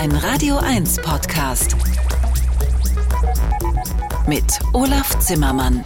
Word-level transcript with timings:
Ein 0.00 0.12
Radio 0.12 0.58
1 0.58 1.02
Podcast. 1.02 1.74
Mit 4.26 4.58
Olaf 4.74 5.18
Zimmermann. 5.20 5.82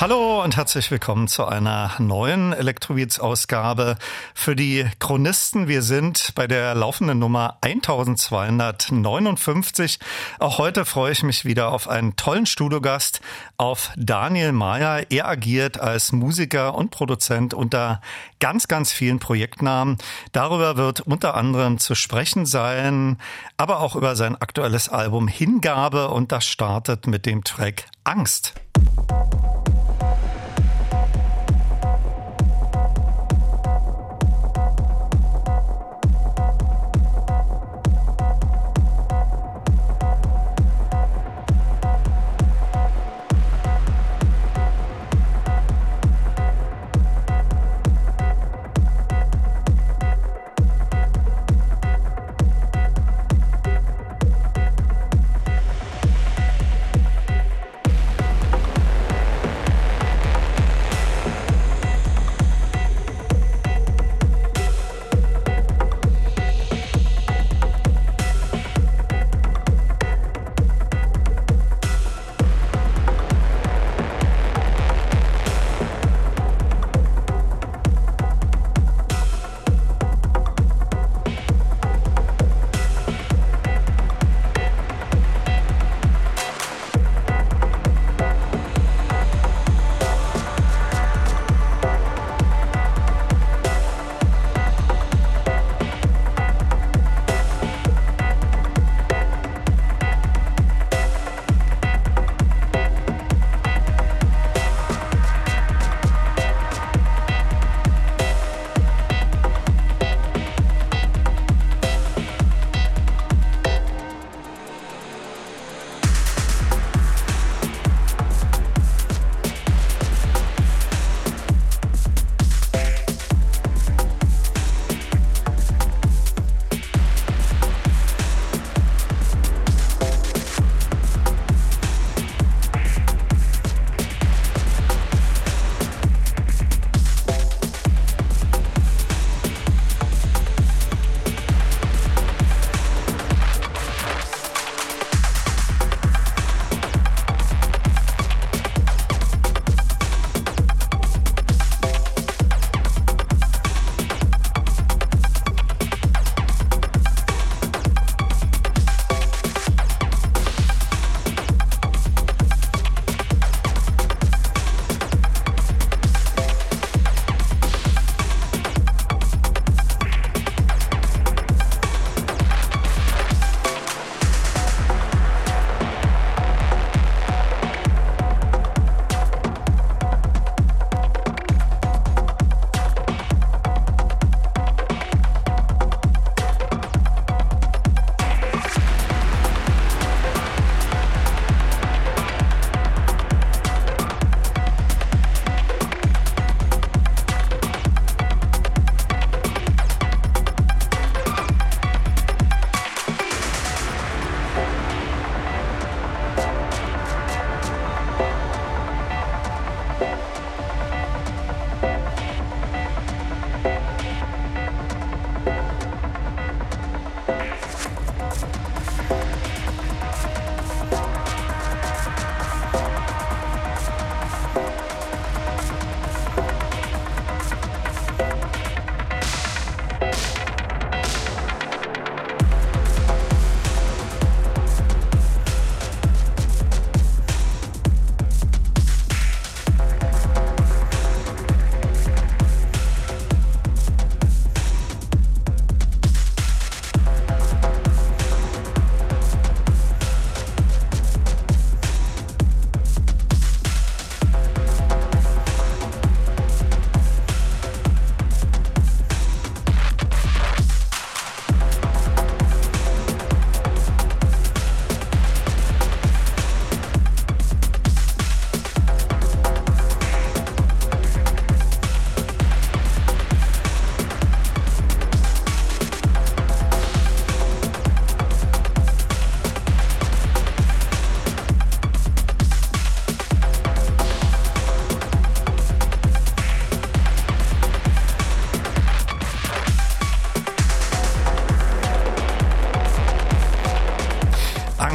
Hallo 0.00 0.42
und 0.42 0.56
herzlich 0.56 0.90
willkommen 0.90 1.28
zu 1.28 1.44
einer 1.44 1.92
neuen 1.98 2.52
Elektrobeats-Ausgabe 2.52 3.96
für 4.34 4.56
die 4.56 4.86
Chronisten. 4.98 5.68
Wir 5.68 5.82
sind 5.82 6.32
bei 6.34 6.46
der 6.46 6.74
laufenden 6.74 7.18
Nummer 7.18 7.58
1259. 7.60 9.98
Auch 10.40 10.58
heute 10.58 10.84
freue 10.84 11.12
ich 11.12 11.22
mich 11.22 11.44
wieder 11.44 11.72
auf 11.72 11.88
einen 11.88 12.16
tollen 12.16 12.46
Studiogast, 12.46 13.20
auf 13.56 13.92
Daniel 13.96 14.52
Mayer. 14.52 15.10
Er 15.10 15.28
agiert 15.28 15.78
als 15.78 16.12
Musiker 16.12 16.74
und 16.74 16.90
Produzent 16.90 17.54
unter 17.54 18.00
ganz, 18.40 18.68
ganz 18.68 18.92
vielen 18.92 19.20
Projektnamen. 19.20 19.98
Darüber 20.32 20.76
wird 20.76 21.00
unter 21.00 21.34
anderem 21.34 21.78
zu 21.78 21.94
sprechen 21.94 22.46
sein, 22.46 23.18
aber 23.56 23.80
auch 23.80 23.94
über 23.94 24.16
sein 24.16 24.36
aktuelles 24.36 24.88
Album 24.88 25.28
Hingabe 25.28 26.08
und 26.08 26.32
das 26.32 26.44
startet 26.84 27.06
mit 27.06 27.24
dem 27.24 27.42
Track 27.42 27.86
Angst. 28.04 28.52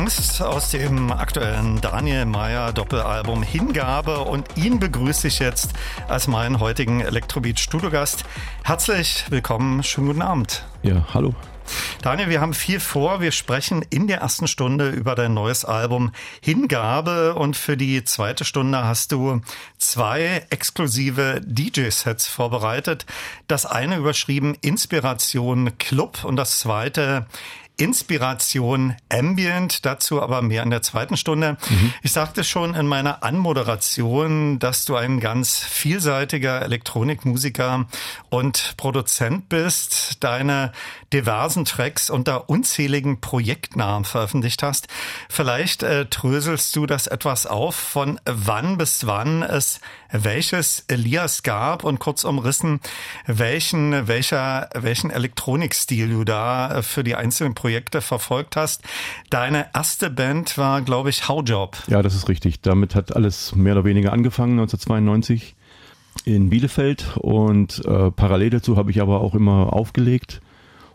Songs 0.09 0.41
aus 0.41 0.71
dem 0.71 1.11
aktuellen 1.11 1.81
Daniel 1.81 2.25
Meyer 2.25 2.73
Doppelalbum 2.73 3.43
Hingabe 3.43 4.21
und 4.21 4.47
ihn 4.57 4.79
begrüße 4.79 5.27
ich 5.27 5.37
jetzt 5.37 5.73
als 6.07 6.27
meinen 6.27 6.59
heutigen 6.59 7.01
Elektrobeat 7.01 7.59
Studiogast. 7.59 8.23
Herzlich 8.63 9.25
willkommen, 9.29 9.83
schönen 9.83 10.07
guten 10.07 10.21
Abend. 10.23 10.65
Ja, 10.81 11.05
hallo. 11.13 11.35
Daniel, 12.01 12.29
wir 12.29 12.41
haben 12.41 12.55
viel 12.55 12.79
vor. 12.79 13.21
Wir 13.21 13.31
sprechen 13.31 13.85
in 13.91 14.07
der 14.07 14.21
ersten 14.21 14.47
Stunde 14.47 14.89
über 14.89 15.13
dein 15.13 15.35
neues 15.35 15.63
Album 15.65 16.11
Hingabe 16.41 17.35
und 17.35 17.55
für 17.55 17.77
die 17.77 18.03
zweite 18.03 18.45
Stunde 18.45 18.83
hast 18.83 19.11
du 19.11 19.41
zwei 19.77 20.45
exklusive 20.49 21.41
DJ-Sets 21.43 22.27
vorbereitet. 22.27 23.05
Das 23.47 23.67
eine 23.67 23.97
überschrieben 23.97 24.55
Inspiration 24.61 25.77
Club 25.77 26.23
und 26.23 26.35
das 26.35 26.57
zweite 26.57 27.27
Inspiration 27.79 28.95
Ambient, 29.07 29.85
dazu 29.85 30.21
aber 30.21 30.41
mehr 30.41 30.63
in 30.63 30.69
der 30.69 30.81
zweiten 30.81 31.15
Stunde. 31.15 31.57
Mhm. 31.69 31.93
Ich 32.03 32.11
sagte 32.11 32.43
schon 32.43 32.75
in 32.75 32.85
meiner 32.87 33.23
Anmoderation, 33.23 34.59
dass 34.59 34.83
du 34.83 34.97
ein 34.97 35.21
ganz 35.21 35.59
vielseitiger 35.59 36.61
Elektronikmusiker 36.61 37.85
und 38.29 38.73
Produzent 38.75 39.47
bist, 39.47 40.23
deine 40.23 40.73
diversen 41.13 41.65
Tracks 41.65 42.09
unter 42.09 42.49
unzähligen 42.49 43.21
Projektnamen 43.21 44.05
veröffentlicht 44.05 44.63
hast. 44.63 44.87
Vielleicht 45.29 45.83
äh, 45.83 46.05
tröselst 46.05 46.75
du 46.75 46.85
das 46.85 47.07
etwas 47.07 47.45
auf, 47.45 47.75
von 47.75 48.19
wann 48.25 48.77
bis 48.77 49.05
wann 49.05 49.43
es 49.43 49.79
welches 50.11 50.85
Elias 50.87 51.43
gab 51.43 51.83
und 51.83 51.99
kurz 51.99 52.23
umrissen, 52.23 52.79
welchen, 53.27 54.07
welcher, 54.07 54.69
welchen 54.73 55.11
Elektronikstil 55.11 56.09
du 56.09 56.23
da 56.23 56.77
äh, 56.77 56.83
für 56.83 57.03
die 57.03 57.15
einzelnen 57.15 57.53
Projekte 57.53 58.01
verfolgt 58.01 58.55
hast. 58.55 58.83
Deine 59.29 59.67
erste 59.73 60.09
Band 60.09 60.57
war, 60.57 60.81
glaube 60.81 61.09
ich, 61.09 61.27
Howjob. 61.27 61.77
Ja, 61.87 62.01
das 62.01 62.15
ist 62.15 62.29
richtig. 62.29 62.61
Damit 62.61 62.95
hat 62.95 63.15
alles 63.15 63.55
mehr 63.55 63.73
oder 63.73 63.85
weniger 63.85 64.13
angefangen, 64.13 64.53
1992 64.53 65.55
in 66.25 66.49
Bielefeld 66.49 67.17
und 67.17 67.85
äh, 67.85 68.11
parallel 68.11 68.49
dazu 68.49 68.77
habe 68.77 68.91
ich 68.91 69.01
aber 69.01 69.21
auch 69.21 69.35
immer 69.35 69.73
aufgelegt 69.73 70.41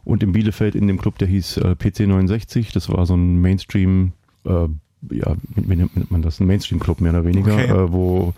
und 0.04 0.22
in 0.22 0.32
Bielefeld 0.32 0.74
in 0.74 0.86
dem 0.86 0.98
Club, 0.98 1.18
der 1.18 1.28
hieß 1.28 1.58
äh, 1.58 1.76
PC69, 1.78 2.72
das 2.72 2.88
war 2.88 3.06
so 3.06 3.14
ein 3.14 3.40
Mainstream, 3.40 4.12
äh, 4.44 4.68
ja, 5.10 5.36
wie 5.54 5.76
nennt 5.76 6.10
man 6.10 6.22
das, 6.22 6.40
ein 6.40 6.46
Mainstream-Club 6.46 7.00
mehr 7.00 7.12
oder 7.12 7.24
weniger, 7.24 7.54
okay. 7.54 7.70
äh, 7.70 7.92
wo 7.92 8.34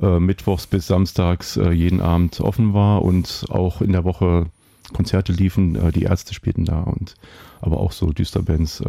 äh, 0.00 0.20
mittwochs 0.20 0.66
bis 0.66 0.86
samstags 0.86 1.56
äh, 1.56 1.70
jeden 1.70 2.00
Abend 2.00 2.40
offen 2.40 2.74
war 2.74 3.02
und 3.02 3.46
auch 3.48 3.80
in 3.80 3.92
der 3.92 4.04
Woche 4.04 4.46
Konzerte 4.92 5.32
liefen, 5.32 5.74
äh, 5.76 5.92
die 5.92 6.04
Ärzte 6.04 6.34
spielten 6.34 6.64
da 6.64 6.80
und 6.80 7.14
aber 7.60 7.80
auch 7.80 7.92
so 7.92 8.12
Düsterbands 8.12 8.82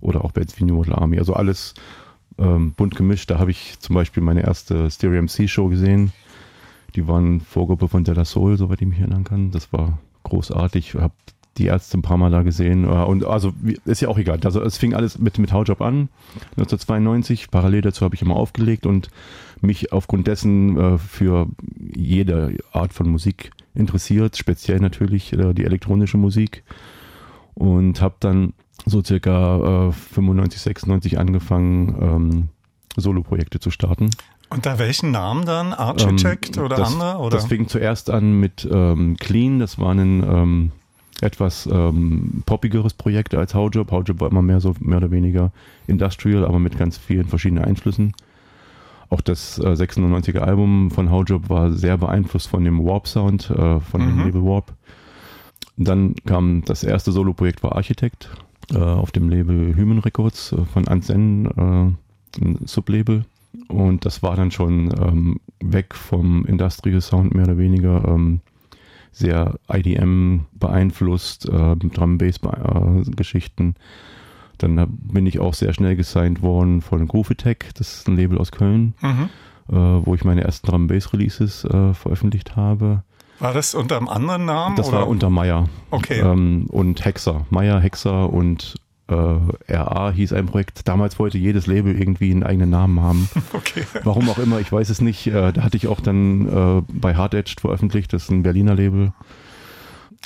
oder 0.00 0.24
auch 0.24 0.32
Bands 0.32 0.58
wie 0.58 0.64
New 0.64 0.74
Model 0.76 0.94
Army, 0.94 1.18
also 1.18 1.34
alles 1.34 1.74
ähm, 2.38 2.72
bunt 2.72 2.96
gemischt. 2.96 3.30
Da 3.30 3.38
habe 3.38 3.50
ich 3.50 3.78
zum 3.78 3.94
Beispiel 3.94 4.22
meine 4.22 4.42
erste 4.42 4.90
Stereo 4.90 5.22
MC 5.22 5.48
Show 5.48 5.68
gesehen. 5.68 6.12
Die 6.94 7.06
waren 7.06 7.40
Vorgruppe 7.40 7.88
von 7.88 8.02
Della 8.02 8.24
Soul, 8.24 8.56
soweit 8.56 8.80
ich 8.80 8.88
mich 8.88 8.98
erinnern 8.98 9.24
kann. 9.24 9.50
Das 9.50 9.72
war 9.72 9.98
großartig. 10.24 10.94
Ich 10.94 11.00
habe 11.00 11.14
die 11.58 11.66
Ärzte 11.66 11.98
ein 11.98 12.02
paar 12.02 12.16
Mal 12.16 12.30
da 12.30 12.42
gesehen. 12.42 12.84
Äh, 12.84 12.88
und 12.88 13.24
also 13.24 13.52
ist 13.84 14.00
ja 14.00 14.08
auch 14.08 14.18
egal. 14.18 14.40
Also 14.44 14.62
es 14.62 14.78
fing 14.78 14.94
alles 14.94 15.18
mit, 15.18 15.38
mit 15.38 15.52
Howjob 15.52 15.80
an, 15.80 16.08
1992. 16.56 17.50
Parallel 17.50 17.82
dazu 17.82 18.04
habe 18.04 18.14
ich 18.14 18.22
immer 18.22 18.36
aufgelegt 18.36 18.86
und 18.86 19.10
mich 19.60 19.92
aufgrund 19.92 20.26
dessen 20.26 20.76
äh, 20.78 20.98
für 20.98 21.48
jede 21.94 22.56
Art 22.72 22.92
von 22.92 23.08
Musik 23.08 23.50
interessiert, 23.74 24.36
speziell 24.36 24.80
natürlich 24.80 25.32
äh, 25.32 25.52
die 25.54 25.64
elektronische 25.64 26.16
Musik. 26.16 26.64
Und 27.54 28.00
habe 28.00 28.14
dann 28.20 28.54
so 28.86 29.02
circa 29.04 29.88
äh, 29.88 29.92
95, 29.92 30.60
96 30.62 31.18
angefangen, 31.18 31.96
ähm, 32.00 32.48
Solo-Projekte 32.96 33.60
zu 33.60 33.70
starten. 33.70 34.10
Unter 34.48 34.78
welchen 34.78 35.12
Namen 35.12 35.44
dann? 35.44 35.72
Architect 35.72 36.56
ähm, 36.56 36.64
oder 36.64 36.76
das, 36.76 36.92
andere? 36.92 37.18
Oder? 37.18 37.36
Das 37.36 37.46
fing 37.46 37.68
zuerst 37.68 38.10
an 38.10 38.32
mit 38.40 38.68
ähm, 38.70 39.16
Clean, 39.18 39.58
das 39.58 39.78
war 39.78 39.92
ein 39.92 40.22
ähm, 40.24 40.72
etwas 41.22 41.68
ähm, 41.70 42.42
poppigeres 42.46 42.94
Projekt 42.94 43.34
als 43.34 43.54
Howjob. 43.54 43.90
Howjob 43.90 44.20
war 44.20 44.30
immer 44.30 44.42
mehr 44.42 44.60
so 44.60 44.74
mehr 44.80 44.98
oder 44.98 45.10
weniger 45.10 45.52
industrial, 45.86 46.44
aber 46.44 46.58
mit 46.58 46.78
ganz 46.78 46.98
vielen 46.98 47.26
verschiedenen 47.26 47.64
Einflüssen. 47.64 48.12
Auch 49.08 49.20
das 49.20 49.58
äh, 49.58 49.62
96er 49.62 50.38
Album 50.38 50.90
von 50.90 51.10
Howjob 51.10 51.48
war 51.48 51.72
sehr 51.72 51.98
beeinflusst 51.98 52.48
von 52.48 52.64
dem 52.64 52.84
Warp-Sound, 52.84 53.50
äh, 53.50 53.80
von 53.80 54.00
mhm. 54.00 54.06
dem 54.06 54.24
Label 54.26 54.44
Warp. 54.44 54.72
Dann 55.76 56.14
kam 56.26 56.62
das 56.64 56.84
erste 56.84 57.10
Solo-Projekt 57.10 57.62
war 57.62 57.74
Architect 57.74 58.30
äh, 58.72 58.78
auf 58.78 59.10
dem 59.10 59.28
Label 59.28 59.74
Human 59.76 59.98
Records 59.98 60.52
äh, 60.52 60.64
von 60.64 60.86
Anzen, 60.86 61.46
äh, 61.46 62.40
ein 62.40 62.58
Sublabel. 62.64 63.24
Und 63.68 64.04
das 64.04 64.22
war 64.22 64.36
dann 64.36 64.50
schon 64.50 64.94
ähm, 65.00 65.40
weg 65.60 65.94
vom 65.94 66.46
Industrial 66.46 67.00
Sound 67.00 67.34
mehr 67.34 67.44
oder 67.44 67.58
weniger. 67.58 68.04
Ähm, 68.06 68.40
sehr 69.12 69.58
IDM 69.70 70.46
beeinflusst, 70.52 71.48
äh, 71.48 71.76
Drum 71.76 72.18
Bass 72.18 72.36
äh, 72.36 73.10
Geschichten. 73.10 73.74
Dann 74.58 74.86
bin 74.88 75.26
ich 75.26 75.40
auch 75.40 75.54
sehr 75.54 75.72
schnell 75.72 75.96
gesigned 75.96 76.42
worden 76.42 76.82
von 76.82 77.08
Groove 77.08 77.30
Attack, 77.32 77.70
das 77.74 77.94
ist 77.94 78.08
ein 78.08 78.16
Label 78.16 78.38
aus 78.38 78.52
Köln, 78.52 78.94
mhm. 79.00 79.28
äh, 79.68 79.74
wo 79.74 80.14
ich 80.14 80.24
meine 80.24 80.44
ersten 80.44 80.66
Drum 80.66 80.86
Bass 80.86 81.12
Releases 81.12 81.64
äh, 81.64 81.94
veröffentlicht 81.94 82.56
habe. 82.56 83.02
War 83.38 83.54
das 83.54 83.74
unter 83.74 83.96
einem 83.96 84.08
anderen 84.08 84.44
Namen? 84.44 84.76
Das 84.76 84.88
oder? 84.88 84.98
war 84.98 85.08
unter 85.08 85.30
Meyer. 85.30 85.68
Okay. 85.90 86.20
Ähm, 86.20 86.66
und 86.68 87.02
Hexer. 87.04 87.46
Meyer, 87.48 87.80
Hexer 87.80 88.30
und 88.30 88.74
äh, 89.10 89.74
RA 89.74 90.10
hieß 90.10 90.32
ein 90.32 90.46
Projekt. 90.46 90.86
Damals 90.88 91.18
wollte 91.18 91.38
jedes 91.38 91.66
Label 91.66 91.98
irgendwie 91.98 92.30
einen 92.30 92.42
eigenen 92.42 92.70
Namen 92.70 93.00
haben. 93.00 93.28
Okay. 93.52 93.84
Warum 94.04 94.28
auch 94.28 94.38
immer, 94.38 94.60
ich 94.60 94.70
weiß 94.70 94.90
es 94.90 95.00
nicht. 95.00 95.26
Äh, 95.26 95.52
da 95.52 95.62
hatte 95.62 95.76
ich 95.76 95.88
auch 95.88 96.00
dann 96.00 96.46
äh, 96.46 96.82
bei 96.92 97.14
Hard 97.14 97.34
Edged 97.34 97.60
veröffentlicht, 97.60 98.12
das 98.12 98.24
ist 98.24 98.30
ein 98.30 98.42
Berliner 98.42 98.74
Label. 98.74 99.12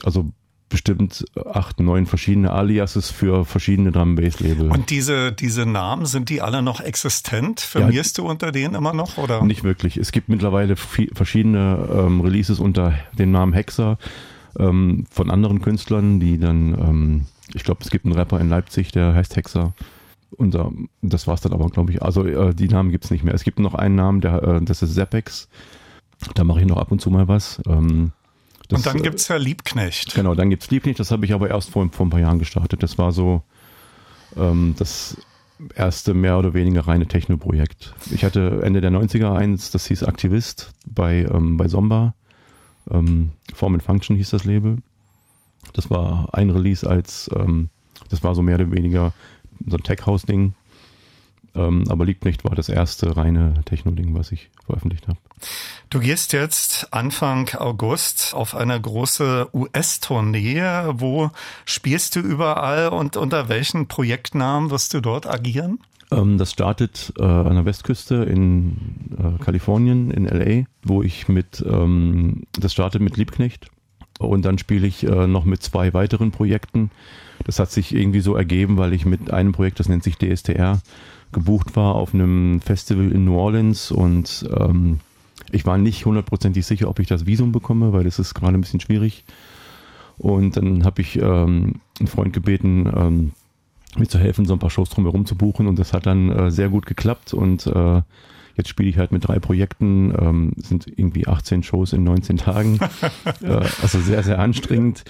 Also 0.03 0.31
bestimmt 0.69 1.25
acht, 1.53 1.81
neun 1.81 2.07
verschiedene 2.07 2.51
Aliases 2.51 3.11
für 3.11 3.45
verschiedene 3.45 3.93
Drum 3.93 4.17
Bass 4.17 4.41
Label. 4.41 4.71
Und 4.71 4.91
diese, 4.91 5.33
diese 5.33 5.67
Namen, 5.67 6.05
sind 6.05 6.31
die 6.31 6.43
alle 6.43 6.63
noch 6.63 6.81
existent? 6.81 7.61
Firmierst 7.61 8.19
ja, 8.19 8.25
du 8.25 8.31
unter 8.31 8.53
denen 8.53 8.75
immer 8.75 8.93
noch? 8.93 9.17
Oder? 9.17 9.43
Nicht 9.45 9.65
wirklich. 9.65 9.97
Es 9.97 10.13
gibt 10.13 10.29
mittlerweile 10.29 10.77
verschiedene 10.77 11.89
ähm, 11.93 12.21
Releases 12.21 12.59
unter 12.59 12.95
dem 13.17 13.31
Namen 13.31 13.53
Hexer 13.53 13.99
ähm, 14.59 15.07
von 15.11 15.31
anderen 15.31 15.63
Künstlern, 15.63 16.21
die 16.21 16.39
dann 16.39 16.75
ähm, 16.75 17.27
ich 17.53 17.65
glaube, 17.65 17.81
es 17.83 17.91
gibt 17.91 18.05
einen 18.05 18.15
Rapper 18.15 18.41
in 18.41 18.49
Leipzig, 18.49 18.93
der 18.93 19.15
heißt 19.15 19.37
Hexer. 19.37 19.75
Und 20.31 20.55
äh, 20.55 20.65
das 21.03 21.27
war's 21.27 21.43
dann 21.43 21.53
aber, 21.53 21.69
glaube 21.69 21.93
ich. 21.93 22.03
Also 22.03 22.25
äh, 22.25 22.55
die 22.55 22.69
Namen 22.69 22.91
gibt's 22.91 23.11
nicht 23.11 23.25
mehr. 23.25 23.35
Es 23.35 23.45
gibt 23.45 23.59
noch 23.59 23.75
einen 23.75 23.95
Namen, 23.95 24.21
der, 24.21 24.43
äh, 24.43 24.63
das 24.63 24.83
ist 24.83 24.95
Zepex. 24.95 25.49
Da 26.35 26.45
mache 26.45 26.61
ich 26.61 26.67
noch 26.67 26.79
ab 26.79 26.91
und 26.91 27.01
zu 27.01 27.11
mal 27.11 27.29
was. 27.29 27.61
Ähm, 27.67 28.13
das, 28.69 28.79
und 28.79 28.87
dann 28.87 29.03
gibt's 29.03 29.29
ja 29.29 29.37
Liebknecht. 29.37 30.15
Genau, 30.15 30.35
dann 30.35 30.51
gibt's 30.51 30.71
Liebknecht. 30.71 30.99
Das 30.99 31.11
habe 31.11 31.25
ich 31.27 31.33
aber 31.33 31.51
erst 31.51 31.71
vor, 31.71 31.87
vor 31.93 32.07
ein 32.07 32.11
paar 32.11 32.21
Jahren 32.21 32.39
gestartet. 32.39 32.83
Das 32.83 32.99
war 32.99 33.13
so 33.13 33.43
ähm, 34.37 34.75
das 34.79 35.17
erste 35.75 36.15
mehr 36.15 36.39
oder 36.39 36.55
weniger 36.55 36.87
reine 36.87 37.07
Techno-Projekt. 37.07 37.95
Ich 38.11 38.25
hatte 38.25 38.61
Ende 38.63 38.81
der 38.81 38.91
90er 38.91 39.35
eins, 39.35 39.71
das 39.71 39.87
hieß 39.87 40.03
Aktivist 40.05 40.73
bei, 40.87 41.27
ähm, 41.33 41.57
bei 41.57 41.69
Somba. 41.69 42.15
Ähm, 42.91 43.31
Form 43.55 43.75
and 43.75 43.83
Function 43.83 44.17
hieß 44.17 44.31
das 44.31 44.45
Label. 44.45 44.79
Das 45.73 45.91
war 45.91 46.29
ein 46.33 46.51
Release 46.51 46.89
als, 46.89 47.31
ähm, 47.35 47.69
das 48.11 48.23
war 48.23 48.35
so 48.35 48.43
mehr 48.43 48.57
oder 48.57 48.71
weniger 48.71 49.13
so 49.67 49.77
ein 49.77 49.83
Tech-House-Ding. 49.83 50.55
Ähm, 51.57 51.85
aber 51.89 52.05
Liebknecht 52.05 52.45
war 52.45 52.57
das 52.57 52.69
erste 52.69 53.17
reine 53.17 53.55
Techno-Ding, 53.65 54.15
was 54.15 54.33
ich 54.33 54.51
veröffentlicht 54.67 55.07
habe. 55.07 55.19
Du 55.91 56.01
gehst 56.01 56.33
jetzt 56.33 56.93
Anfang 56.93 57.51
August 57.57 58.35
auf 58.35 58.57
eine 58.57 58.81
große 58.81 59.49
US-Tournee. 59.53 60.63
Wo 60.95 61.31
spielst 61.65 62.17
du 62.17 62.21
überall 62.21 62.89
und 62.89 63.17
unter 63.17 63.49
welchen 63.49 63.87
Projektnamen 63.87 64.71
wirst 64.71 64.95
du 64.95 65.01
dort 65.01 65.27
agieren? 65.29 65.79
Ähm, 66.11 66.39
das 66.39 66.51
startet 66.51 67.13
äh, 67.19 67.23
an 67.23 67.55
der 67.55 67.65
Westküste 67.65 68.17
in 68.17 68.77
äh, 69.17 69.43
Kalifornien, 69.43 70.11
in 70.11 70.27
LA, 70.27 70.65
wo 70.83 71.03
ich 71.03 71.29
mit, 71.29 71.65
ähm, 71.67 72.45
das 72.59 72.73
startet 72.73 73.01
mit 73.01 73.17
Liebknecht 73.17 73.69
und 74.27 74.45
dann 74.45 74.59
spiele 74.59 74.87
ich 74.87 75.05
äh, 75.07 75.27
noch 75.27 75.45
mit 75.45 75.63
zwei 75.63 75.95
weiteren 75.95 76.31
Projekten. 76.31 76.91
Das 77.45 77.59
hat 77.59 77.71
sich 77.71 77.95
irgendwie 77.95 78.21
so 78.21 78.35
ergeben, 78.37 78.77
weil 78.77 78.93
ich 78.93 79.07
mit 79.07 79.31
einem 79.31 79.53
Projekt, 79.53 79.81
das 79.81 79.89
nennt 79.89 80.05
sich 80.05 80.17
DSTR, 80.17 80.81
gebucht 81.33 81.77
war 81.77 81.95
auf 81.95 82.15
einem 82.15 82.61
Festival 82.61 83.11
in 83.11 83.25
New 83.25 83.37
Orleans 83.37 83.91
und 83.91 84.49
ähm, 84.57 85.01
ich 85.51 85.67
war 85.67 85.79
nicht 85.79 86.07
hundertprozentig 86.07 86.65
sicher, 86.65 86.89
ob 86.89 86.99
ich 87.01 87.09
das 87.09 87.27
Visum 87.27 87.53
bekomme, 87.53 87.93
weil 87.93 88.05
das 88.05 88.19
ist 88.19 88.35
gerade 88.35 88.57
ein 88.57 88.61
bisschen 88.61 88.81
schwierig. 88.81 89.25
Und 90.17 90.57
dann 90.57 90.85
habe 90.85 91.03
ich 91.03 91.17
ähm, 91.17 91.81
einen 91.99 92.07
Freund 92.07 92.33
gebeten, 92.33 92.91
ähm, 92.95 93.33
mir 93.97 94.09
zu 94.09 94.19
helfen, 94.19 94.47
so 94.47 94.53
ein 94.53 94.59
paar 94.59 94.71
Shows 94.71 94.91
drumherum 94.91 95.27
zu 95.27 95.37
buchen 95.37 95.67
und 95.67 95.79
das 95.79 95.93
hat 95.93 96.07
dann 96.07 96.31
äh, 96.31 96.51
sehr 96.51 96.69
gut 96.69 96.87
geklappt 96.87 97.35
und 97.35 97.67
äh, 97.67 98.03
Jetzt 98.55 98.69
spiele 98.69 98.89
ich 98.89 98.99
halt 98.99 99.13
mit 99.13 99.27
drei 99.27 99.39
Projekten, 99.39 100.15
ähm, 100.19 100.53
sind 100.57 100.87
irgendwie 100.87 101.27
18 101.27 101.63
Shows 101.63 101.93
in 101.93 102.05
19 102.05 102.37
Tagen. 102.37 102.79
äh, 103.43 103.67
also 103.83 104.01
sehr, 104.01 104.23
sehr 104.23 104.39
anstrengend. 104.39 105.05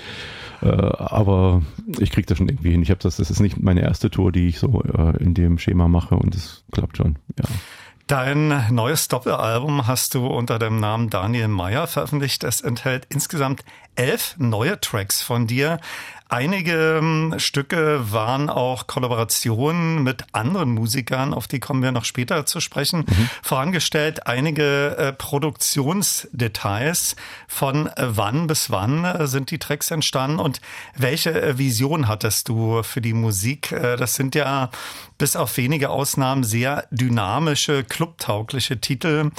Äh, 0.62 0.68
aber 0.68 1.62
ich 1.98 2.10
kriege 2.10 2.26
das 2.26 2.38
schon 2.38 2.48
irgendwie 2.48 2.70
hin. 2.70 2.82
Ich 2.82 2.90
habe 2.90 3.00
das, 3.00 3.16
das 3.16 3.30
ist 3.30 3.40
nicht 3.40 3.60
meine 3.60 3.82
erste 3.82 4.10
Tour, 4.10 4.32
die 4.32 4.48
ich 4.48 4.58
so 4.58 4.82
äh, 4.82 5.16
in 5.22 5.34
dem 5.34 5.58
Schema 5.58 5.88
mache 5.88 6.16
und 6.16 6.34
es 6.34 6.64
klappt 6.72 6.96
schon, 6.96 7.16
ja. 7.38 7.44
Dein 8.06 8.66
neues 8.70 9.08
Doppelalbum 9.08 9.86
hast 9.86 10.14
du 10.14 10.26
unter 10.26 10.58
dem 10.58 10.78
Namen 10.78 11.08
Daniel 11.08 11.48
Meyer 11.48 11.86
veröffentlicht. 11.86 12.44
Es 12.44 12.60
enthält 12.60 13.06
insgesamt 13.08 13.64
elf 13.94 14.34
neue 14.36 14.78
Tracks 14.78 15.22
von 15.22 15.46
dir. 15.46 15.78
Einige 16.34 16.98
ähm, 16.98 17.34
Stücke 17.36 18.10
waren 18.10 18.50
auch 18.50 18.88
Kollaborationen 18.88 20.02
mit 20.02 20.24
anderen 20.32 20.72
Musikern, 20.72 21.32
auf 21.32 21.46
die 21.46 21.60
kommen 21.60 21.80
wir 21.80 21.92
noch 21.92 22.04
später 22.04 22.44
zu 22.44 22.58
sprechen. 22.58 23.04
Mhm. 23.06 23.30
Vorangestellt 23.40 24.26
einige 24.26 24.96
äh, 24.98 25.12
Produktionsdetails 25.12 27.14
von 27.46 27.86
äh, 27.86 28.08
wann 28.08 28.48
bis 28.48 28.72
wann 28.72 29.04
äh, 29.04 29.28
sind 29.28 29.52
die 29.52 29.60
Tracks 29.60 29.92
entstanden 29.92 30.40
und 30.40 30.60
welche 30.96 31.56
Vision 31.56 32.08
hattest 32.08 32.48
du 32.48 32.82
für 32.82 33.00
die 33.00 33.14
Musik? 33.14 33.68
Das 33.70 34.16
sind 34.16 34.34
ja 34.34 34.70
bis 35.18 35.36
auf 35.36 35.56
wenige 35.56 35.90
Ausnahmen 35.90 36.44
sehr 36.44 36.86
dynamische, 36.90 37.84
clubtaugliche 37.84 38.80
Titel. 38.80 39.30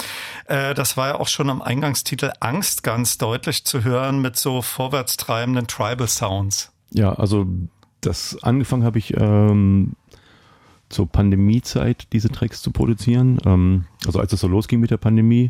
Äh, 0.46 0.74
das 0.74 0.96
war 0.96 1.08
ja 1.08 1.20
auch 1.20 1.28
schon 1.28 1.50
am 1.50 1.62
Eingangstitel 1.62 2.32
Angst 2.40 2.82
ganz 2.82 3.18
deutlich 3.18 3.64
zu 3.64 3.84
hören 3.84 4.20
mit 4.20 4.36
so 4.36 4.62
vorwärtstreibenden 4.62 5.66
Tribal 5.66 6.08
Sounds. 6.08 6.72
Ja, 6.90 7.12
also 7.12 7.46
das 8.00 8.42
angefangen 8.42 8.84
habe 8.84 8.98
ich 8.98 9.16
ähm, 9.16 9.94
zur 10.88 11.08
Pandemiezeit, 11.08 12.08
diese 12.12 12.30
Tracks 12.30 12.62
zu 12.62 12.70
produzieren. 12.70 13.38
Ähm, 13.44 13.86
also 14.06 14.20
als 14.20 14.32
es 14.32 14.40
so 14.40 14.48
losging 14.48 14.80
mit 14.80 14.90
der 14.90 14.96
Pandemie. 14.96 15.48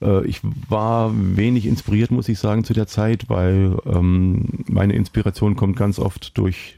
Äh, 0.00 0.26
ich 0.26 0.40
war 0.68 1.12
wenig 1.14 1.66
inspiriert, 1.66 2.10
muss 2.10 2.28
ich 2.28 2.38
sagen, 2.38 2.64
zu 2.64 2.72
der 2.72 2.86
Zeit, 2.86 3.28
weil 3.28 3.76
ähm, 3.86 4.64
meine 4.66 4.94
Inspiration 4.94 5.56
kommt 5.56 5.76
ganz 5.76 5.98
oft 5.98 6.36
durch 6.38 6.76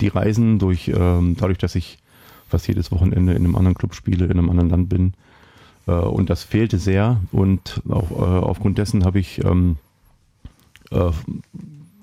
die 0.00 0.08
Reisen, 0.08 0.58
durch 0.58 0.88
ähm, 0.88 1.36
dadurch, 1.38 1.58
dass 1.58 1.74
ich 1.74 1.98
fast 2.52 2.68
jedes 2.68 2.92
Wochenende 2.92 3.32
in 3.32 3.44
einem 3.44 3.56
anderen 3.56 3.74
Club 3.74 3.94
spiele, 3.94 4.26
in 4.26 4.32
einem 4.32 4.50
anderen 4.50 4.70
Land 4.70 4.88
bin. 4.88 5.14
Äh, 5.86 5.92
und 5.92 6.30
das 6.30 6.44
fehlte 6.44 6.78
sehr. 6.78 7.20
Und 7.32 7.82
auch 7.88 8.10
äh, 8.10 8.14
aufgrund 8.14 8.78
dessen 8.78 9.04
habe 9.04 9.18
ich 9.18 9.42
ähm, 9.44 9.76
äh, 10.90 11.10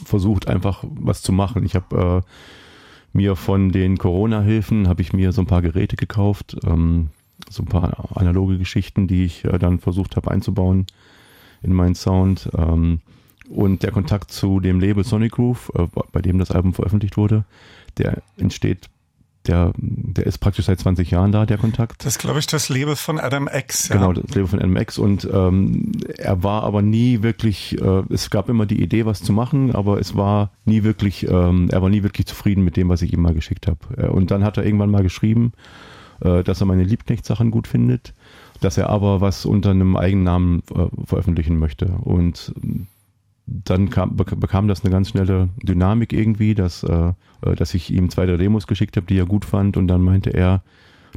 versucht, 0.04 0.48
einfach 0.48 0.84
was 0.84 1.22
zu 1.22 1.32
machen. 1.32 1.64
Ich 1.64 1.76
habe 1.76 2.24
äh, 2.26 3.18
mir 3.18 3.36
von 3.36 3.72
den 3.72 3.98
Corona-Hilfen, 3.98 4.88
habe 4.88 5.02
ich 5.04 5.14
mir 5.14 5.32
so 5.32 5.42
ein 5.42 5.48
paar 5.48 5.62
Geräte 5.62 5.96
gekauft, 5.96 6.58
ähm, 6.66 7.10
so 7.50 7.64
ein 7.64 7.68
paar 7.68 8.18
analoge 8.18 8.58
Geschichten, 8.58 9.08
die 9.08 9.26
ich 9.26 9.46
äh, 9.46 9.60
dann 9.60 9.80
versucht 9.80 10.16
habe 10.16 10.32
einzubauen 10.32 10.88
in 11.62 11.74
meinen 11.74 11.96
Sound. 11.96 12.50
Ähm, 12.58 13.02
und 13.50 13.84
der 13.84 13.92
Kontakt 13.92 14.32
zu 14.32 14.60
dem 14.60 14.80
Label 14.80 15.04
Sonic 15.04 15.34
Groove, 15.34 15.72
äh, 15.76 15.88
bei 16.12 16.22
dem 16.22 16.40
das 16.40 16.52
Album 16.52 16.74
veröffentlicht 16.74 17.18
wurde, 17.18 17.46
der 17.98 18.24
entsteht 18.38 18.90
der, 19.48 19.74
der 19.78 20.26
ist 20.26 20.40
praktisch 20.40 20.66
seit 20.66 20.80
20 20.80 21.12
Jahren 21.12 21.32
da, 21.32 21.46
der 21.46 21.58
Kontakt. 21.58 22.06
Das 22.06 22.16
ist, 22.16 22.20
glaube 22.20 22.40
ich, 22.40 22.48
das 22.48 22.70
Label 22.70 22.96
von 22.96 23.20
Adam 23.20 23.50
X. 23.52 23.88
Ja. 23.88 23.96
Genau, 23.96 24.14
das 24.14 24.36
Label 24.36 24.48
von 24.48 24.60
Adam 24.60 24.76
X. 24.76 24.98
Und 24.98 25.28
ähm, 25.32 25.94
er 26.18 26.44
war 26.44 26.64
aber 26.64 26.82
nie 26.82 27.22
wirklich, 27.22 27.82
äh, 27.82 28.04
es 28.10 28.30
gab 28.30 28.50
immer 28.50 28.66
die 28.66 28.82
Idee, 28.82 29.06
was 29.06 29.24
zu 29.24 29.32
machen, 29.34 29.74
aber 29.74 30.00
es 30.00 30.16
war 30.16 30.52
nie 30.66 30.84
wirklich, 30.84 31.28
ähm, 31.28 31.70
er 31.72 31.82
war 31.82 31.90
nie 31.90 32.04
wirklich 32.04 32.28
zufrieden 32.28 32.64
mit 32.64 32.76
dem, 32.78 32.90
was 32.90 33.02
ich 33.02 33.14
ihm 33.14 33.22
mal 33.22 33.34
geschickt 33.34 33.68
habe. 33.68 33.80
Äh, 33.98 34.08
und 34.08 34.32
dann 34.32 34.44
hat 34.44 34.58
er 34.58 34.66
irgendwann 34.66 34.92
mal 34.92 35.04
geschrieben, 35.04 35.54
äh, 36.22 36.44
dass 36.44 36.62
er 36.62 36.66
meine 36.66 36.84
Liebknecht-Sachen 36.84 37.50
gut 37.50 37.68
findet, 37.68 38.14
dass 38.60 38.78
er 38.78 38.90
aber 38.90 39.22
was 39.22 39.46
unter 39.46 39.72
einem 39.72 39.96
Eigennamen 39.96 40.64
äh, 40.76 41.06
veröffentlichen 41.06 41.58
möchte. 41.58 41.86
Und 42.02 42.54
dann 43.50 43.90
kam, 43.90 44.16
bekam 44.16 44.68
das 44.68 44.84
eine 44.84 44.92
ganz 44.92 45.10
schnelle 45.10 45.50
Dynamik 45.64 46.14
irgendwie, 46.14 46.54
dass, 46.54 46.84
äh, 46.84 47.14
äh 47.42 47.56
dass 47.56 47.74
ich 47.74 47.92
ihm 47.92 48.10
zwei, 48.10 48.26
drei 48.26 48.38
Demos 48.38 48.68
geschickt 48.68 48.98
habe, 48.98 49.08
die 49.08 49.18
er 49.18 49.26
gut 49.26 49.46
fand. 49.46 49.78
Und 49.78 49.88
dann 49.88 50.02
meinte 50.02 50.30
er, 50.32 50.64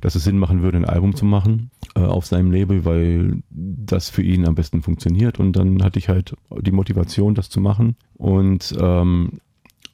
dass 0.01 0.15
es 0.15 0.25
Sinn 0.25 0.39
machen 0.39 0.62
würde, 0.62 0.79
ein 0.79 0.85
Album 0.85 1.15
zu 1.15 1.25
machen 1.25 1.71
äh, 1.95 2.01
auf 2.01 2.27
seinem 2.27 2.51
Label, 2.51 2.85
weil 2.85 3.43
das 3.51 4.09
für 4.09 4.23
ihn 4.23 4.47
am 4.47 4.55
besten 4.55 4.83
funktioniert. 4.83 5.39
Und 5.39 5.53
dann 5.53 5.83
hatte 5.83 5.99
ich 5.99 6.09
halt 6.09 6.35
die 6.61 6.73
Motivation, 6.73 7.35
das 7.35 7.51
zu 7.51 7.61
machen. 7.61 7.97
Und 8.15 8.75
ähm, 8.81 9.41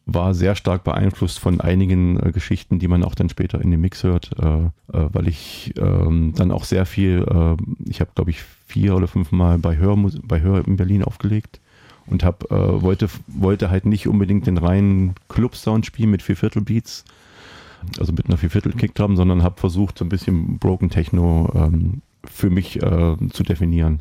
war 0.07 0.33
sehr 0.33 0.55
stark 0.55 0.85
beeinflusst 0.85 1.39
von 1.39 1.61
einigen 1.61 2.19
äh, 2.19 2.33
Geschichten, 2.33 2.79
die 2.79 2.89
man 2.89 3.05
auch 3.05 3.15
dann 3.15 3.29
später 3.29 3.61
in 3.61 3.71
dem 3.71 3.83
Mix 3.83 4.05
hört, 4.05 4.31
äh, 4.39 4.45
äh, 4.47 4.71
weil 4.89 5.29
ich 5.29 5.75
ähm, 5.77 6.33
dann 6.35 6.51
auch 6.51 6.65
sehr 6.65 6.87
viel, 6.87 7.27
äh, 7.29 7.57
ich 7.91 8.01
habe 8.01 8.13
glaube 8.15 8.31
ich 8.31 8.41
vier 8.67 8.97
oder 8.97 9.07
fünf 9.07 9.33
Mal 9.33 9.59
bei 9.59 9.77
Hör, 9.77 9.97
bei 10.23 10.41
Hör 10.41 10.67
in 10.67 10.77
Berlin 10.77 11.05
aufgelegt 11.05 11.61
und 12.11 12.25
hab, 12.25 12.51
äh, 12.51 12.83
wollte, 12.83 13.09
wollte 13.27 13.71
halt 13.71 13.87
nicht 13.87 14.09
unbedingt 14.09 14.47
den 14.47 14.59
reinen 14.59 15.15
Club-Sound 15.29 15.87
spielen 15.87 16.11
mit 16.11 16.23
Vierviertel-Beats, 16.23 17.05
also 17.99 18.13
mit 18.13 18.27
einer 18.27 18.39
Vierviertel-Kickdrum, 18.39 19.17
sondern 19.17 19.43
habe 19.43 19.61
versucht, 19.61 19.99
so 19.99 20.05
ein 20.05 20.09
bisschen 20.09 20.59
Broken 20.59 20.91
Techno 20.91 21.51
ähm, 21.55 22.03
für 22.25 22.51
mich 22.51 22.83
äh, 22.83 23.17
zu 23.33 23.43
definieren. 23.43 24.01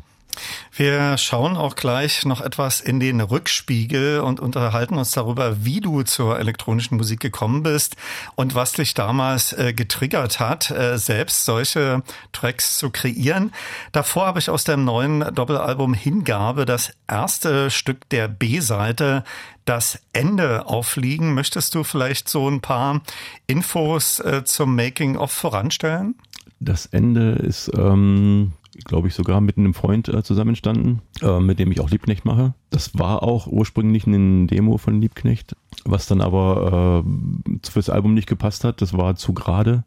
Wir 0.72 1.18
schauen 1.18 1.56
auch 1.56 1.74
gleich 1.74 2.24
noch 2.24 2.40
etwas 2.40 2.80
in 2.80 3.00
den 3.00 3.20
Rückspiegel 3.20 4.20
und 4.20 4.40
unterhalten 4.40 4.96
uns 4.96 5.12
darüber, 5.12 5.64
wie 5.64 5.80
du 5.80 6.02
zur 6.02 6.38
elektronischen 6.38 6.96
Musik 6.96 7.20
gekommen 7.20 7.62
bist 7.62 7.96
und 8.34 8.54
was 8.54 8.72
dich 8.72 8.94
damals 8.94 9.52
äh, 9.52 9.72
getriggert 9.72 10.40
hat, 10.40 10.70
äh, 10.70 10.98
selbst 10.98 11.44
solche 11.44 12.02
Tracks 12.32 12.78
zu 12.78 12.90
kreieren. 12.90 13.52
Davor 13.92 14.26
habe 14.26 14.38
ich 14.38 14.50
aus 14.50 14.64
dem 14.64 14.84
neuen 14.84 15.34
Doppelalbum 15.34 15.94
Hingabe 15.94 16.64
das 16.64 16.92
erste 17.08 17.70
Stück 17.70 18.08
der 18.10 18.28
B-Seite, 18.28 19.24
das 19.64 20.00
Ende 20.12 20.66
aufliegen. 20.66 21.34
Möchtest 21.34 21.74
du 21.74 21.84
vielleicht 21.84 22.28
so 22.28 22.48
ein 22.48 22.60
paar 22.60 23.02
Infos 23.46 24.18
äh, 24.20 24.42
zum 24.44 24.74
Making-of 24.74 25.30
voranstellen? 25.30 26.14
Das 26.60 26.86
Ende 26.86 27.32
ist 27.32 27.70
ähm, 27.76 28.52
glaube 28.84 29.08
ich, 29.08 29.14
sogar 29.14 29.40
mit 29.40 29.58
einem 29.58 29.74
Freund 29.74 30.08
äh, 30.08 30.22
zusammen 30.22 31.00
äh, 31.22 31.40
mit 31.40 31.58
dem 31.58 31.72
ich 31.72 31.80
auch 31.80 31.90
Liebknecht 31.90 32.24
mache. 32.24 32.54
Das 32.70 32.98
war 32.98 33.22
auch 33.22 33.46
ursprünglich 33.46 34.06
eine 34.06 34.46
Demo 34.46 34.78
von 34.78 35.00
Liebknecht, 35.00 35.56
was 35.84 36.06
dann 36.06 36.20
aber 36.20 37.04
äh, 37.04 37.68
fürs 37.68 37.90
Album 37.90 38.14
nicht 38.14 38.28
gepasst 38.28 38.64
hat. 38.64 38.80
Das 38.82 38.96
war 38.96 39.16
zu 39.16 39.32
gerade, 39.32 39.84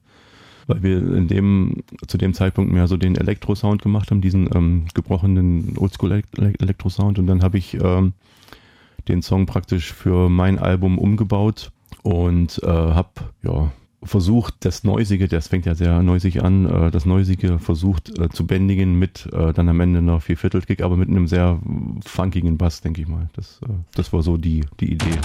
weil 0.67 0.83
wir 0.83 0.97
in 0.97 1.27
dem, 1.27 1.83
zu 2.07 2.17
dem 2.17 2.33
Zeitpunkt 2.33 2.71
mehr 2.71 2.87
so 2.87 2.97
den 2.97 3.15
Elektro-Sound 3.15 3.81
gemacht 3.81 4.11
haben, 4.11 4.21
diesen 4.21 4.49
ähm, 4.55 4.85
gebrochenen 4.93 5.77
Oldschool-Elektro-Sound. 5.77 7.19
Und 7.19 7.27
dann 7.27 7.43
habe 7.43 7.57
ich 7.57 7.75
ähm, 7.75 8.13
den 9.07 9.21
Song 9.21 9.45
praktisch 9.45 9.93
für 9.93 10.29
mein 10.29 10.59
Album 10.59 10.97
umgebaut 10.97 11.71
und 12.03 12.61
äh, 12.63 12.67
habe 12.67 13.09
ja 13.43 13.71
versucht, 14.03 14.55
das 14.65 14.83
Neusige, 14.83 15.27
das 15.27 15.47
fängt 15.47 15.65
ja 15.65 15.75
sehr 15.75 16.01
neusig 16.01 16.43
an, 16.43 16.65
äh, 16.65 16.91
das 16.91 17.05
Neusige 17.05 17.59
versucht 17.59 18.17
äh, 18.19 18.29
zu 18.29 18.47
bändigen 18.47 18.97
mit 18.97 19.27
äh, 19.31 19.53
dann 19.53 19.69
am 19.69 19.79
Ende 19.79 19.99
einer 19.99 20.19
Vierviertelkick, 20.19 20.81
aber 20.81 20.97
mit 20.97 21.09
einem 21.09 21.27
sehr 21.27 21.59
funkigen 22.05 22.57
Bass, 22.57 22.81
denke 22.81 23.01
ich 23.01 23.07
mal. 23.07 23.29
Das, 23.33 23.61
das 23.95 24.11
war 24.13 24.23
so 24.23 24.37
die, 24.37 24.65
die 24.79 24.93
Idee 24.93 25.19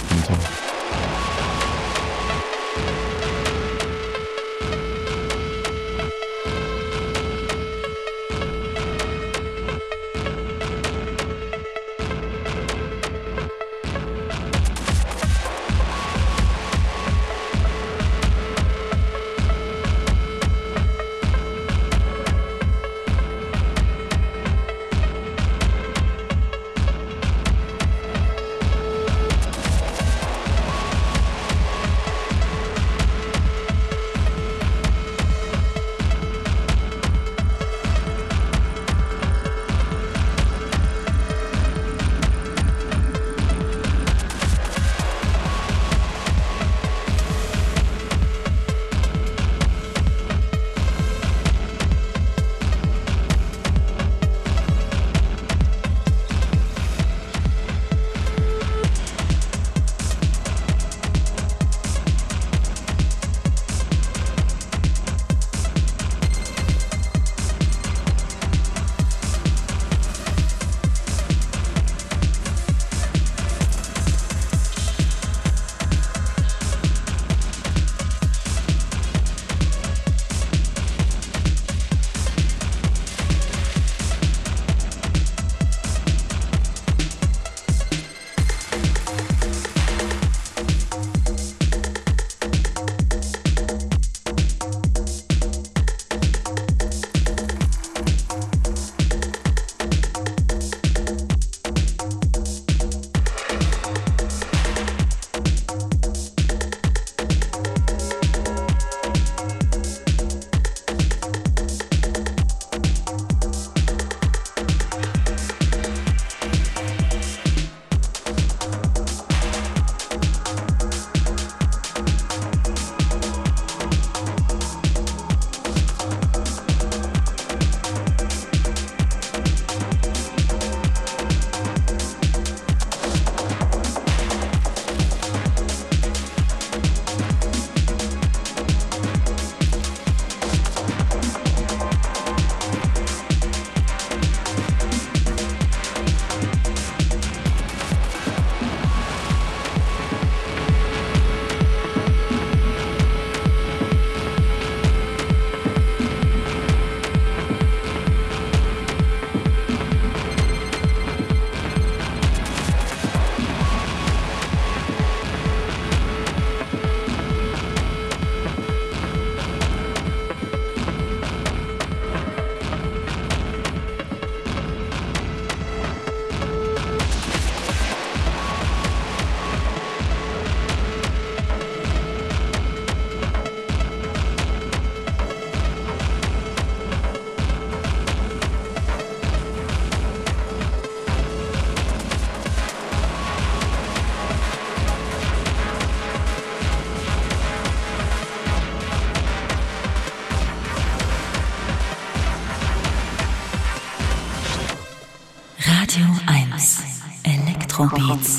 Elektrobeats. 208.07 208.36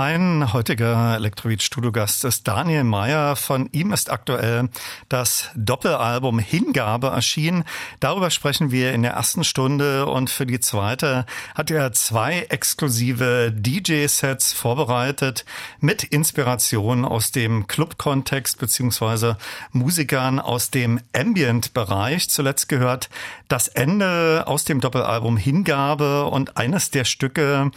Mein 0.00 0.52
heutiger 0.52 1.16
Elektroid-Studiogast 1.16 2.24
ist 2.24 2.46
Daniel 2.46 2.84
Meyer. 2.84 3.34
Von 3.34 3.68
ihm 3.72 3.92
ist 3.92 4.12
aktuell 4.12 4.68
das 5.08 5.50
Doppelalbum 5.56 6.38
Hingabe 6.38 7.08
erschienen. 7.08 7.64
Darüber 7.98 8.30
sprechen 8.30 8.70
wir 8.70 8.92
in 8.92 9.02
der 9.02 9.14
ersten 9.14 9.42
Stunde 9.42 10.06
und 10.06 10.30
für 10.30 10.46
die 10.46 10.60
zweite 10.60 11.26
hat 11.56 11.72
er 11.72 11.92
zwei 11.94 12.46
exklusive 12.48 13.52
DJ-Sets 13.52 14.52
vorbereitet 14.52 15.44
mit 15.80 16.04
Inspiration 16.04 17.04
aus 17.04 17.32
dem 17.32 17.66
Club-Kontext 17.66 18.60
beziehungsweise 18.60 19.36
Musikern 19.72 20.38
aus 20.38 20.70
dem 20.70 21.00
Ambient-Bereich. 21.12 22.30
Zuletzt 22.30 22.68
gehört 22.68 23.10
das 23.48 23.66
Ende 23.66 24.44
aus 24.46 24.64
dem 24.64 24.80
Doppelalbum 24.80 25.36
Hingabe 25.36 26.26
und 26.26 26.56
eines 26.56 26.92
der 26.92 27.04
Stücke, 27.04 27.72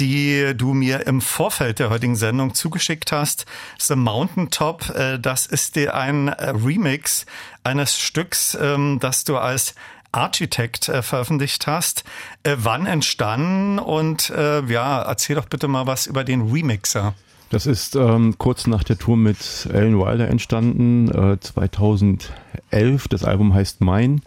die 0.00 0.54
du 0.56 0.72
mir 0.72 1.06
im 1.06 1.20
Vorfeld 1.20 1.78
der 1.78 1.90
heutigen 1.90 2.16
Sendung 2.16 2.54
zugeschickt 2.54 3.12
hast. 3.12 3.46
The 3.78 3.96
Mountaintop, 3.96 4.88
äh, 4.90 5.18
das 5.18 5.46
ist 5.46 5.76
dir 5.76 5.94
ein 5.94 6.28
Remix 6.30 7.26
eines 7.62 7.98
Stücks, 7.98 8.56
ähm, 8.60 8.98
das 9.00 9.24
du 9.24 9.36
als 9.36 9.74
Architect 10.12 10.88
äh, 10.88 11.02
veröffentlicht 11.02 11.66
hast. 11.66 12.04
Äh, 12.42 12.56
wann 12.58 12.86
entstanden? 12.86 13.78
Und 13.78 14.30
ja, 14.30 15.02
erzähl 15.02 15.36
doch 15.36 15.46
bitte 15.46 15.68
mal 15.68 15.86
was 15.86 16.06
über 16.06 16.24
den 16.24 16.50
Remixer. 16.50 17.14
Das 17.50 17.66
ist 17.66 17.96
ähm, 17.96 18.36
kurz 18.38 18.68
nach 18.68 18.84
der 18.84 18.96
Tour 18.96 19.16
mit 19.16 19.68
Alan 19.72 19.98
Wilder 19.98 20.28
entstanden, 20.28 21.10
äh, 21.10 21.38
2011. 21.40 23.08
Das 23.08 23.24
Album 23.24 23.52
heißt 23.52 23.80
Mine. 23.80 24.20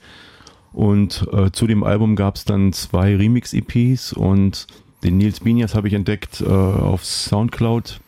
Und 0.73 1.27
äh, 1.31 1.51
zu 1.51 1.65
dem 1.65 1.83
Album 1.83 2.15
gab 2.15 2.35
es 2.35 2.45
dann 2.45 2.73
zwei 2.73 3.15
Remix-EPs 3.15 4.11
und 4.11 4.67
den 5.03 5.17
Nils 5.17 5.41
Binias 5.41 5.75
habe 5.75 5.87
ich 5.87 5.93
entdeckt 5.93 6.41
äh, 6.41 6.45
auf 6.45 7.05
Soundcloud. 7.05 7.99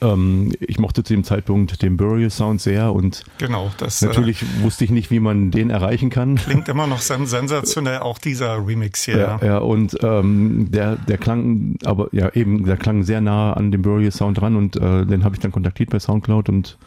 Ähm, 0.00 0.52
ich 0.60 0.78
mochte 0.78 1.04
zu 1.04 1.12
dem 1.12 1.22
Zeitpunkt 1.22 1.82
den 1.82 1.96
Burial 1.96 2.30
Sound 2.30 2.60
sehr 2.60 2.92
und 2.92 3.24
genau, 3.38 3.70
das, 3.78 4.02
natürlich 4.02 4.42
äh, 4.42 4.62
wusste 4.62 4.84
ich 4.84 4.90
nicht, 4.90 5.10
wie 5.10 5.20
man 5.20 5.50
den 5.50 5.70
erreichen 5.70 6.10
kann. 6.10 6.36
Klingt 6.36 6.68
immer 6.68 6.86
noch 6.86 7.00
sensationell, 7.00 7.98
auch 7.98 8.18
dieser 8.18 8.66
Remix 8.66 9.04
hier. 9.04 9.18
Ja, 9.18 9.40
ja 9.44 9.58
und 9.58 9.96
ähm, 10.02 10.70
der, 10.70 10.96
der 10.96 11.18
klang, 11.18 11.76
aber 11.84 12.08
ja 12.12 12.30
eben, 12.34 12.64
der 12.64 12.76
klang 12.76 13.04
sehr 13.04 13.20
nah 13.20 13.52
an 13.52 13.70
dem 13.70 13.82
Burial 13.82 14.10
Sound 14.10 14.40
dran 14.40 14.56
und 14.56 14.76
äh, 14.76 15.06
den 15.06 15.22
habe 15.22 15.36
ich 15.36 15.40
dann 15.40 15.52
kontaktiert 15.52 15.90
bei 15.90 16.00
Soundcloud 16.00 16.48
und 16.48 16.78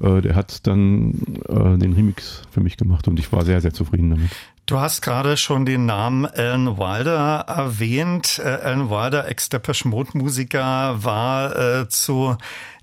äh, 0.00 0.20
der 0.20 0.34
hat 0.34 0.66
dann 0.66 1.14
äh, 1.48 1.78
den 1.78 1.92
Remix 1.92 2.42
für 2.50 2.60
mich 2.60 2.76
gemacht 2.76 3.06
und 3.08 3.18
ich 3.18 3.32
war 3.32 3.44
sehr, 3.44 3.60
sehr 3.60 3.72
zufrieden 3.72 4.10
damit. 4.10 4.30
Du 4.70 4.78
hast 4.78 5.02
gerade 5.02 5.36
schon 5.36 5.66
den 5.66 5.84
Namen 5.84 6.26
Alan 6.26 6.78
Wilder 6.78 7.44
erwähnt. 7.48 8.38
Äh, 8.38 8.50
Alan 8.62 8.88
Wilder, 8.88 9.26
Ex-Depeche 9.26 9.88
Mode-Musiker, 9.88 11.02
war 11.02 11.56
äh, 11.56 11.88
zu 11.88 12.36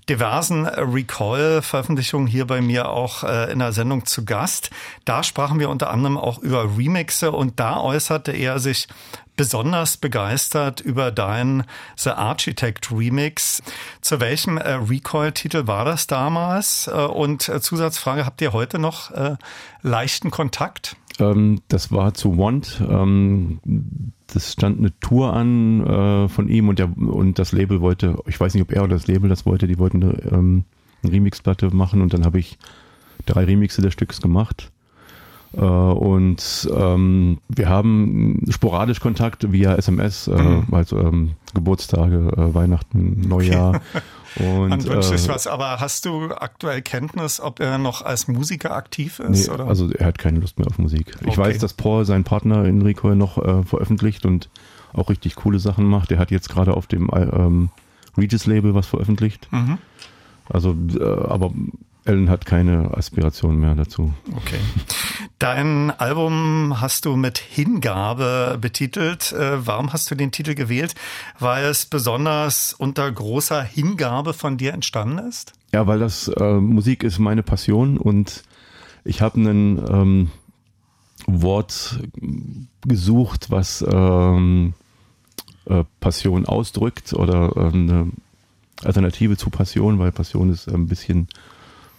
diversen 0.06 0.66
Recall-Veröffentlichungen 0.66 2.26
hier 2.26 2.46
bei 2.46 2.60
mir 2.60 2.90
auch 2.90 3.24
äh, 3.24 3.50
in 3.50 3.60
der 3.60 3.72
Sendung 3.72 4.04
zu 4.04 4.26
Gast. 4.26 4.68
Da 5.06 5.22
sprachen 5.22 5.60
wir 5.60 5.70
unter 5.70 5.88
anderem 5.88 6.18
auch 6.18 6.40
über 6.40 6.76
Remixe 6.76 7.32
und 7.32 7.58
da 7.58 7.80
äußerte 7.80 8.32
er 8.32 8.58
sich 8.58 8.86
besonders 9.38 9.96
begeistert 9.96 10.82
über 10.82 11.10
deinen 11.10 11.64
The 11.96 12.10
Architect 12.10 12.92
Remix. 12.92 13.62
Zu 14.02 14.20
welchem 14.20 14.58
äh, 14.58 14.72
Recall-Titel 14.72 15.66
war 15.66 15.86
das 15.86 16.06
damals? 16.06 16.86
Äh, 16.86 16.90
und 16.90 17.48
äh, 17.48 17.62
Zusatzfrage, 17.62 18.26
habt 18.26 18.42
ihr 18.42 18.52
heute 18.52 18.78
noch 18.78 19.10
äh, 19.12 19.36
leichten 19.80 20.30
Kontakt? 20.30 20.94
Ähm, 21.18 21.60
das 21.68 21.90
war 21.92 22.14
zu 22.14 22.38
Want. 22.38 22.82
Ähm, 22.88 23.60
das 24.26 24.52
stand 24.52 24.78
eine 24.78 24.98
Tour 25.00 25.32
an 25.32 25.84
äh, 25.86 26.28
von 26.28 26.48
ihm 26.48 26.68
und 26.68 26.78
der 26.78 26.96
und 26.96 27.38
das 27.38 27.52
Label 27.52 27.80
wollte, 27.80 28.16
ich 28.26 28.38
weiß 28.38 28.54
nicht, 28.54 28.62
ob 28.62 28.72
er 28.72 28.84
oder 28.84 28.94
das 28.94 29.06
Label 29.06 29.28
das 29.28 29.46
wollte, 29.46 29.66
die 29.66 29.78
wollten 29.78 30.02
eine, 30.02 30.22
ähm, 30.30 30.64
eine 31.02 31.12
Remixplatte 31.12 31.74
machen 31.74 32.02
und 32.02 32.12
dann 32.12 32.24
habe 32.24 32.38
ich 32.38 32.58
drei 33.26 33.44
Remixe 33.44 33.82
des 33.82 33.92
Stücks 33.92 34.20
gemacht. 34.20 34.70
Äh, 35.54 35.60
und 35.60 36.68
ähm, 36.74 37.38
wir 37.48 37.68
haben 37.68 38.44
sporadisch 38.50 39.00
Kontakt 39.00 39.50
via 39.50 39.74
SMS, 39.74 40.28
äh, 40.28 40.40
mhm. 40.40 40.66
also 40.72 40.98
ähm, 40.98 41.32
Geburtstage, 41.54 42.32
äh, 42.36 42.54
Weihnachten, 42.54 43.28
Neujahr. 43.28 43.80
Und, 44.36 44.68
Man 44.68 44.84
wünscht 44.84 45.08
sich 45.08 45.24
äh, 45.24 45.28
was, 45.30 45.46
aber 45.46 45.80
hast 45.80 46.04
du 46.04 46.30
aktuell 46.32 46.82
Kenntnis, 46.82 47.40
ob 47.40 47.60
er 47.60 47.78
noch 47.78 48.02
als 48.02 48.28
Musiker 48.28 48.72
aktiv 48.72 49.18
ist? 49.20 49.48
Nee, 49.48 49.54
oder? 49.54 49.66
Also 49.66 49.90
er 49.90 50.06
hat 50.06 50.18
keine 50.18 50.38
Lust 50.38 50.58
mehr 50.58 50.68
auf 50.68 50.78
Musik. 50.78 51.16
Ich 51.22 51.28
okay. 51.28 51.38
weiß, 51.38 51.58
dass 51.58 51.72
Paul, 51.72 52.04
sein 52.04 52.24
Partner 52.24 52.64
Enrico, 52.64 53.14
noch 53.14 53.38
äh, 53.38 53.62
veröffentlicht 53.64 54.26
und 54.26 54.48
auch 54.92 55.10
richtig 55.10 55.34
coole 55.34 55.58
Sachen 55.58 55.86
macht. 55.86 56.12
Er 56.12 56.18
hat 56.18 56.30
jetzt 56.30 56.50
gerade 56.50 56.74
auf 56.74 56.86
dem 56.86 57.10
ähm, 57.12 57.70
Regis-Label 58.16 58.74
was 58.74 58.86
veröffentlicht. 58.86 59.48
Mhm. 59.50 59.78
Also, 60.48 60.76
äh, 60.98 61.02
aber 61.02 61.52
Ellen 62.08 62.30
hat 62.30 62.46
keine 62.46 62.96
Aspiration 62.96 63.58
mehr 63.58 63.74
dazu. 63.74 64.14
Okay. 64.34 64.58
Dein 65.38 65.90
Album 65.90 66.80
hast 66.80 67.04
du 67.04 67.16
mit 67.16 67.38
Hingabe 67.38 68.56
betitelt. 68.60 69.32
Äh, 69.32 69.66
warum 69.66 69.92
hast 69.92 70.10
du 70.10 70.14
den 70.14 70.32
Titel 70.32 70.54
gewählt? 70.54 70.94
Weil 71.38 71.66
es 71.66 71.84
besonders 71.86 72.72
unter 72.72 73.12
großer 73.12 73.62
Hingabe 73.62 74.32
von 74.32 74.56
dir 74.56 74.72
entstanden 74.72 75.18
ist? 75.18 75.52
Ja, 75.72 75.86
weil 75.86 75.98
das 75.98 76.28
äh, 76.28 76.54
Musik 76.54 77.04
ist 77.04 77.18
meine 77.18 77.42
Passion 77.42 77.98
und 77.98 78.42
ich 79.04 79.20
habe 79.20 79.38
einen 79.38 79.78
ähm, 79.90 80.30
Wort 81.26 82.00
gesucht, 82.86 83.50
was 83.50 83.84
ähm, 83.86 84.72
äh, 85.66 85.84
Passion 86.00 86.46
ausdrückt 86.46 87.12
oder 87.12 87.52
äh, 87.54 87.72
eine 87.72 88.08
Alternative 88.82 89.36
zu 89.36 89.50
Passion, 89.50 89.98
weil 89.98 90.10
Passion 90.10 90.50
ist 90.50 90.68
ein 90.68 90.86
bisschen 90.86 91.28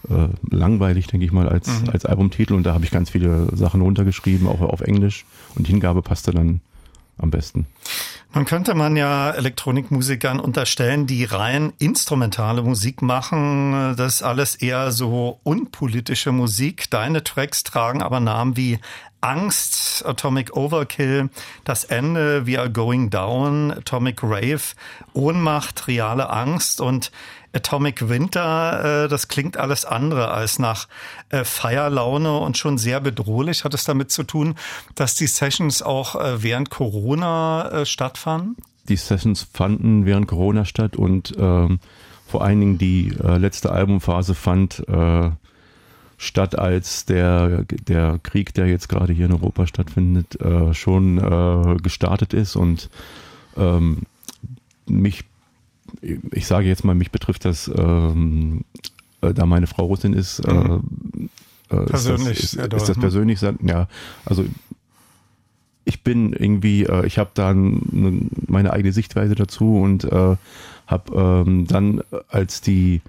äh, 0.09 0.27
langweilig, 0.49 1.07
denke 1.07 1.25
ich 1.25 1.31
mal, 1.31 1.49
als, 1.49 1.67
mhm. 1.67 1.89
als 1.89 2.05
Albumtitel. 2.05 2.53
Und 2.53 2.63
da 2.63 2.73
habe 2.73 2.85
ich 2.85 2.91
ganz 2.91 3.09
viele 3.09 3.55
Sachen 3.55 3.81
runtergeschrieben, 3.81 4.47
auch 4.47 4.61
auf 4.61 4.81
Englisch. 4.81 5.25
Und 5.55 5.67
die 5.67 5.71
Hingabe 5.71 6.01
passte 6.01 6.31
dann 6.31 6.61
am 7.17 7.31
besten. 7.31 7.67
Nun 8.33 8.45
könnte 8.45 8.75
man 8.75 8.95
ja 8.95 9.31
Elektronikmusikern 9.31 10.39
unterstellen, 10.39 11.07
die 11.07 11.23
rein 11.25 11.73
instrumentale 11.79 12.61
Musik 12.61 13.01
machen. 13.01 13.95
Das 13.97 14.15
ist 14.15 14.21
alles 14.21 14.55
eher 14.55 14.91
so 14.91 15.39
unpolitische 15.43 16.31
Musik. 16.31 16.89
Deine 16.91 17.23
Tracks 17.23 17.63
tragen 17.63 18.03
aber 18.03 18.19
Namen 18.19 18.55
wie 18.55 18.79
Angst, 19.21 20.05
Atomic 20.05 20.55
Overkill, 20.55 21.29
das 21.65 21.83
Ende, 21.83 22.47
We 22.47 22.57
Are 22.57 22.69
Going 22.69 23.09
Down, 23.09 23.71
Atomic 23.71 24.23
Rave, 24.23 24.61
Ohnmacht, 25.13 25.87
reale 25.87 26.29
Angst 26.29 26.79
und 26.79 27.11
Atomic 27.53 28.09
Winter, 28.09 29.05
äh, 29.05 29.07
das 29.07 29.27
klingt 29.27 29.57
alles 29.57 29.85
andere 29.85 30.29
als 30.31 30.59
nach 30.59 30.87
äh, 31.29 31.43
Feierlaune 31.43 32.37
und 32.37 32.57
schon 32.57 32.77
sehr 32.77 32.99
bedrohlich. 32.99 33.63
Hat 33.63 33.73
es 33.73 33.83
damit 33.83 34.11
zu 34.11 34.23
tun, 34.23 34.55
dass 34.95 35.15
die 35.15 35.27
Sessions 35.27 35.81
auch 35.81 36.15
äh, 36.15 36.43
während 36.43 36.69
Corona 36.69 37.85
stattfanden? 37.85 38.55
Die 38.87 38.95
Sessions 38.95 39.47
fanden 39.53 40.05
während 40.05 40.27
Corona 40.27 40.65
statt 40.65 40.95
und 40.95 41.33
ähm, 41.37 41.79
vor 42.27 42.43
allen 42.43 42.59
Dingen 42.59 42.77
die 42.77 43.11
letzte 43.19 43.71
Albumphase 43.71 44.35
fand 44.35 44.83
statt, 46.17 46.59
als 46.59 47.05
der, 47.05 47.63
der 47.63 48.19
Krieg, 48.21 48.53
der 48.53 48.67
jetzt 48.67 48.87
gerade 48.87 49.13
hier 49.13 49.25
in 49.25 49.31
Europa 49.31 49.65
stattfindet, 49.65 50.37
schon 50.73 51.79
gestartet 51.81 52.35
ist 52.35 52.55
und 52.55 52.91
ähm, 53.57 54.03
mich 54.85 55.28
ich 56.01 56.47
sage 56.47 56.67
jetzt 56.67 56.83
mal, 56.83 56.95
mich 56.95 57.11
betrifft 57.11 57.45
das, 57.45 57.69
ähm, 57.75 58.65
äh, 59.21 59.33
da 59.33 59.45
meine 59.45 59.67
Frau 59.67 59.85
Russin 59.85 60.13
ist, 60.13 60.39
äh, 60.39 60.53
mhm. 60.53 61.29
äh, 61.69 61.77
persönlich 61.85 62.39
ist 62.39 62.57
das, 62.57 62.65
ist, 62.65 62.73
ist 62.73 62.89
das 62.89 62.99
persönlich, 62.99 63.41
ja, 63.41 63.87
also 64.25 64.45
ich 65.85 66.03
bin 66.03 66.33
irgendwie, 66.33 66.83
äh, 66.83 67.05
ich 67.05 67.17
habe 67.17 67.31
da 67.33 67.53
meine 67.53 68.73
eigene 68.73 68.93
Sichtweise 68.93 69.35
dazu 69.35 69.77
und 69.77 70.03
äh, 70.03 70.35
habe 70.87 71.45
ähm, 71.47 71.67
dann 71.67 72.01
als 72.27 72.61
die 72.61 73.01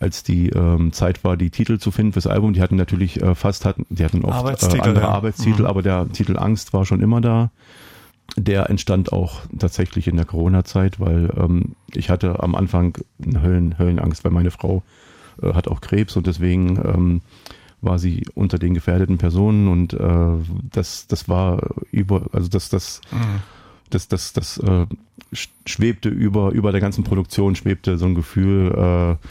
als 0.00 0.22
die 0.22 0.50
ähm, 0.50 0.92
Zeit 0.92 1.24
war, 1.24 1.36
die 1.36 1.50
Titel 1.50 1.78
zu 1.78 1.90
finden 1.90 2.12
fürs 2.12 2.28
Album, 2.28 2.52
die 2.52 2.62
hatten 2.62 2.76
natürlich 2.76 3.20
äh, 3.20 3.34
fast 3.34 3.64
hatten, 3.64 3.84
die 3.90 4.04
hatten 4.04 4.24
oft 4.24 4.62
äh, 4.62 4.78
andere 4.78 5.00
ja. 5.00 5.08
Arbeitstitel, 5.08 5.62
mhm. 5.62 5.66
aber 5.66 5.82
der 5.82 6.08
Titel 6.12 6.38
Angst 6.38 6.72
war 6.72 6.86
schon 6.86 7.00
immer 7.00 7.20
da 7.20 7.50
der 8.36 8.70
entstand 8.70 9.12
auch 9.12 9.40
tatsächlich 9.58 10.06
in 10.06 10.16
der 10.16 10.26
Corona-Zeit, 10.26 11.00
weil 11.00 11.30
ähm, 11.36 11.74
ich 11.92 12.10
hatte 12.10 12.42
am 12.42 12.54
Anfang 12.54 12.98
eine 13.24 13.42
Höllen, 13.42 13.78
Höllenangst, 13.78 14.24
weil 14.24 14.32
meine 14.32 14.50
Frau 14.50 14.82
äh, 15.42 15.54
hat 15.54 15.68
auch 15.68 15.80
Krebs 15.80 16.16
und 16.16 16.26
deswegen 16.26 16.76
ähm, 16.76 17.20
war 17.80 17.98
sie 17.98 18.24
unter 18.34 18.58
den 18.58 18.74
gefährdeten 18.74 19.18
Personen 19.18 19.68
und 19.68 19.94
äh, 19.94 20.36
das, 20.70 21.06
das 21.06 21.28
war 21.28 21.62
über, 21.90 22.26
also 22.32 22.48
das, 22.48 22.68
das, 22.68 23.00
mhm. 23.10 23.40
das, 23.90 24.08
das, 24.08 24.32
das, 24.32 24.58
äh, 24.58 24.86
schwebte 25.66 26.08
über, 26.08 26.52
über 26.52 26.72
der 26.72 26.80
ganzen 26.80 27.04
Produktion, 27.04 27.54
schwebte 27.54 27.98
so 27.98 28.06
ein 28.06 28.14
Gefühl, 28.14 29.18
äh, 29.20 29.26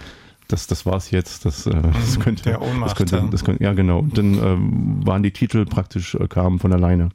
das, 0.47 0.67
das 0.67 0.85
war's 0.85 1.11
jetzt, 1.11 1.45
das, 1.45 1.65
äh, 1.65 1.71
das 1.71 2.17
mhm. 2.17 2.21
könnte, 2.21 2.43
der 2.43 2.61
Ohnmacht, 2.61 2.91
das 2.91 3.09
könnte, 3.09 3.27
das 3.31 3.43
könnte, 3.43 3.63
ja 3.63 3.73
genau. 3.73 3.99
Und 3.99 4.17
dann 4.17 4.33
ähm, 4.35 5.05
waren 5.05 5.23
die 5.23 5.31
Titel 5.31 5.65
praktisch, 5.65 6.15
äh, 6.15 6.27
kamen 6.27 6.59
von 6.59 6.71
alleine. 6.71 7.09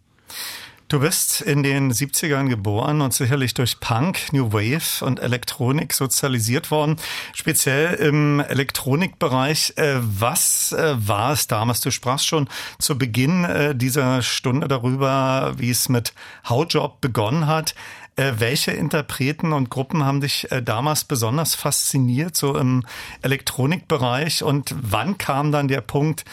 Du 0.92 1.00
bist 1.00 1.40
in 1.40 1.62
den 1.62 1.90
70ern 1.90 2.50
geboren 2.50 3.00
und 3.00 3.14
sicherlich 3.14 3.54
durch 3.54 3.80
Punk, 3.80 4.30
New 4.34 4.52
Wave 4.52 5.02
und 5.02 5.20
Elektronik 5.20 5.94
sozialisiert 5.94 6.70
worden, 6.70 6.96
speziell 7.32 7.94
im 7.94 8.40
Elektronikbereich. 8.40 9.72
Äh, 9.78 9.94
was 10.00 10.72
äh, 10.72 10.94
war 10.98 11.32
es 11.32 11.46
damals? 11.46 11.80
Du 11.80 11.90
sprachst 11.90 12.26
schon 12.26 12.46
zu 12.78 12.98
Beginn 12.98 13.44
äh, 13.46 13.74
dieser 13.74 14.20
Stunde 14.20 14.68
darüber, 14.68 15.54
wie 15.56 15.70
es 15.70 15.88
mit 15.88 16.12
Howjob 16.46 17.00
begonnen 17.00 17.46
hat. 17.46 17.74
Welche 18.14 18.72
Interpreten 18.72 19.54
und 19.54 19.70
Gruppen 19.70 20.04
haben 20.04 20.20
dich 20.20 20.46
damals 20.62 21.04
besonders 21.04 21.54
fasziniert, 21.54 22.36
so 22.36 22.58
im 22.58 22.84
Elektronikbereich? 23.22 24.42
Und 24.42 24.74
wann 24.78 25.16
kam 25.16 25.50
dann 25.50 25.66
der 25.66 25.80
Punkt, 25.80 26.26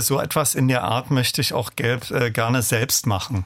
so 0.00 0.18
etwas 0.18 0.56
in 0.56 0.66
der 0.66 0.82
Art 0.82 1.12
möchte 1.12 1.40
ich 1.40 1.52
auch 1.52 1.70
gerne 1.76 2.60
selbst 2.60 3.06
machen? 3.06 3.44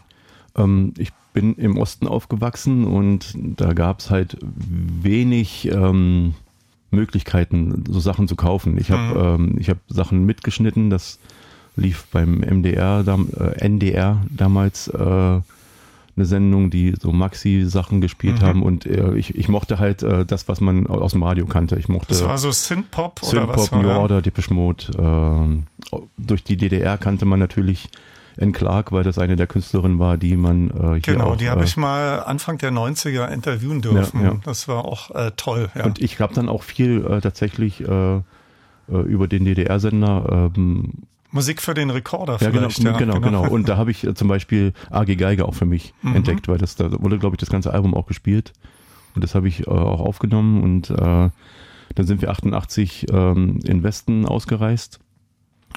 Ähm, 0.57 0.95
ich 0.99 1.13
bin 1.33 1.55
im 1.55 1.79
Osten 1.79 2.07
aufgewachsen 2.07 2.85
und 2.85 3.35
da 3.37 3.73
gab 3.73 4.01
es 4.01 4.11
halt 4.11 4.37
wenig 4.41 5.71
ähm, 5.71 6.35
Möglichkeiten, 6.91 7.85
so 7.89 8.01
Sachen 8.01 8.27
zu 8.27 8.37
kaufen. 8.37 8.79
Ich 8.79 8.91
habe 8.91 9.39
mhm. 9.39 9.45
ähm, 9.51 9.57
ich 9.59 9.71
hab 9.71 9.79
Sachen 9.89 10.27
mitgeschnitten, 10.27 10.91
das 10.91 11.19
lief 11.77 12.07
beim 12.11 12.41
MDR, 12.41 13.05
äh, 13.07 13.61
NDR 13.61 14.21
damals 14.29 14.89
äh, 14.89 14.99
eine 16.17 16.27
Sendung, 16.27 16.71
die 16.71 16.95
so 17.01 17.13
Maxi-Sachen 17.13 18.01
gespielt 18.01 18.43
mhm. 18.43 18.47
haben 18.47 18.63
und 18.63 18.87
äh, 18.87 19.15
ich, 19.15 19.37
ich 19.37 19.49
mochte 19.49 19.79
halt 19.79 20.03
äh, 20.03 20.27
das, 20.27 20.49
was 20.49 20.61
man 20.61 20.87
aus 20.87 21.13
dem 21.13 21.23
Radio 21.23 21.47
kannte. 21.47 21.79
Ich 21.79 21.89
mochte 21.89 22.09
das 22.09 22.25
war 22.25 22.39
so 22.39 22.51
Synthpop 22.51 23.21
Synth 23.21 23.33
oder 23.33 23.49
was? 23.49 23.67
Synthpop, 23.67 23.83
New 23.83 23.91
Order, 23.91 24.23
Depeche 24.23 24.53
Mode. 24.53 25.63
Äh, 25.93 25.97
durch 26.19 26.43
die 26.43 26.57
DDR 26.57 26.99
kannte 26.99 27.25
man 27.25 27.39
natürlich 27.39 27.89
Anne 28.41 28.53
Clark, 28.53 28.93
weil 28.93 29.05
das 29.05 29.19
eine 29.19 29.37
der 29.37 29.47
Künstlerinnen 29.47 29.99
war, 29.99 30.17
die 30.17 30.37
man 30.37 30.71
äh, 30.71 30.73
hier 30.95 31.15
Genau, 31.15 31.33
auch, 31.33 31.37
die 31.37 31.51
habe 31.51 31.61
äh, 31.61 31.65
ich 31.65 31.77
mal 31.77 32.21
Anfang 32.21 32.59
der 32.59 32.73
90er 32.73 33.29
interviewen 33.29 33.83
dürfen. 33.83 34.23
Ja, 34.23 34.29
ja. 34.29 34.41
Das 34.45 34.67
war 34.67 34.85
auch 34.85 35.11
äh, 35.15 35.31
toll. 35.37 35.69
Ja. 35.75 35.85
Und 35.85 36.01
ich 36.01 36.19
habe 36.21 36.35
dann 36.35 36.49
auch 36.49 36.63
viel 36.63 37.05
äh, 37.05 37.21
tatsächlich 37.21 37.81
äh, 37.81 38.17
äh 38.17 38.21
über 38.89 39.29
den 39.29 39.45
DDR-Sender 39.45 40.51
ähm, 40.57 40.93
Musik 41.33 41.63
für 41.63 41.75
den 41.75 41.91
Rekorder 41.91 42.39
ja, 42.41 42.51
genau, 42.51 42.67
ja, 42.67 42.93
genau, 42.93 43.21
genau, 43.21 43.21
genau. 43.21 43.49
Und 43.49 43.69
da 43.69 43.77
habe 43.77 43.93
ich 43.93 44.05
äh, 44.05 44.15
zum 44.15 44.27
Beispiel 44.27 44.73
AG 44.91 45.17
Geiger 45.17 45.47
auch 45.47 45.55
für 45.55 45.67
mich 45.67 45.95
mhm. 46.03 46.17
entdeckt, 46.17 46.49
weil 46.49 46.59
das 46.59 46.77
da 46.77 46.91
wurde, 47.01 47.19
glaube 47.19 47.35
ich, 47.35 47.41
das 47.41 47.51
ganze 47.51 47.73
Album 47.73 47.95
auch 47.95 48.07
gespielt. 48.07 48.53
Und 49.15 49.23
das 49.23 49.35
habe 49.35 49.49
ich 49.49 49.67
äh, 49.67 49.71
auch 49.71 50.01
aufgenommen 50.01 50.63
und 50.63 50.91
äh, 50.91 51.31
dann 51.95 52.07
sind 52.07 52.23
wir 52.23 52.31
88 52.31 53.07
ähm, 53.13 53.59
in 53.65 53.83
Westen 53.83 54.25
ausgereist 54.25 55.01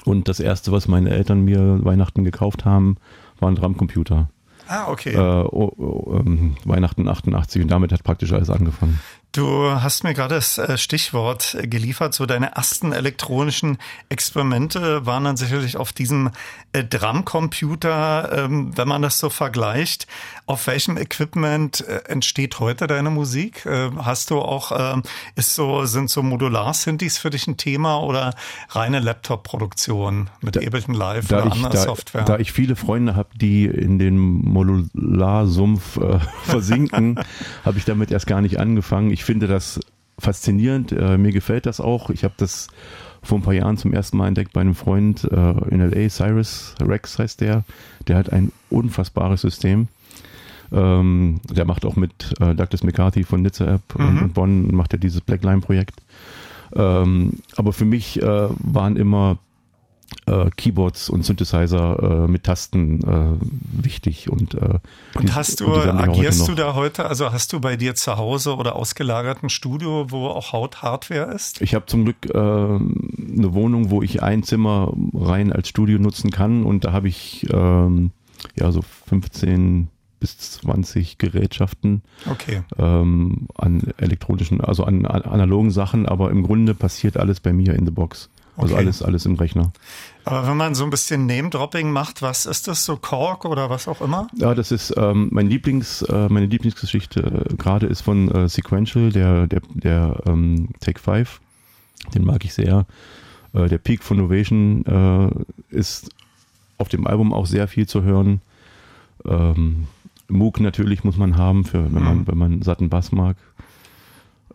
und 0.04 0.28
das 0.28 0.40
erste, 0.40 0.72
was 0.72 0.88
meine 0.88 1.10
Eltern 1.10 1.42
mir 1.42 1.84
Weihnachten 1.84 2.24
gekauft 2.24 2.64
haben, 2.64 2.96
war 3.40 3.50
ein 3.50 3.54
Drumcomputer. 3.54 4.28
Ah, 4.68 4.88
okay. 4.88 5.12
Äh, 5.14 5.18
oh, 5.18 5.72
oh, 5.76 6.16
ähm, 6.18 6.56
Weihnachten 6.64 7.08
88 7.08 7.62
und 7.62 7.70
damit 7.70 7.92
hat 7.92 8.02
praktisch 8.02 8.32
alles 8.32 8.50
angefangen. 8.50 9.00
Du 9.34 9.68
hast 9.68 10.04
mir 10.04 10.14
gerade 10.14 10.36
das 10.36 10.58
äh, 10.58 10.78
Stichwort 10.78 11.56
geliefert. 11.60 12.14
So 12.14 12.24
deine 12.24 12.52
ersten 12.54 12.92
elektronischen 12.92 13.78
Experimente 14.08 15.06
waren 15.06 15.24
dann 15.24 15.36
sicherlich 15.36 15.76
auf 15.76 15.92
diesem 15.92 16.30
äh, 16.72 16.84
Drumcomputer. 16.84 18.44
Ähm, 18.44 18.70
wenn 18.76 18.86
man 18.86 19.02
das 19.02 19.18
so 19.18 19.30
vergleicht, 19.30 20.06
auf 20.46 20.68
welchem 20.68 20.96
Equipment 20.96 21.80
äh, 21.80 22.02
entsteht 22.06 22.60
heute 22.60 22.86
deine 22.86 23.10
Musik? 23.10 23.66
Hast 23.66 24.30
du 24.30 24.38
auch, 24.38 24.70
ähm, 24.94 25.02
ist 25.34 25.56
so, 25.56 25.84
sind 25.84 26.10
so 26.10 26.22
Modular-Synthes 26.22 27.18
für 27.18 27.30
dich 27.30 27.48
ein 27.48 27.56
Thema 27.56 28.04
oder 28.04 28.34
reine 28.68 29.00
Laptop-Produktion 29.00 30.30
mit 30.42 30.56
Ableton 30.56 30.94
Live 30.94 31.26
da 31.26 31.38
oder 31.38 31.46
ich, 31.46 31.52
anderer 31.54 31.72
da, 31.72 31.78
Software? 31.78 32.22
Da 32.22 32.38
ich 32.38 32.52
viele 32.52 32.76
Freunde 32.76 33.16
habe, 33.16 33.30
die 33.34 33.64
in 33.64 33.98
den 33.98 34.16
Modularsumpf 34.16 35.96
äh, 35.96 36.20
versinken, 36.44 37.18
habe 37.64 37.78
ich 37.78 37.84
damit 37.84 38.12
erst 38.12 38.28
gar 38.28 38.40
nicht 38.40 38.60
angefangen. 38.60 39.10
Ich 39.10 39.23
finde 39.24 39.46
das 39.46 39.80
faszinierend. 40.18 40.92
Äh, 40.92 41.18
mir 41.18 41.32
gefällt 41.32 41.66
das 41.66 41.80
auch. 41.80 42.10
Ich 42.10 42.24
habe 42.24 42.34
das 42.36 42.68
vor 43.22 43.38
ein 43.38 43.42
paar 43.42 43.54
Jahren 43.54 43.76
zum 43.76 43.92
ersten 43.92 44.16
Mal 44.16 44.28
entdeckt 44.28 44.52
bei 44.52 44.60
einem 44.60 44.74
Freund 44.74 45.24
äh, 45.24 45.50
in 45.70 45.80
LA, 45.80 46.08
Cyrus 46.08 46.74
Rex 46.80 47.18
heißt 47.18 47.40
der. 47.40 47.64
Der 48.06 48.16
hat 48.16 48.32
ein 48.32 48.52
unfassbares 48.70 49.40
System. 49.40 49.88
Ähm, 50.72 51.40
der 51.50 51.64
macht 51.64 51.84
auch 51.84 51.96
mit 51.96 52.34
äh, 52.40 52.54
Douglas 52.54 52.82
McCarthy 52.82 53.24
von 53.24 53.42
Nizza 53.42 53.66
App 53.66 53.98
mhm. 53.98 54.18
in 54.18 54.32
Bonn, 54.32 54.74
macht 54.74 54.92
er 54.92 54.98
dieses 54.98 55.20
Blackline-Projekt. 55.20 56.02
Ähm, 56.74 57.34
aber 57.56 57.72
für 57.72 57.84
mich 57.84 58.20
äh, 58.20 58.48
waren 58.58 58.96
immer 58.96 59.38
äh, 60.26 60.50
Keyboards 60.56 61.10
und 61.10 61.24
Synthesizer 61.24 62.24
äh, 62.24 62.30
mit 62.30 62.44
Tasten 62.44 63.02
äh, 63.02 63.84
wichtig 63.84 64.30
und 64.30 64.54
äh, 64.54 64.78
und 65.14 65.28
die, 65.28 65.32
hast 65.32 65.60
du 65.60 65.72
agierst 65.72 66.48
du 66.48 66.54
da 66.54 66.74
heute 66.74 67.06
also 67.06 67.32
hast 67.32 67.52
du 67.52 67.60
bei 67.60 67.76
dir 67.76 67.94
zu 67.94 68.16
Hause 68.16 68.56
oder 68.56 68.76
ausgelagerten 68.76 69.50
Studio 69.50 70.06
wo 70.10 70.28
auch 70.28 70.52
Haut 70.52 70.82
Hardware 70.82 71.32
ist 71.32 71.60
ich 71.60 71.74
habe 71.74 71.86
zum 71.86 72.04
Glück 72.04 72.26
äh, 72.26 72.38
eine 72.38 73.54
Wohnung 73.54 73.90
wo 73.90 74.02
ich 74.02 74.22
ein 74.22 74.42
Zimmer 74.42 74.92
rein 75.12 75.52
als 75.52 75.68
Studio 75.68 75.98
nutzen 75.98 76.30
kann 76.30 76.64
und 76.64 76.84
da 76.84 76.92
habe 76.92 77.08
ich 77.08 77.46
ähm, 77.52 78.10
ja 78.56 78.72
so 78.72 78.82
15 79.08 79.88
bis 80.24 80.38
20 80.38 81.18
Gerätschaften 81.18 82.02
okay. 82.30 82.62
ähm, 82.78 83.46
an 83.56 83.92
elektronischen, 83.98 84.62
also 84.62 84.84
an, 84.84 85.04
an 85.04 85.20
analogen 85.20 85.70
Sachen, 85.70 86.06
aber 86.06 86.30
im 86.30 86.42
Grunde 86.42 86.74
passiert 86.74 87.18
alles 87.18 87.40
bei 87.40 87.52
mir 87.52 87.74
in 87.74 87.84
the 87.84 87.90
Box. 87.90 88.30
Also 88.56 88.74
okay. 88.74 88.84
alles, 88.84 89.02
alles 89.02 89.26
im 89.26 89.34
Rechner. 89.34 89.72
Aber 90.24 90.46
wenn 90.46 90.56
man 90.56 90.74
so 90.74 90.84
ein 90.84 90.90
bisschen 90.90 91.26
Name-Dropping 91.26 91.90
macht, 91.90 92.22
was 92.22 92.46
ist 92.46 92.68
das 92.68 92.84
so 92.84 92.96
Kork 92.96 93.44
oder 93.44 93.68
was 93.68 93.88
auch 93.88 94.00
immer? 94.00 94.28
Ja, 94.36 94.54
das 94.54 94.70
ist 94.70 94.94
ähm, 94.96 95.28
mein 95.32 95.48
Lieblings, 95.48 96.02
äh, 96.02 96.28
meine 96.28 96.46
Lieblingsgeschichte 96.46 97.48
äh, 97.50 97.54
gerade 97.56 97.86
ist 97.86 98.02
von 98.02 98.30
äh, 98.30 98.48
Sequential, 98.48 99.10
der, 99.10 99.48
der, 99.48 99.60
der 99.74 100.22
ähm, 100.26 100.68
Take 100.80 101.00
5. 101.00 101.40
Den 102.14 102.24
mag 102.24 102.44
ich 102.44 102.54
sehr. 102.54 102.86
Äh, 103.54 103.68
der 103.68 103.78
Peak 103.78 104.04
von 104.04 104.18
Novation 104.18 104.84
äh, 104.86 105.74
ist 105.74 106.10
auf 106.78 106.88
dem 106.88 107.06
Album 107.06 107.32
auch 107.32 107.46
sehr 107.46 107.66
viel 107.66 107.86
zu 107.86 108.02
hören. 108.02 108.40
Ähm, 109.24 109.88
Moog 110.28 110.60
natürlich 110.60 111.04
muss 111.04 111.16
man 111.16 111.36
haben, 111.36 111.64
für, 111.64 111.92
wenn 111.92 112.02
man, 112.02 112.18
mhm. 112.18 112.26
wenn 112.28 112.38
man 112.38 112.62
satten 112.62 112.88
Bass 112.88 113.12
mag. 113.12 113.36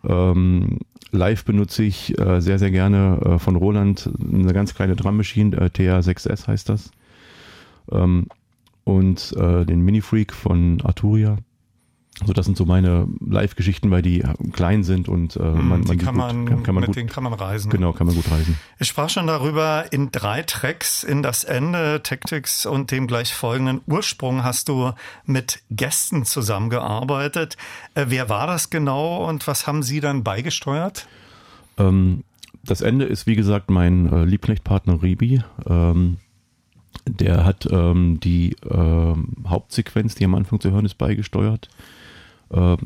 Ähm, 0.04 0.78
live 1.12 1.44
benutze 1.44 1.82
ich 1.82 2.18
äh, 2.18 2.40
sehr, 2.40 2.58
sehr 2.58 2.70
gerne 2.70 3.20
äh, 3.24 3.38
von 3.38 3.56
Roland 3.56 4.10
eine 4.20 4.52
ganz 4.52 4.74
kleine 4.74 4.96
Drum 4.96 5.16
Machine, 5.16 5.56
äh, 5.56 5.66
TA6S 5.66 6.46
heißt 6.46 6.68
das. 6.68 6.90
Ähm, 7.90 8.26
und 8.84 9.34
äh, 9.36 9.64
den 9.64 9.80
Mini 9.80 10.00
Freak 10.00 10.32
von 10.32 10.80
Arturia. 10.82 11.36
So, 12.24 12.34
das 12.34 12.44
sind 12.44 12.56
so 12.56 12.66
meine 12.66 13.08
Live-Geschichten, 13.20 13.90
weil 13.90 14.02
die 14.02 14.22
klein 14.52 14.84
sind 14.84 15.08
und 15.08 15.36
äh, 15.36 15.40
hm, 15.40 15.68
man, 15.68 15.80
man, 15.82 15.98
kann, 15.98 16.14
man, 16.14 16.46
gut, 16.46 16.64
kann, 16.64 16.74
man 16.74 16.82
mit 16.82 16.88
gut, 16.88 16.96
denen 16.96 17.08
kann 17.08 17.24
man 17.24 17.32
reisen. 17.32 17.70
Genau, 17.70 17.92
kann 17.92 18.06
man 18.06 18.16
gut 18.16 18.30
reisen. 18.30 18.56
Ich 18.78 18.88
sprach 18.88 19.08
schon 19.08 19.26
darüber, 19.26 19.86
in 19.90 20.10
drei 20.10 20.42
Tracks 20.42 21.02
in 21.02 21.22
das 21.22 21.44
Ende, 21.44 22.02
Tactics 22.02 22.66
und 22.66 22.90
dem 22.90 23.06
gleich 23.06 23.32
folgenden 23.32 23.80
Ursprung 23.86 24.44
hast 24.44 24.68
du 24.68 24.92
mit 25.24 25.62
Gästen 25.70 26.26
zusammengearbeitet. 26.26 27.56
Äh, 27.94 28.06
wer 28.08 28.28
war 28.28 28.46
das 28.46 28.68
genau 28.68 29.26
und 29.26 29.46
was 29.46 29.66
haben 29.66 29.82
sie 29.82 30.00
dann 30.00 30.22
beigesteuert? 30.22 31.06
Ähm, 31.78 32.24
das 32.62 32.82
Ende 32.82 33.06
ist, 33.06 33.26
wie 33.26 33.36
gesagt, 33.36 33.70
mein 33.70 34.12
äh, 34.12 34.24
Liebknechtpartner 34.24 35.02
Ribi. 35.02 35.42
Ähm, 35.66 36.18
der 37.06 37.44
hat 37.44 37.66
ähm, 37.70 38.20
die 38.20 38.52
äh, 38.68 39.14
Hauptsequenz, 39.48 40.16
die 40.16 40.24
am 40.24 40.34
Anfang 40.34 40.60
zu 40.60 40.70
hören 40.70 40.84
ist, 40.84 40.98
beigesteuert. 40.98 41.70
Äh, 42.50 42.76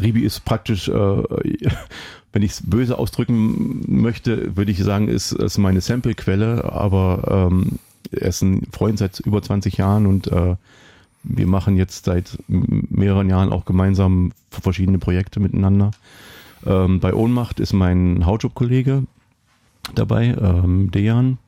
Ribi 0.00 0.22
ist 0.22 0.44
praktisch, 0.44 0.88
äh, 0.88 0.92
wenn 2.32 2.42
ich 2.42 2.52
es 2.52 2.62
böse 2.68 2.98
ausdrücken 2.98 3.84
möchte, 3.86 4.56
würde 4.56 4.70
ich 4.70 4.82
sagen, 4.82 5.08
ist, 5.08 5.32
ist 5.32 5.58
meine 5.58 5.80
Samplequelle, 5.80 6.64
aber 6.70 7.48
ähm, 7.50 7.78
er 8.10 8.28
ist 8.28 8.42
ein 8.42 8.66
Freund 8.72 8.98
seit 8.98 9.20
über 9.20 9.42
20 9.42 9.76
Jahren 9.76 10.06
und 10.06 10.28
äh, 10.28 10.56
wir 11.24 11.46
machen 11.46 11.76
jetzt 11.76 12.04
seit 12.04 12.38
mehreren 12.48 13.28
Jahren 13.28 13.52
auch 13.52 13.64
gemeinsam 13.64 14.32
verschiedene 14.50 14.98
Projekte 14.98 15.40
miteinander. 15.40 15.90
Ähm, 16.66 17.00
bei 17.00 17.12
Ohnmacht 17.12 17.60
ist 17.60 17.72
mein 17.72 18.24
Hautjob-Kollege 18.24 19.04
dabei, 19.94 20.36
ähm, 20.40 20.90
Dejan. 20.90 21.38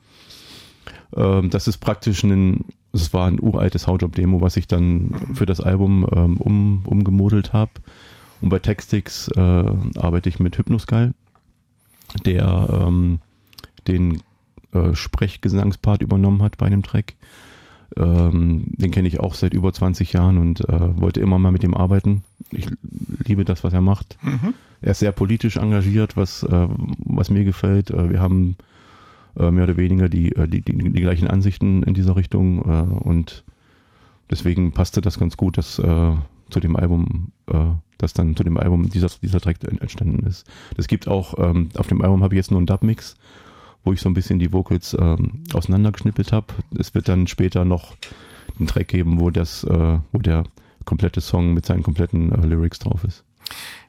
Ähm, 1.16 1.50
das 1.50 1.68
ist 1.68 1.78
praktisch 1.78 2.22
ein, 2.22 2.64
es 2.92 3.12
war 3.12 3.26
ein 3.26 3.40
uraltes 3.40 3.86
Hautjob-Demo, 3.86 4.40
was 4.40 4.56
ich 4.56 4.66
dann 4.66 5.12
für 5.34 5.46
das 5.46 5.60
Album 5.60 6.06
ähm, 6.14 6.36
um, 6.38 6.82
umgemodelt 6.84 7.52
habe. 7.52 7.72
Und 8.40 8.48
bei 8.48 8.58
Textix 8.58 9.28
äh, 9.28 9.40
arbeite 9.40 10.28
ich 10.28 10.40
mit 10.40 10.56
Hypnoskull, 10.58 11.12
der 12.24 12.68
ähm, 12.72 13.20
den 13.86 14.22
äh, 14.72 14.94
Sprechgesangspart 14.94 16.02
übernommen 16.02 16.42
hat 16.42 16.56
bei 16.58 16.68
dem 16.68 16.82
Track. 16.82 17.14
Ähm, 17.96 18.64
den 18.68 18.90
kenne 18.92 19.08
ich 19.08 19.20
auch 19.20 19.34
seit 19.34 19.52
über 19.52 19.72
20 19.72 20.12
Jahren 20.12 20.38
und 20.38 20.68
äh, 20.68 21.00
wollte 21.00 21.20
immer 21.20 21.38
mal 21.38 21.52
mit 21.52 21.64
ihm 21.64 21.74
arbeiten. 21.74 22.22
Ich 22.50 22.68
liebe 23.24 23.44
das, 23.44 23.64
was 23.64 23.72
er 23.72 23.80
macht. 23.80 24.16
Mhm. 24.22 24.54
Er 24.80 24.92
ist 24.92 25.00
sehr 25.00 25.12
politisch 25.12 25.56
engagiert, 25.56 26.16
was, 26.16 26.42
äh, 26.44 26.68
was 26.98 27.30
mir 27.30 27.44
gefällt. 27.44 27.90
Äh, 27.90 28.10
wir 28.10 28.20
haben 28.20 28.56
äh, 29.36 29.50
mehr 29.50 29.64
oder 29.64 29.76
weniger 29.76 30.08
die, 30.08 30.34
äh, 30.34 30.48
die, 30.48 30.62
die, 30.62 30.76
die 30.76 31.00
gleichen 31.00 31.28
Ansichten 31.28 31.82
in 31.82 31.94
dieser 31.94 32.16
Richtung 32.16 32.58
äh, 32.64 33.08
und 33.08 33.44
deswegen 34.30 34.72
passte 34.72 35.00
das 35.00 35.18
ganz 35.18 35.36
gut, 35.36 35.58
dass 35.58 35.78
äh, 35.78 36.12
zu 36.50 36.60
dem 36.60 36.76
Album, 36.76 37.32
äh, 37.46 37.58
dass 37.98 38.12
dann 38.12 38.36
zu 38.36 38.44
dem 38.44 38.56
Album 38.56 38.88
dieser, 38.88 39.08
dieser 39.22 39.40
Track 39.40 39.58
entstanden 39.62 40.26
ist. 40.26 40.46
Es 40.76 40.88
gibt 40.88 41.08
auch, 41.08 41.34
ähm, 41.38 41.68
auf 41.76 41.86
dem 41.86 42.02
Album 42.02 42.22
habe 42.22 42.34
ich 42.34 42.38
jetzt 42.38 42.50
nur 42.50 42.58
einen 42.58 42.66
Dub-Mix, 42.66 43.16
wo 43.84 43.92
ich 43.92 44.00
so 44.00 44.08
ein 44.08 44.14
bisschen 44.14 44.38
die 44.38 44.52
Vocals 44.52 44.96
ähm, 44.98 45.44
auseinandergeschnippelt 45.52 46.32
habe. 46.32 46.46
Es 46.78 46.94
wird 46.94 47.08
dann 47.08 47.26
später 47.26 47.64
noch 47.64 47.96
einen 48.58 48.66
Track 48.66 48.88
geben, 48.88 49.20
wo 49.20 49.30
das, 49.30 49.64
äh, 49.64 49.98
wo 50.12 50.18
der 50.18 50.44
komplette 50.84 51.20
Song 51.20 51.54
mit 51.54 51.66
seinen 51.66 51.82
kompletten 51.82 52.32
äh, 52.32 52.46
Lyrics 52.46 52.78
drauf 52.80 53.04
ist. 53.04 53.24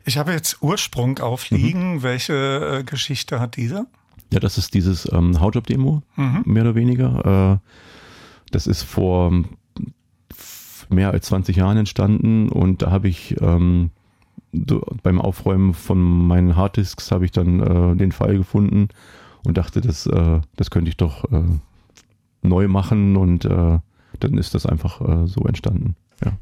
Ich 0.06 0.17
habe 0.17 0.32
jetzt 0.32 0.62
Ursprung 0.62 1.19
aufliegen. 1.19 1.95
Mhm. 1.95 2.04
Welche 2.04 2.80
äh, 2.80 2.84
Geschichte 2.84 3.39
hat 3.39 3.58
dieser? 3.58 3.86
Ja, 4.32 4.39
das 4.39 4.58
ist 4.58 4.74
dieses 4.74 5.12
ähm, 5.12 5.39
Hautjob-Demo, 5.39 6.04
mhm. 6.15 6.43
mehr 6.45 6.63
oder 6.63 6.76
weniger. 6.76 7.60
Äh, 7.62 7.67
das 8.52 8.67
ist 8.67 8.84
vor 8.84 9.32
mehr 10.89 11.12
als 11.12 11.28
20 11.28 11.56
Jahren 11.56 11.78
entstanden 11.78 12.50
und 12.50 12.82
da 12.82 12.91
habe 12.91 13.08
ich 13.08 13.36
ähm, 13.41 13.91
beim 15.04 15.21
Aufräumen 15.21 15.74
von 15.74 16.28
meinen 16.28 16.56
Harddisks 16.56 17.12
habe 17.12 17.26
ich 17.26 17.32
dann 17.32 17.60
äh, 17.62 17.95
den 17.95 18.12
Fall 18.12 18.38
gefunden 18.38 18.89
und 19.45 19.58
dachte, 19.58 19.82
das, 19.82 20.06
äh, 20.06 20.41
das 20.58 20.71
könnte 20.71 20.89
ich 20.89 20.97
doch 20.97 21.32
äh, 21.32 21.43
neu 22.41 22.67
machen 22.67 23.15
und 23.15 23.45
äh, 23.45 23.80
dann 24.19 24.38
ist 24.38 24.54
das 24.54 24.65
einfach 24.65 25.02
äh, 25.02 25.28
so 25.28 25.41
entstanden. 25.45 25.95
Ja. 26.24 26.34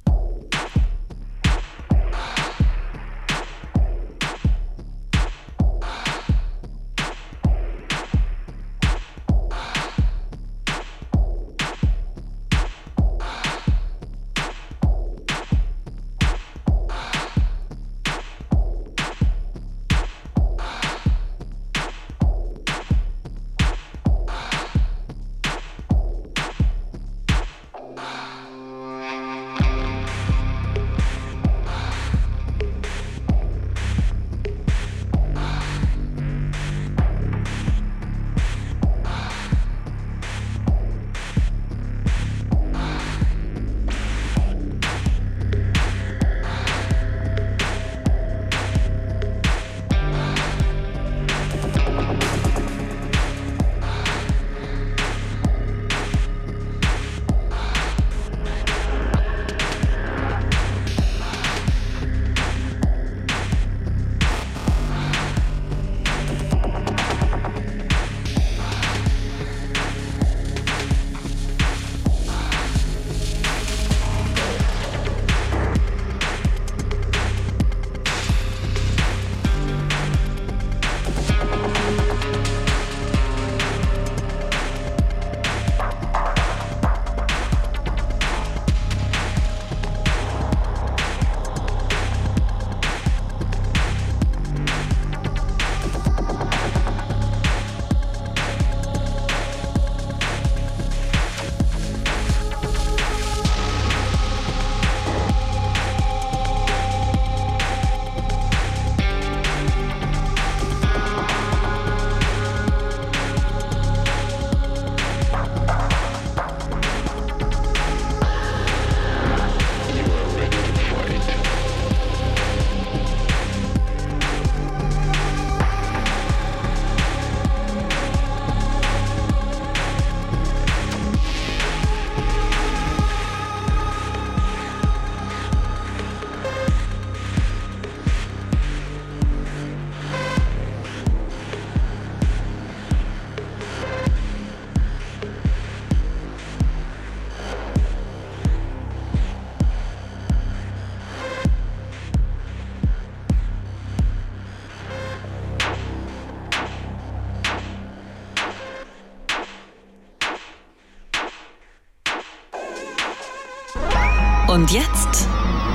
Und 164.52 164.72
jetzt 164.72 165.28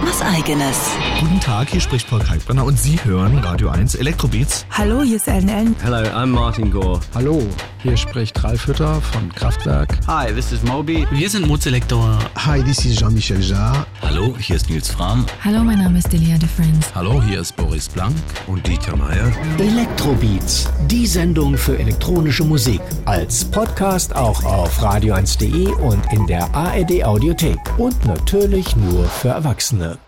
was 0.02 0.20
eigenes. 0.20 0.76
Guten 1.20 1.38
Tag, 1.38 1.68
hier 1.68 1.80
spricht 1.80 2.10
Paul 2.10 2.18
Kalkbrenner 2.18 2.64
und 2.64 2.76
Sie 2.76 2.98
hören 3.04 3.38
Radio 3.38 3.68
1 3.68 3.94
Elektrobeats. 3.94 4.66
Hallo, 4.68 5.02
hier 5.02 5.16
ist 5.16 5.28
Ellen 5.28 5.48
Ellen. 5.48 5.76
Hello, 5.80 5.96
I'm 5.96 6.26
Martin 6.26 6.72
Gore. 6.72 6.98
Hallo, 7.14 7.40
hier 7.84 7.96
spricht 7.96 8.42
Ralf 8.42 8.66
Hütter 8.66 9.00
von 9.00 9.32
Kraftwerk. 9.32 9.96
Hi, 10.08 10.32
this 10.32 10.50
is 10.50 10.64
Moby. 10.64 11.06
Wir 11.12 11.30
sind 11.30 11.46
Mozelektor. 11.46 12.18
Hi, 12.34 12.64
this 12.64 12.84
is 12.84 12.98
Jean-Michel 12.98 13.40
Jarre. 13.40 13.87
Hallo, 14.24 14.38
hier 14.38 14.56
ist 14.56 14.70
Nils 14.70 14.88
Fram. 14.88 15.26
Hallo, 15.44 15.62
mein 15.62 15.80
Name 15.80 15.98
ist 15.98 16.10
Delia 16.10 16.38
de 16.38 16.48
Friends. 16.48 16.94
Hallo, 16.94 17.22
hier 17.22 17.40
ist 17.40 17.54
Boris 17.56 17.90
Blank 17.90 18.14
und 18.46 18.66
Dieter 18.66 18.96
Meier. 18.96 19.30
Elektrobeats, 19.58 20.66
die 20.87 21.06
Sendung 21.06 21.58
für 21.58 21.79
elektronische 21.79 22.42
Musik. 22.42 22.81
Als 23.04 23.44
Podcast 23.44 24.16
auch 24.16 24.42
auf 24.44 24.81
radio1.de 24.81 25.66
und 25.75 26.10
in 26.10 26.27
der 26.27 26.54
ARD 26.54 27.04
Audiothek. 27.04 27.58
Und 27.77 28.02
natürlich 28.06 28.75
nur 28.77 29.04
für 29.04 29.29
Erwachsene. 29.29 29.98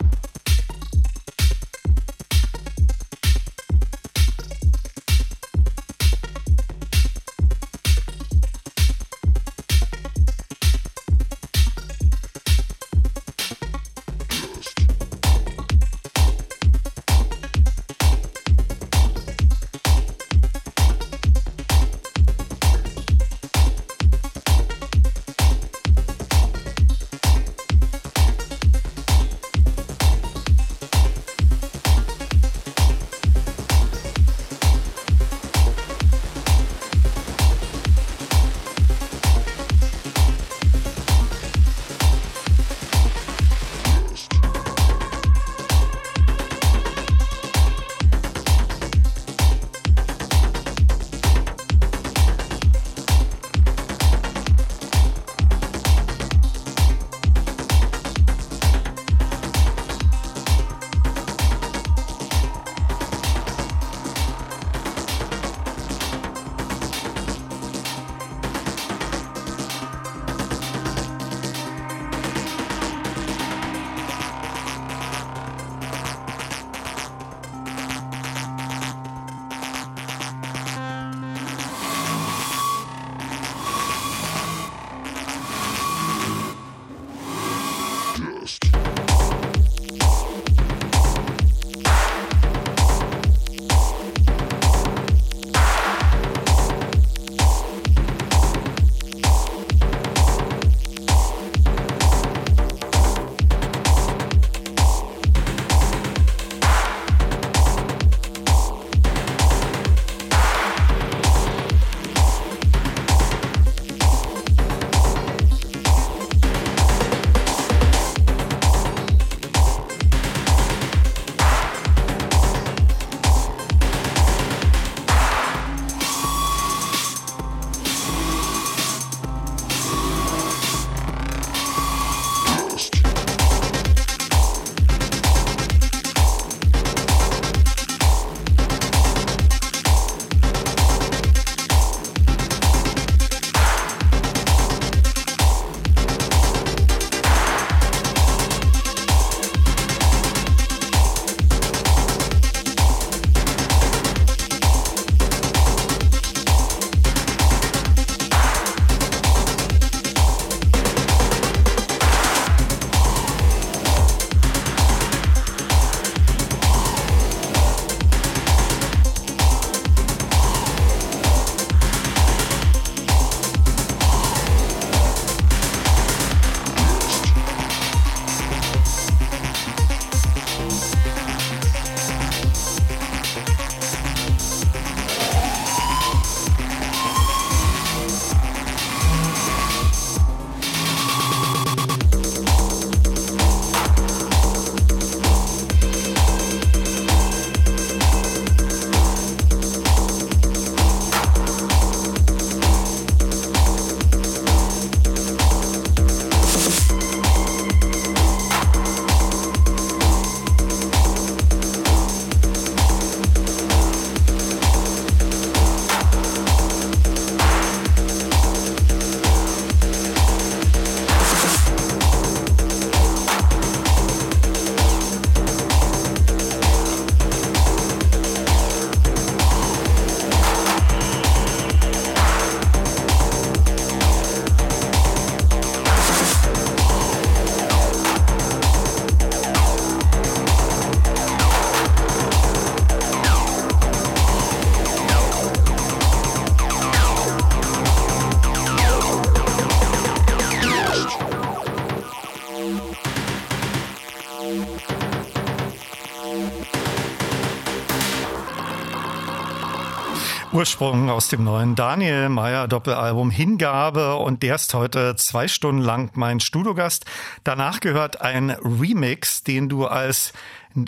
Ursprung 260.56 261.10
aus 261.10 261.28
dem 261.28 261.44
neuen 261.44 261.74
Daniel 261.74 262.30
Meyer 262.30 262.66
Doppelalbum 262.66 263.30
Hingabe 263.30 264.16
und 264.16 264.42
der 264.42 264.54
ist 264.54 264.72
heute 264.72 265.14
zwei 265.16 265.48
Stunden 265.48 265.82
lang 265.82 266.12
mein 266.14 266.40
Studiogast. 266.40 267.04
Danach 267.44 267.80
gehört 267.80 268.22
ein 268.22 268.48
Remix, 268.48 269.42
den 269.42 269.68
du 269.68 269.84
als 269.84 270.32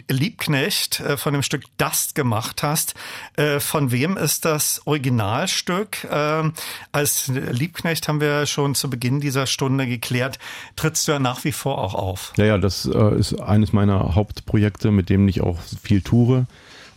Liebknecht 0.09 1.01
äh, 1.01 1.19
von 1.19 1.35
dem 1.35 1.43
Stück 1.43 1.64
Dust 1.77 2.14
gemacht 2.14 2.62
hast. 2.62 2.95
Äh, 3.37 3.61
von 3.61 3.93
wem 3.93 4.16
ist 4.16 4.47
das 4.47 4.81
Originalstück? 4.87 5.99
Ähm, 6.11 6.55
als 6.93 7.29
Liebknecht 7.29 8.09
haben 8.09 8.23
wir 8.23 8.47
schon 8.47 8.75
zu 8.75 8.89
Beginn 8.89 9.21
dieser 9.21 9.47
Stunde 9.47 9.87
geklärt. 9.87 10.39
Trittst 10.77 11.07
du 11.07 11.12
ja 11.12 11.19
nach 11.19 11.45
wie 11.45 11.53
vor 11.53 11.77
auch 11.77 11.95
auf? 11.95 12.33
Ja, 12.39 12.47
ja, 12.47 12.57
das 12.57 12.87
äh, 12.87 13.19
ist 13.19 13.39
eines 13.39 13.75
meiner 13.75 14.14
Hauptprojekte, 14.14 14.91
mit 14.91 15.11
dem 15.11 15.29
ich 15.29 15.43
auch 15.43 15.59
viel 15.83 16.01
toure. 16.01 16.47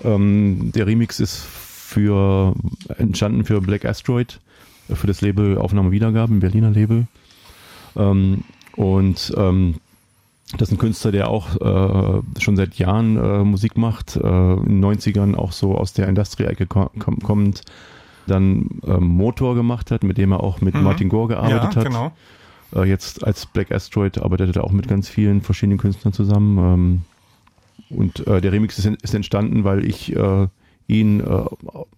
Ähm, 0.06 0.72
der 0.74 0.88
Remix 0.88 1.20
ist 1.20 1.46
für 1.92 2.56
entstanden 2.98 3.44
für 3.44 3.62
Black 3.62 3.86
Asteroid, 3.86 4.40
für 4.94 5.08
das 5.08 5.22
Label 5.22 5.58
Aufnahme 5.58 5.92
Wiedergaben, 5.92 6.40
Berliner 6.40 6.72
Label. 6.72 7.08
Ähm, 7.96 8.44
und 8.76 9.34
ähm, 9.36 9.76
das 10.58 10.70
ist 10.70 10.74
ein 10.74 10.78
Künstler, 10.78 11.12
der 11.12 11.30
auch 11.30 11.56
äh, 11.60 12.22
schon 12.40 12.56
seit 12.56 12.76
Jahren 12.76 13.18
äh, 13.18 13.44
Musik 13.44 13.78
macht, 13.78 14.16
äh, 14.16 14.20
in 14.20 14.82
den 14.82 14.86
90ern 14.86 15.36
auch 15.36 15.52
so 15.52 15.78
aus 15.78 15.94
der 15.94 16.08
Industrie-Ecke 16.08 16.66
kom 16.66 16.90
kommend, 16.96 17.62
dann 18.28 18.82
ähm, 18.86 19.04
Motor 19.04 19.56
gemacht 19.56 19.92
hat, 19.92 20.04
mit 20.04 20.18
dem 20.18 20.32
er 20.32 20.42
auch 20.42 20.62
mit 20.62 20.76
mhm. 20.76 20.84
Martin 20.84 21.10
Gore 21.10 21.30
gearbeitet 21.30 21.76
ja, 21.76 21.76
hat. 21.76 21.86
Genau. 21.86 22.12
Äh, 22.76 22.88
jetzt 22.88 23.26
als 23.26 23.46
Black 23.46 23.72
Asteroid 23.72 24.18
arbeitet 24.20 24.56
er 24.56 24.64
auch 24.64 24.72
mit 24.72 24.88
ganz 24.88 25.10
vielen 25.10 25.42
verschiedenen 25.42 25.78
Künstlern 25.78 26.14
zusammen. 26.14 26.58
Ähm, 26.58 27.02
und 27.98 28.26
äh, 28.28 28.40
der 28.40 28.52
Remix 28.52 28.78
ist, 28.78 28.86
ist, 28.86 29.14
entstanden, 29.14 29.64
weil 29.64 29.86
ich 29.86 30.16
äh, 30.16 30.48
ihn 30.92 31.22
äh, 31.22 31.44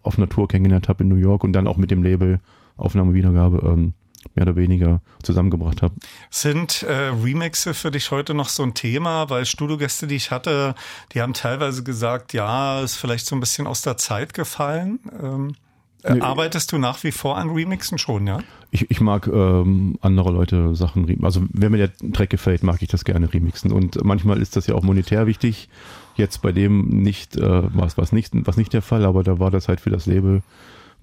auf 0.03 0.17
Natur 0.17 0.47
kennengelernt 0.47 0.87
habe 0.87 1.03
in 1.03 1.09
New 1.09 1.15
York 1.15 1.43
und 1.43 1.53
dann 1.53 1.67
auch 1.67 1.77
mit 1.77 1.91
dem 1.91 2.03
Label 2.03 2.39
Aufnahme 2.77 3.13
Wiedergabe 3.13 3.61
ähm, 3.65 3.93
mehr 4.35 4.47
oder 4.47 4.55
weniger 4.55 5.01
zusammengebracht 5.21 5.81
habe. 5.81 5.95
Sind 6.29 6.83
äh, 6.83 7.09
Remixe 7.23 7.73
für 7.73 7.91
dich 7.91 8.09
heute 8.11 8.33
noch 8.33 8.49
so 8.49 8.63
ein 8.63 8.73
Thema? 8.73 9.29
Weil 9.29 9.45
Studiogäste, 9.45 10.07
die 10.07 10.15
ich 10.15 10.31
hatte, 10.31 10.75
die 11.13 11.21
haben 11.21 11.33
teilweise 11.33 11.83
gesagt, 11.83 12.33
ja, 12.33 12.81
ist 12.81 12.95
vielleicht 12.95 13.25
so 13.25 13.35
ein 13.35 13.39
bisschen 13.39 13.67
aus 13.67 13.81
der 13.81 13.97
Zeit 13.97 14.33
gefallen. 14.33 14.99
Ähm, 15.21 15.55
äh, 16.03 16.15
nee. 16.15 16.21
Arbeitest 16.21 16.71
du 16.71 16.77
nach 16.77 17.03
wie 17.03 17.11
vor 17.11 17.37
an 17.37 17.49
Remixen 17.49 17.97
schon, 17.97 18.27
ja? 18.27 18.39
Ich, 18.71 18.89
ich 18.89 19.01
mag 19.01 19.27
ähm, 19.27 19.97
andere 20.01 20.31
Leute 20.31 20.75
Sachen 20.75 21.05
remixen. 21.05 21.25
Also 21.25 21.41
wenn 21.51 21.71
mir 21.71 21.89
der 21.89 22.11
Track 22.13 22.29
gefällt, 22.29 22.63
mag 22.63 22.81
ich 22.81 22.89
das 22.89 23.05
gerne 23.05 23.33
remixen. 23.33 23.71
Und 23.71 24.03
manchmal 24.03 24.41
ist 24.41 24.55
das 24.55 24.67
ja 24.67 24.75
auch 24.75 24.83
monetär 24.83 25.27
wichtig. 25.27 25.69
Jetzt 26.15 26.41
bei 26.41 26.51
dem 26.51 26.87
nicht, 26.87 27.35
äh, 27.35 27.63
was, 27.73 27.97
was 27.97 28.11
nicht, 28.11 28.31
was 28.33 28.57
nicht 28.57 28.73
der 28.73 28.81
Fall, 28.81 29.05
aber 29.05 29.23
da 29.23 29.39
war 29.39 29.51
das 29.51 29.67
halt 29.67 29.81
für 29.81 29.89
das 29.89 30.05
Label 30.05 30.41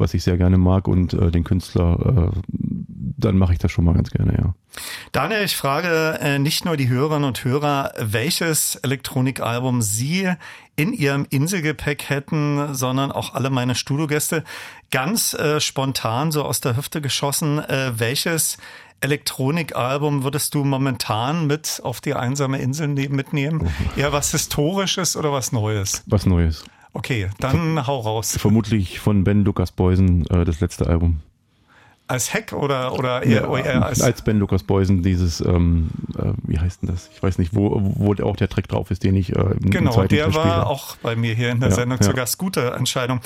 was 0.00 0.14
ich 0.14 0.24
sehr 0.24 0.36
gerne 0.36 0.58
mag 0.58 0.88
und 0.88 1.12
äh, 1.12 1.30
den 1.30 1.44
Künstler, 1.44 2.32
äh, 2.32 2.40
dann 2.48 3.36
mache 3.36 3.52
ich 3.52 3.58
das 3.58 3.70
schon 3.70 3.84
mal 3.84 3.94
ganz 3.94 4.10
gerne, 4.10 4.32
ja. 4.32 4.54
Daniel, 5.12 5.44
ich 5.44 5.56
frage 5.56 6.18
äh, 6.20 6.38
nicht 6.38 6.64
nur 6.64 6.76
die 6.76 6.88
Hörerinnen 6.88 7.28
und 7.28 7.44
Hörer, 7.44 7.92
welches 7.98 8.76
Elektronikalbum 8.76 9.82
Sie 9.82 10.32
in 10.74 10.92
Ihrem 10.94 11.26
Inselgepäck 11.28 12.08
hätten, 12.08 12.74
sondern 12.74 13.12
auch 13.12 13.34
alle 13.34 13.50
meine 13.50 13.74
Studiogäste. 13.74 14.42
Ganz 14.90 15.34
äh, 15.34 15.60
spontan, 15.60 16.32
so 16.32 16.44
aus 16.44 16.60
der 16.60 16.76
Hüfte 16.76 17.02
geschossen, 17.02 17.58
äh, 17.58 17.92
welches 17.96 18.56
Elektronikalbum 19.00 20.24
würdest 20.24 20.54
du 20.54 20.64
momentan 20.64 21.46
mit 21.46 21.80
auf 21.82 22.00
die 22.00 22.14
einsame 22.14 22.58
Insel 22.58 22.88
ne-, 22.88 23.08
mitnehmen? 23.08 23.62
Oh. 23.64 24.00
Eher 24.00 24.12
was 24.12 24.32
Historisches 24.32 25.16
oder 25.16 25.32
was 25.32 25.52
Neues? 25.52 26.02
Was 26.06 26.26
Neues. 26.26 26.64
Okay, 26.92 27.28
dann 27.38 27.74
Ver 27.74 27.86
hau 27.86 28.00
raus. 28.00 28.36
Vermutlich 28.36 28.98
von 29.00 29.24
Ben 29.24 29.44
Lucas 29.44 29.72
Boysen 29.72 30.26
äh, 30.26 30.44
das 30.44 30.60
letzte 30.60 30.86
Album. 30.86 31.20
Als 32.08 32.34
Hack 32.34 32.52
oder 32.52 32.92
oder 32.94 33.22
eher, 33.22 33.42
ja, 33.42 33.56
eher 33.56 33.86
als, 33.86 34.02
als 34.02 34.22
Ben 34.22 34.40
Lucas 34.40 34.64
Boysen 34.64 35.04
dieses 35.04 35.40
ähm, 35.40 35.90
äh, 36.18 36.32
wie 36.42 36.58
heißt 36.58 36.82
denn 36.82 36.88
das? 36.88 37.08
Ich 37.14 37.22
weiß 37.22 37.38
nicht, 37.38 37.54
wo 37.54 37.80
wo 37.80 38.12
auch 38.24 38.34
der 38.34 38.48
Track 38.48 38.66
drauf 38.66 38.90
ist, 38.90 39.04
den 39.04 39.14
ich 39.14 39.36
äh, 39.36 39.40
im, 39.62 39.70
genau, 39.70 40.02
im 40.02 40.08
der 40.08 40.34
war 40.34 40.66
auch 40.66 40.96
bei 40.96 41.14
mir 41.14 41.34
hier 41.34 41.50
in 41.50 41.60
der 41.60 41.68
ja, 41.68 41.76
Sendung 41.76 41.98
ja. 42.02 42.12
Gast. 42.12 42.36
Gute 42.38 42.72
Entscheidung. 42.72 43.20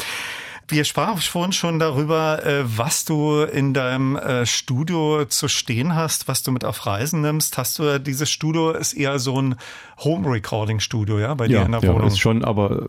Wir 0.68 0.84
sprachen 0.84 1.18
vorhin 1.18 1.52
schon 1.52 1.78
darüber, 1.78 2.44
äh, 2.44 2.64
was 2.64 3.04
du 3.04 3.42
in 3.42 3.74
deinem 3.74 4.16
äh, 4.16 4.46
Studio 4.46 5.26
zu 5.26 5.48
stehen 5.48 5.94
hast, 5.94 6.26
was 6.26 6.42
du 6.42 6.52
mit 6.52 6.64
auf 6.64 6.86
Reisen 6.86 7.20
nimmst. 7.20 7.58
Hast 7.58 7.78
du 7.78 8.00
dieses 8.00 8.30
Studio 8.30 8.70
ist 8.70 8.94
eher 8.94 9.18
so 9.18 9.40
ein 9.40 9.56
Home 9.98 10.30
Recording 10.30 10.80
Studio, 10.80 11.18
ja, 11.18 11.34
bei 11.34 11.48
dir 11.48 11.58
ja, 11.58 11.64
in 11.64 11.72
der 11.72 11.82
ja, 11.82 11.92
Wohnung? 11.92 12.08
ist 12.08 12.18
schon, 12.18 12.44
aber 12.44 12.86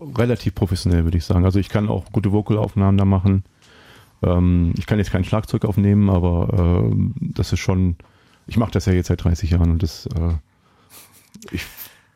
relativ 0.00 0.54
professionell, 0.54 1.04
würde 1.04 1.18
ich 1.18 1.24
sagen. 1.24 1.44
Also 1.44 1.58
ich 1.58 1.68
kann 1.68 1.88
auch 1.88 2.10
gute 2.12 2.32
Vocalaufnahmen 2.32 2.96
da 2.96 3.04
machen. 3.04 3.44
Ähm, 4.22 4.72
ich 4.78 4.86
kann 4.86 4.98
jetzt 4.98 5.10
kein 5.10 5.24
Schlagzeug 5.24 5.64
aufnehmen, 5.64 6.10
aber 6.10 6.88
äh, 6.88 6.94
das 7.20 7.52
ist 7.52 7.60
schon, 7.60 7.96
ich 8.46 8.56
mache 8.56 8.70
das 8.70 8.86
ja 8.86 8.92
jetzt 8.92 9.08
seit 9.08 9.22
30 9.22 9.50
Jahren 9.50 9.70
und 9.70 9.82
das, 9.82 10.06
äh, 10.06 10.34
ich, 11.50 11.64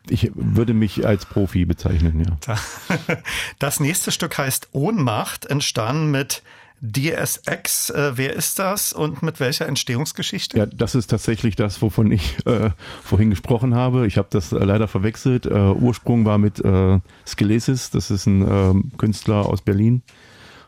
ich 0.09 0.31
würde 0.35 0.75
mich 0.75 1.07
als 1.07 1.27
Profi 1.27 1.65
bezeichnen, 1.65 2.37
ja. 2.47 2.57
Das 3.59 3.81
nächste 3.81 4.11
Stück 4.11 4.37
heißt 4.39 4.69
Ohnmacht, 4.73 5.47
entstanden 5.47 6.11
mit 6.11 6.43
DSX, 6.85 7.91
äh, 7.91 8.13
wer 8.17 8.35
ist 8.35 8.59
das 8.59 8.93
und 8.93 9.23
mit 9.23 9.41
welcher 9.41 9.67
Entstehungsgeschichte? 9.67 10.59
Ja, 10.59 10.67
das 10.67 10.95
ist 10.95 11.07
tatsächlich 11.07 11.57
das, 11.57 11.81
wovon 11.81 12.13
ich 12.13 12.37
äh, 12.47 12.71
vorhin 13.03 13.31
gesprochen 13.31 13.75
habe. 13.75 14.07
Ich 14.07 14.19
habe 14.19 14.29
das 14.31 14.53
äh, 14.53 14.59
leider 14.59 14.87
verwechselt. 14.87 15.47
Äh, 15.47 15.51
Ursprung 15.55 16.27
war 16.27 16.37
mit 16.37 16.63
äh, 16.63 17.01
Skelesis, 17.27 17.91
das 17.91 18.11
ist 18.11 18.27
ein 18.27 18.47
ähm, 18.47 18.93
Künstler 18.99 19.47
aus 19.47 19.63
Berlin. 19.63 20.03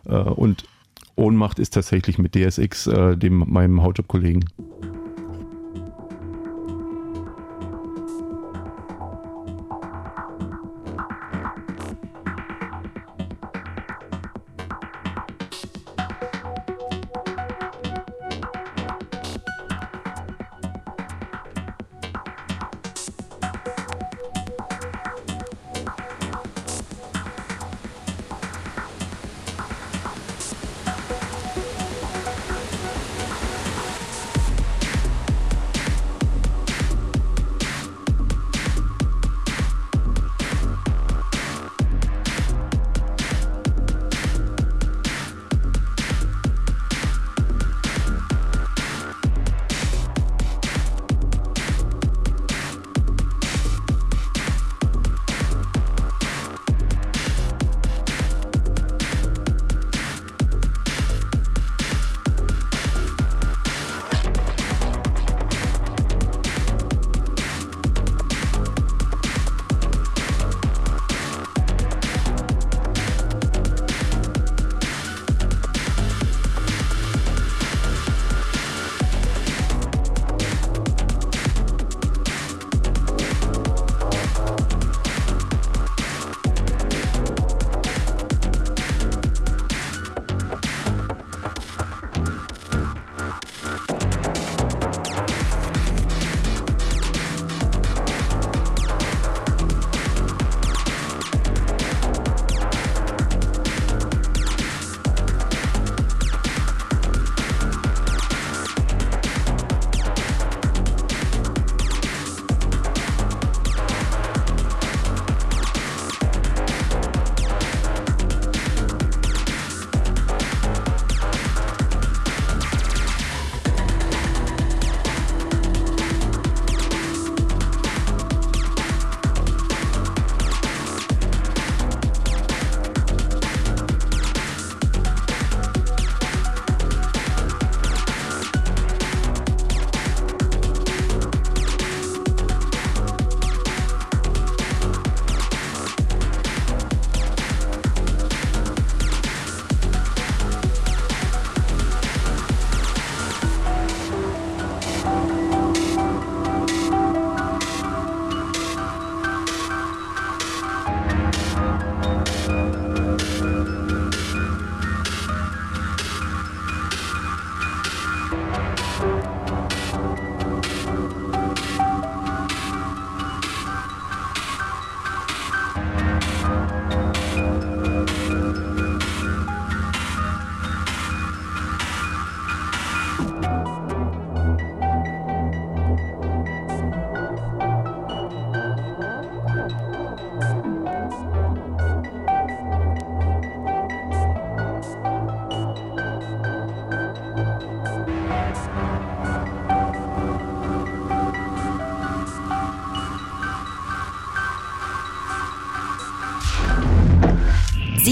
Äh, 0.07 0.14
und 0.14 0.64
Ohnmacht 1.16 1.59
ist 1.59 1.74
tatsächlich 1.74 2.18
mit 2.18 2.34
DSX, 2.34 2.91
dem 3.16 3.45
meinem 3.49 3.82
Hautjob-Kollegen. 3.82 4.45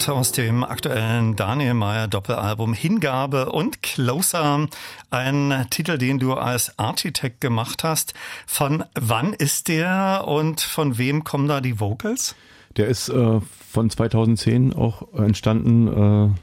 mitgebracht 0.00 0.08
aus 0.08 0.32
dem 0.32 0.64
aktuellen 0.64 1.36
Daniel 1.36 1.74
Mayer 1.74 2.08
Doppelalbum 2.08 2.72
Hingabe 2.72 3.50
und 3.52 3.82
Closer. 3.82 4.66
Ein 5.10 5.66
Titel, 5.70 5.98
den 5.98 6.18
du 6.18 6.34
als 6.34 6.78
Architekt 6.78 7.40
gemacht 7.40 7.84
hast. 7.84 8.14
Von 8.46 8.84
wann 8.98 9.32
ist 9.34 9.68
der 9.68 10.24
und 10.26 10.60
von 10.60 10.96
wem 10.96 11.24
kommen 11.24 11.48
da 11.48 11.60
die 11.60 11.80
Vocals? 11.80 12.34
Der 12.76 12.88
ist 12.88 13.08
äh, 13.08 13.40
von 13.70 13.90
2010 13.90 14.72
auch 14.72 15.12
entstanden. 15.14 15.88
Äh, 15.88 16.34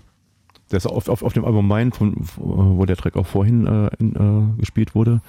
der 0.71 0.77
ist 0.77 0.85
auf, 0.85 1.09
auf, 1.09 1.23
auf 1.23 1.33
dem 1.33 1.45
Album 1.45 1.67
Mein, 1.67 1.91
von, 1.91 2.13
äh, 2.13 2.17
wo 2.37 2.85
der 2.85 2.97
Track 2.97 3.15
auch 3.15 3.27
vorhin 3.27 3.65
äh, 3.65 3.89
in, 3.99 4.15
äh, 4.15 4.59
gespielt 4.59 4.93
wurde. 4.93 5.21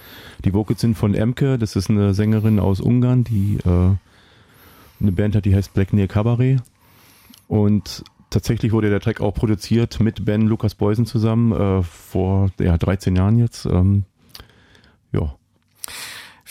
Die 0.44 0.52
Vocals 0.52 0.80
sind 0.80 0.96
von 0.96 1.14
Emke, 1.14 1.58
das 1.58 1.76
ist 1.76 1.88
eine 1.88 2.12
Sängerin 2.12 2.58
aus 2.58 2.80
Ungarn, 2.80 3.24
die 3.24 3.58
äh, 3.64 3.96
eine 5.00 5.12
Band 5.12 5.36
hat, 5.36 5.44
die 5.44 5.54
heißt 5.54 5.72
Black 5.72 5.92
Near 5.92 6.08
Cabaret. 6.08 6.60
Und 7.46 8.04
tatsächlich 8.30 8.72
wurde 8.72 8.90
der 8.90 9.00
Track 9.00 9.20
auch 9.20 9.32
produziert 9.32 10.00
mit 10.00 10.24
Ben 10.24 10.42
Lukas 10.46 10.74
Beusen 10.74 11.06
zusammen, 11.06 11.52
äh, 11.52 11.82
vor 11.82 12.50
ja, 12.60 12.76
13 12.76 13.16
Jahren 13.16 13.38
jetzt. 13.38 13.64
Ähm, 13.66 14.04
ja. 15.12 15.34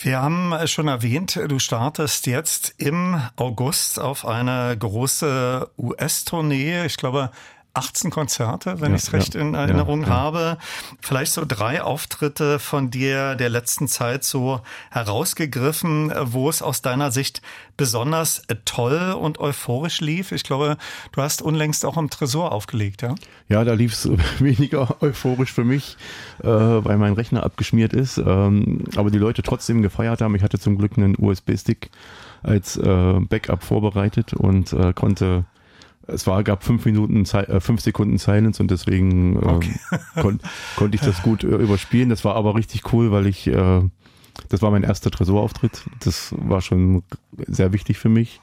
Wir 0.00 0.22
haben 0.22 0.54
schon 0.66 0.86
erwähnt, 0.86 1.40
du 1.48 1.58
startest 1.58 2.26
jetzt 2.26 2.74
im 2.78 3.20
August 3.34 3.98
auf 3.98 4.26
eine 4.26 4.76
große 4.78 5.68
US-Tournee. 5.76 6.86
Ich 6.86 6.96
glaube, 6.96 7.32
18 7.78 8.10
Konzerte, 8.10 8.80
wenn 8.80 8.90
Ja, 8.90 8.96
ich 8.96 9.04
es 9.04 9.12
recht 9.12 9.34
ja, 9.34 9.40
in 9.40 9.54
Erinnerung 9.54 10.02
ja. 10.02 10.08
habe. 10.08 10.58
Vielleicht 11.00 11.32
so 11.32 11.44
drei 11.46 11.80
Auftritte 11.80 12.58
von 12.58 12.90
dir 12.90 13.36
der 13.36 13.48
letzten 13.48 13.86
Zeit 13.86 14.24
so 14.24 14.60
herausgegriffen, 14.90 16.12
wo 16.24 16.50
es 16.50 16.60
aus 16.60 16.82
deiner 16.82 17.12
Sicht 17.12 17.40
besonders 17.76 18.40
äh, 18.48 18.56
toll 18.64 19.16
und 19.18 19.38
euphorisch 19.38 20.00
lief. 20.00 20.32
Ich 20.32 20.42
glaube, 20.42 20.76
du 21.12 21.22
hast 21.22 21.40
unlängst 21.40 21.84
auch 21.84 21.96
im 21.96 22.10
Tresor 22.10 22.50
aufgelegt, 22.50 23.02
ja? 23.02 23.14
Ja, 23.48 23.62
da 23.64 23.74
lief 23.74 23.92
es 23.92 24.08
weniger 24.40 25.00
euphorisch 25.00 25.52
für 25.52 25.64
mich, 25.64 25.96
äh, 26.42 26.46
weil 26.48 26.98
mein 26.98 27.12
Rechner 27.12 27.44
abgeschmiert 27.44 27.92
ist. 27.92 28.18
Ähm, 28.18 28.84
aber 28.96 29.10
die 29.10 29.18
Leute 29.18 29.42
trotzdem 29.42 29.82
gefeiert 29.82 30.20
haben. 30.20 30.34
Ich 30.34 30.42
hatte 30.42 30.58
zum 30.58 30.76
Glück 30.76 30.98
einen 30.98 31.14
USB-Stick 31.16 31.90
als 32.42 32.76
äh, 32.76 33.20
Backup 33.20 33.62
vorbereitet 33.62 34.34
und 34.34 34.72
äh, 34.72 34.92
konnte. 34.92 35.44
Es 36.08 36.26
war, 36.26 36.42
gab 36.42 36.64
fünf 36.64 36.84
Minuten, 36.86 37.24
äh, 37.24 37.60
fünf 37.60 37.80
Sekunden 37.82 38.18
Silence 38.18 38.62
und 38.62 38.70
deswegen 38.70 39.36
äh, 39.36 39.46
Okay. 39.46 39.74
kon 40.20 40.40
konnte 40.76 40.96
ich 40.96 41.02
das 41.02 41.22
gut 41.22 41.44
äh, 41.44 41.48
überspielen. 41.48 42.08
Das 42.08 42.24
war 42.24 42.34
aber 42.34 42.54
richtig 42.54 42.92
cool, 42.92 43.12
weil 43.12 43.26
ich, 43.26 43.46
äh, 43.46 43.82
das 44.48 44.62
war 44.62 44.70
mein 44.70 44.84
erster 44.84 45.10
Tresorauftritt. 45.10 45.84
Das 46.00 46.34
war 46.36 46.62
schon 46.62 47.02
sehr 47.46 47.72
wichtig 47.72 47.98
für 47.98 48.08
mich. 48.08 48.40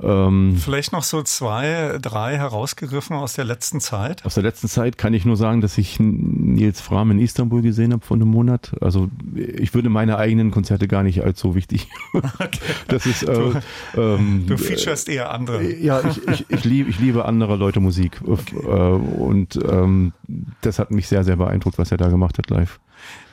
Ähm, 0.00 0.56
Vielleicht 0.56 0.92
noch 0.92 1.02
so 1.02 1.22
zwei, 1.22 1.98
drei 2.00 2.36
herausgegriffen 2.36 3.16
aus 3.16 3.34
der 3.34 3.44
letzten 3.44 3.80
Zeit. 3.80 4.24
Aus 4.24 4.34
der 4.34 4.42
letzten 4.42 4.68
Zeit 4.68 4.96
kann 4.96 5.12
ich 5.12 5.24
nur 5.24 5.36
sagen, 5.36 5.60
dass 5.60 5.76
ich 5.76 5.98
Nils 6.00 6.80
Fram 6.80 7.10
in 7.10 7.18
Istanbul 7.18 7.62
gesehen 7.62 7.92
habe 7.92 8.04
vor 8.04 8.16
einem 8.16 8.28
Monat. 8.28 8.72
Also 8.80 9.10
ich 9.34 9.74
würde 9.74 9.90
meine 9.90 10.16
eigenen 10.16 10.50
Konzerte 10.50 10.88
gar 10.88 11.02
nicht 11.02 11.22
als 11.22 11.40
so 11.40 11.54
wichtig. 11.54 11.88
Das 12.88 13.06
ist 13.06 13.22
äh, 13.22 13.52
ähm, 13.96 14.44
Du 14.46 14.56
featurest 14.56 15.08
eher 15.08 15.30
andere. 15.32 15.62
ja, 15.74 16.00
ich, 16.04 16.28
ich, 16.28 16.46
ich, 16.48 16.64
liebe, 16.64 16.90
ich 16.90 16.98
liebe 16.98 17.24
anderer 17.24 17.56
Leute 17.56 17.80
Musik 17.80 18.20
äh, 18.22 18.68
und 18.68 19.58
ähm, 19.68 20.12
das 20.60 20.78
hat 20.78 20.90
mich 20.90 21.08
sehr, 21.08 21.24
sehr 21.24 21.36
beeindruckt, 21.36 21.78
was 21.78 21.90
er 21.90 21.96
da 21.96 22.08
gemacht 22.08 22.38
hat 22.38 22.50
live. 22.50 22.80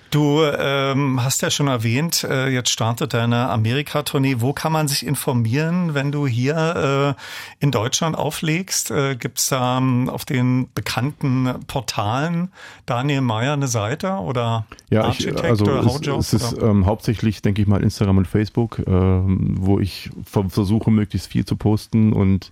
Du 0.10 0.42
ähm, 0.42 1.24
hast 1.24 1.44
ja 1.44 1.52
schon 1.52 1.68
erwähnt, 1.68 2.24
äh, 2.24 2.50
jetzt 2.50 2.70
startet 2.72 3.14
deine 3.14 3.50
Amerika-Tournee. 3.50 4.38
Wo 4.40 4.54
kann 4.54 4.72
man 4.72 4.88
sich 4.88 5.06
informieren, 5.06 5.94
wenn 5.94 6.12
du 6.12 6.26
hier 6.26 7.16
äh, 7.16 7.64
in 7.64 7.70
Deutschland 7.70 8.18
auflegst? 8.18 8.90
Äh, 8.90 9.16
Gibt 9.16 9.38
es 9.38 9.50
da 9.50 9.78
ähm, 9.78 10.10
auf 10.10 10.26
den 10.26 10.68
bekannten 10.74 11.54
Portalen 11.68 12.50
Daniel 12.88 13.22
Meyer 13.22 13.54
eine 13.54 13.68
Seite 13.68 14.14
oder 14.14 14.66
Ja, 14.90 15.02
ich, 15.02 15.28
Architect 15.28 15.46
also 15.46 15.66
oder 15.66 15.80
es, 15.82 15.86
Howjob? 15.86 16.20
es 16.20 16.34
ist 16.34 16.58
ähm, 16.60 16.88
hauptsächlich, 16.88 17.44
denke 17.44 17.62
ich 17.62 17.68
mal, 17.68 17.84
Instagram 17.84 18.18
und 18.18 18.28
Facebook, 18.28 18.80
ähm, 18.88 19.58
wo 19.60 19.80
ich 19.80 20.10
ver 20.26 20.50
versuche, 20.50 20.90
möglichst 20.90 21.32
viel 21.32 21.46
zu 21.46 21.56
posten 21.56 22.14
und 22.14 22.52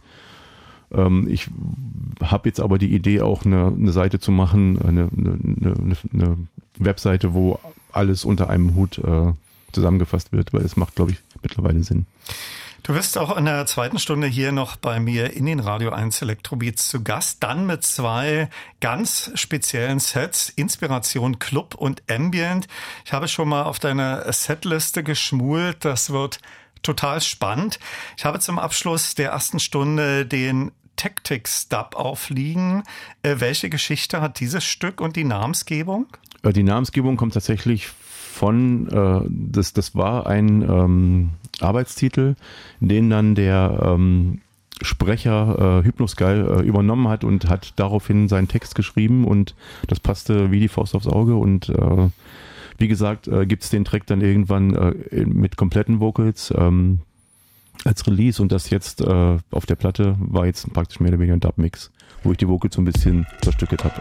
ähm, 0.91 1.27
ich 1.29 1.49
habe 2.23 2.47
jetzt 2.47 2.59
aber 2.59 2.77
die 2.77 2.93
Idee, 2.93 3.21
auch 3.21 3.45
eine, 3.45 3.67
eine 3.67 3.91
Seite 3.91 4.19
zu 4.19 4.31
machen, 4.31 4.79
eine, 4.81 5.09
eine, 5.15 5.39
eine, 5.61 5.97
eine 6.13 6.37
Webseite, 6.79 7.33
wo 7.33 7.59
alles 7.91 8.25
unter 8.25 8.49
einem 8.49 8.75
Hut 8.75 8.97
äh, 8.99 9.33
zusammengefasst 9.71 10.31
wird, 10.31 10.53
weil 10.53 10.63
es 10.63 10.77
macht, 10.77 10.95
glaube 10.95 11.11
ich, 11.11 11.17
mittlerweile 11.41 11.83
Sinn. 11.83 12.05
Du 12.83 12.93
wirst 12.93 13.17
auch 13.17 13.35
in 13.35 13.43
der 13.43 13.65
zweiten 13.65 13.99
Stunde 13.99 14.27
hier 14.27 14.53
noch 14.53 14.77
bei 14.77 15.01
mir 15.01 15.33
in 15.33 15.45
den 15.45 15.59
Radio 15.59 15.91
1 15.91 16.21
Elektrobeats 16.21 16.87
zu 16.87 17.03
Gast, 17.03 17.43
dann 17.43 17.65
mit 17.65 17.83
zwei 17.83 18.49
ganz 18.79 19.29
speziellen 19.33 19.99
Sets, 19.99 20.47
Inspiration 20.49 21.37
Club 21.37 21.75
und 21.75 22.01
Ambient. 22.09 22.67
Ich 23.03 23.11
habe 23.11 23.27
schon 23.27 23.49
mal 23.49 23.63
auf 23.63 23.79
deine 23.79 24.31
Setliste 24.31 25.03
geschmult, 25.03 25.83
das 25.83 26.11
wird 26.11 26.39
total 26.81 27.19
spannend. 27.19 27.77
Ich 28.15 28.23
habe 28.23 28.39
zum 28.39 28.57
Abschluss 28.57 29.15
der 29.15 29.31
ersten 29.31 29.59
Stunde 29.59 30.25
den 30.25 30.71
Tactics 30.95 31.67
Dub 31.67 31.95
aufliegen. 31.95 32.83
Äh, 33.21 33.35
welche 33.39 33.69
Geschichte 33.69 34.21
hat 34.21 34.39
dieses 34.39 34.63
Stück 34.63 35.01
und 35.01 35.15
die 35.15 35.25
Namensgebung? 35.25 36.07
Äh, 36.47 36.53
Die 36.53 36.63
Namensgebung 36.63 37.17
kommt 37.17 37.33
tatsächlich 37.33 37.87
von, 37.87 38.87
äh, 38.89 39.21
das, 39.29 39.73
das 39.73 39.95
war 39.95 40.27
ein 40.27 40.61
ähm, 40.61 41.29
Arbeitstitel, 41.59 42.35
den 42.79 43.09
dann 43.09 43.35
der 43.35 43.79
ähm, 43.83 44.41
Sprecher 44.81 45.79
äh, 45.81 45.85
Hypnosgeil 45.85 46.45
äh, 46.45 46.61
übernommen 46.61 47.07
hat 47.07 47.23
und 47.23 47.49
hat 47.49 47.73
daraufhin 47.77 48.27
seinen 48.27 48.47
Text 48.47 48.75
geschrieben 48.75 49.25
und 49.25 49.55
das 49.87 49.99
passte 49.99 50.51
wie 50.51 50.59
die 50.59 50.67
Faust 50.67 50.93
aufs 50.93 51.07
Auge 51.07 51.35
und 51.35 51.69
äh, 51.69 52.09
wie 52.77 52.87
gesagt, 52.87 53.27
äh, 53.27 53.47
gibt 53.47 53.63
es 53.63 53.71
den 53.71 53.85
Track 53.85 54.05
dann 54.05 54.21
irgendwann 54.21 54.75
äh, 54.75 55.25
mit 55.25 55.57
kompletten 55.57 55.99
Vocals 55.99 56.53
ähm, 56.55 56.99
als 57.85 58.05
Release 58.05 58.39
und 58.39 58.51
das 58.51 58.69
jetzt 58.69 59.01
äh, 59.01 59.37
auf 59.49 59.65
der 59.65 59.75
Platte 59.75 60.15
war 60.19 60.45
jetzt 60.45 60.71
praktisch 60.73 60.99
mehr 60.99 61.09
oder 61.09 61.19
weniger 61.19 61.33
ein 61.33 61.39
Dub-Mix, 61.39 61.91
wo 62.23 62.31
ich 62.31 62.37
die 62.37 62.47
Vocals 62.47 62.75
so 62.75 62.81
ein 62.81 62.85
bisschen 62.85 63.25
zerstückelt 63.41 63.83
habe. 63.83 63.99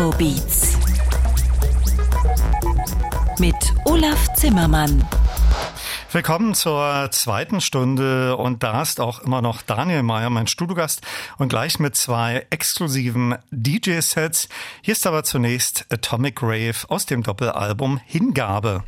Elektrobeats 0.00 0.78
mit 3.38 3.54
Olaf 3.84 4.32
Zimmermann. 4.32 5.06
Willkommen 6.10 6.54
zur 6.54 7.10
zweiten 7.10 7.60
Stunde 7.60 8.34
und 8.38 8.62
da 8.62 8.80
ist 8.80 8.98
auch 8.98 9.20
immer 9.20 9.42
noch 9.42 9.60
Daniel 9.60 10.02
Mayer, 10.02 10.30
mein 10.30 10.46
Studiogast 10.46 11.02
und 11.36 11.50
gleich 11.50 11.78
mit 11.78 11.96
zwei 11.96 12.46
exklusiven 12.48 13.36
DJ-Sets. 13.50 14.48
Hier 14.80 14.92
ist 14.92 15.06
aber 15.06 15.22
zunächst 15.22 15.84
Atomic 15.90 16.42
Rave 16.42 16.88
aus 16.88 17.04
dem 17.04 17.22
Doppelalbum 17.22 18.00
Hingabe. 18.06 18.84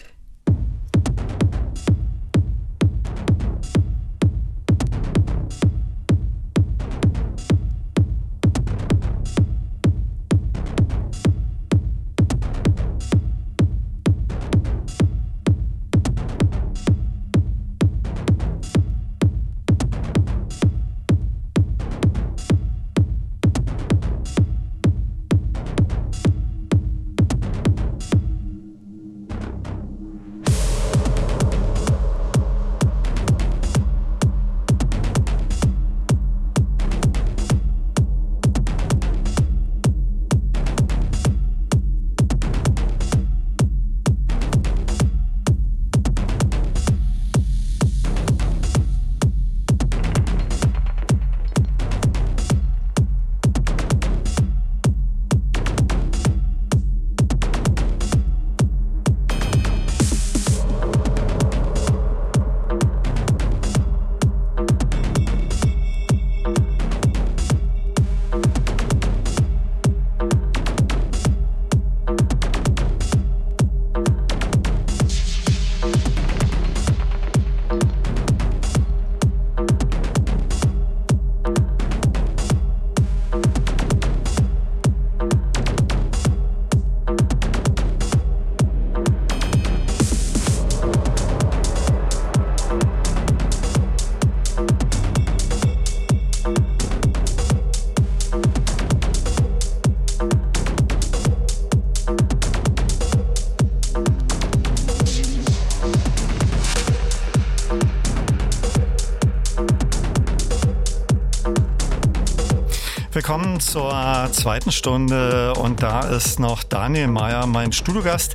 Zur 113.61 114.29
zweiten 114.33 114.73
Stunde 114.73 115.53
und 115.55 115.83
da 115.83 116.01
ist 116.01 116.39
noch 116.39 116.63
Daniel 116.63 117.09
Mayer, 117.09 117.47
mein 117.47 117.73
Studiogast. 117.73 118.35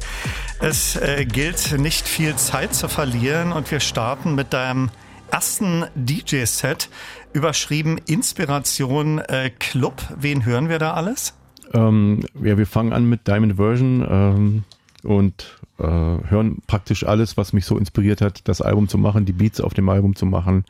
Es 0.59 0.95
äh, 0.95 1.25
gilt 1.25 1.77
nicht 1.79 2.07
viel 2.07 2.35
Zeit 2.35 2.73
zu 2.73 2.87
verlieren 2.87 3.51
und 3.51 3.69
wir 3.71 3.79
starten 3.79 4.35
mit 4.35 4.53
deinem 4.53 4.89
ersten 5.31 5.85
DJ-Set, 5.95 6.89
überschrieben 7.33 7.99
Inspiration 8.07 9.19
äh, 9.19 9.49
Club. 9.49 10.01
Wen 10.17 10.45
hören 10.45 10.69
wir 10.69 10.79
da 10.79 10.93
alles? 10.93 11.33
Ähm, 11.73 12.25
ja, 12.41 12.57
wir 12.57 12.67
fangen 12.67 12.93
an 12.93 13.05
mit 13.05 13.27
Diamond 13.27 13.55
Version 13.57 14.05
ähm, 14.09 14.63
und 15.03 15.59
äh, 15.79 15.83
hören 15.83 16.61
praktisch 16.67 17.05
alles, 17.05 17.37
was 17.37 17.53
mich 17.53 17.65
so 17.65 17.77
inspiriert 17.77 18.21
hat, 18.21 18.47
das 18.47 18.61
Album 18.61 18.87
zu 18.87 18.97
machen, 18.97 19.25
die 19.25 19.33
Beats 19.33 19.61
auf 19.61 19.73
dem 19.73 19.89
Album 19.89 20.15
zu 20.15 20.25
machen. 20.25 20.65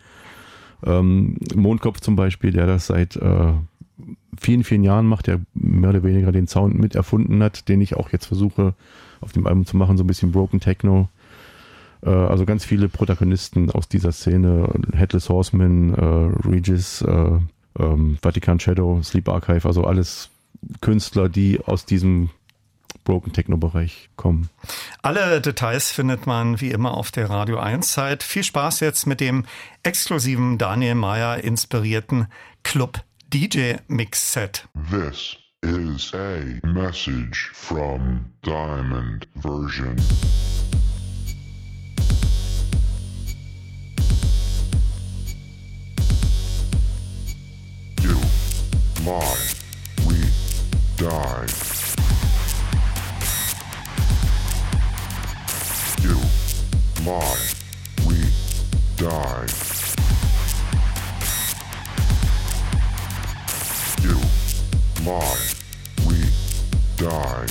Ähm, 0.85 1.37
Mondkopf 1.55 2.01
zum 2.01 2.15
Beispiel, 2.15 2.51
der 2.51 2.67
das 2.67 2.87
seit 2.87 3.15
äh, 3.15 3.53
vielen, 4.37 4.63
vielen 4.63 4.83
Jahren 4.83 5.05
macht, 5.07 5.27
der 5.27 5.41
mehr 5.53 5.89
oder 5.89 6.03
weniger 6.03 6.31
den 6.31 6.47
Sound 6.47 6.77
mit 6.77 6.95
erfunden 6.95 7.41
hat, 7.41 7.67
den 7.67 7.81
ich 7.81 7.95
auch 7.95 8.11
jetzt 8.11 8.25
versuche 8.25 8.73
auf 9.21 9.31
dem 9.31 9.47
Album 9.47 9.65
zu 9.65 9.77
machen, 9.77 9.97
so 9.97 10.03
ein 10.03 10.07
bisschen 10.07 10.31
Broken 10.31 10.59
Techno. 10.59 11.09
Äh, 12.03 12.09
also 12.09 12.45
ganz 12.45 12.65
viele 12.65 12.89
Protagonisten 12.89 13.71
aus 13.71 13.87
dieser 13.87 14.11
Szene, 14.11 14.69
Headless 14.93 15.29
Horseman, 15.29 15.93
äh, 15.93 16.47
Regis, 16.47 17.01
äh, 17.01 17.39
ähm, 17.79 18.17
Vatican 18.21 18.59
Shadow, 18.59 19.01
Sleep 19.03 19.27
Archive, 19.29 19.67
also 19.67 19.83
alles 19.83 20.29
Künstler, 20.81 21.29
die 21.29 21.59
aus 21.65 21.85
diesem 21.85 22.29
Broken 23.03 23.31
Techno 23.31 23.57
Bereich 23.57 24.09
kommen. 24.17 24.49
Alle 25.01 25.39
Details 25.39 25.91
findet 25.91 26.27
man 26.27 26.59
wie 26.59 26.71
immer 26.71 26.95
auf 26.95 27.09
der 27.11 27.29
Radio 27.29 27.57
1 27.57 27.93
Zeit. 27.93 28.21
Viel 28.21 28.43
Spaß 28.43 28.81
jetzt 28.81 29.07
mit 29.07 29.21
dem 29.21 29.45
exklusiven 29.83 30.57
Daniel 30.57 30.95
Meyer 30.95 31.41
inspirierten 31.41 32.27
Club 32.63 33.03
DJ 33.30 33.82
Mix 33.89 34.19
Set. 34.19 34.63
This 34.89 35.36
is 35.61 36.13
a 36.13 36.61
message 36.63 37.49
from 37.51 38.32
Diamond 38.41 39.28
Version. 39.36 39.97
You 48.01 48.15
lie, 49.05 49.49
we 50.07 50.23
die. 50.95 51.47
You 56.01 56.15
lie, 57.05 57.49
we 58.07 58.23
die. 58.95 59.66
You. 64.07 64.15
Lie, 65.05 65.49
we 66.07 66.15
die. 66.95 67.45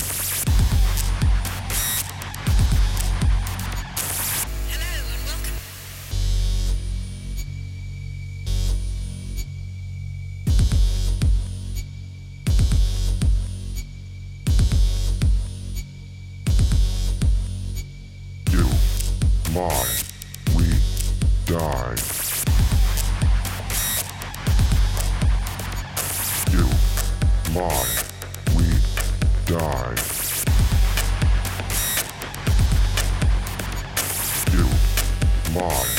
You. 18.50 18.66
Lie, 19.52 20.02
we 20.54 20.80
die. 21.44 22.15
We 27.56 28.64
die. 29.46 29.94
You 34.52 34.66
lie, 35.54 35.95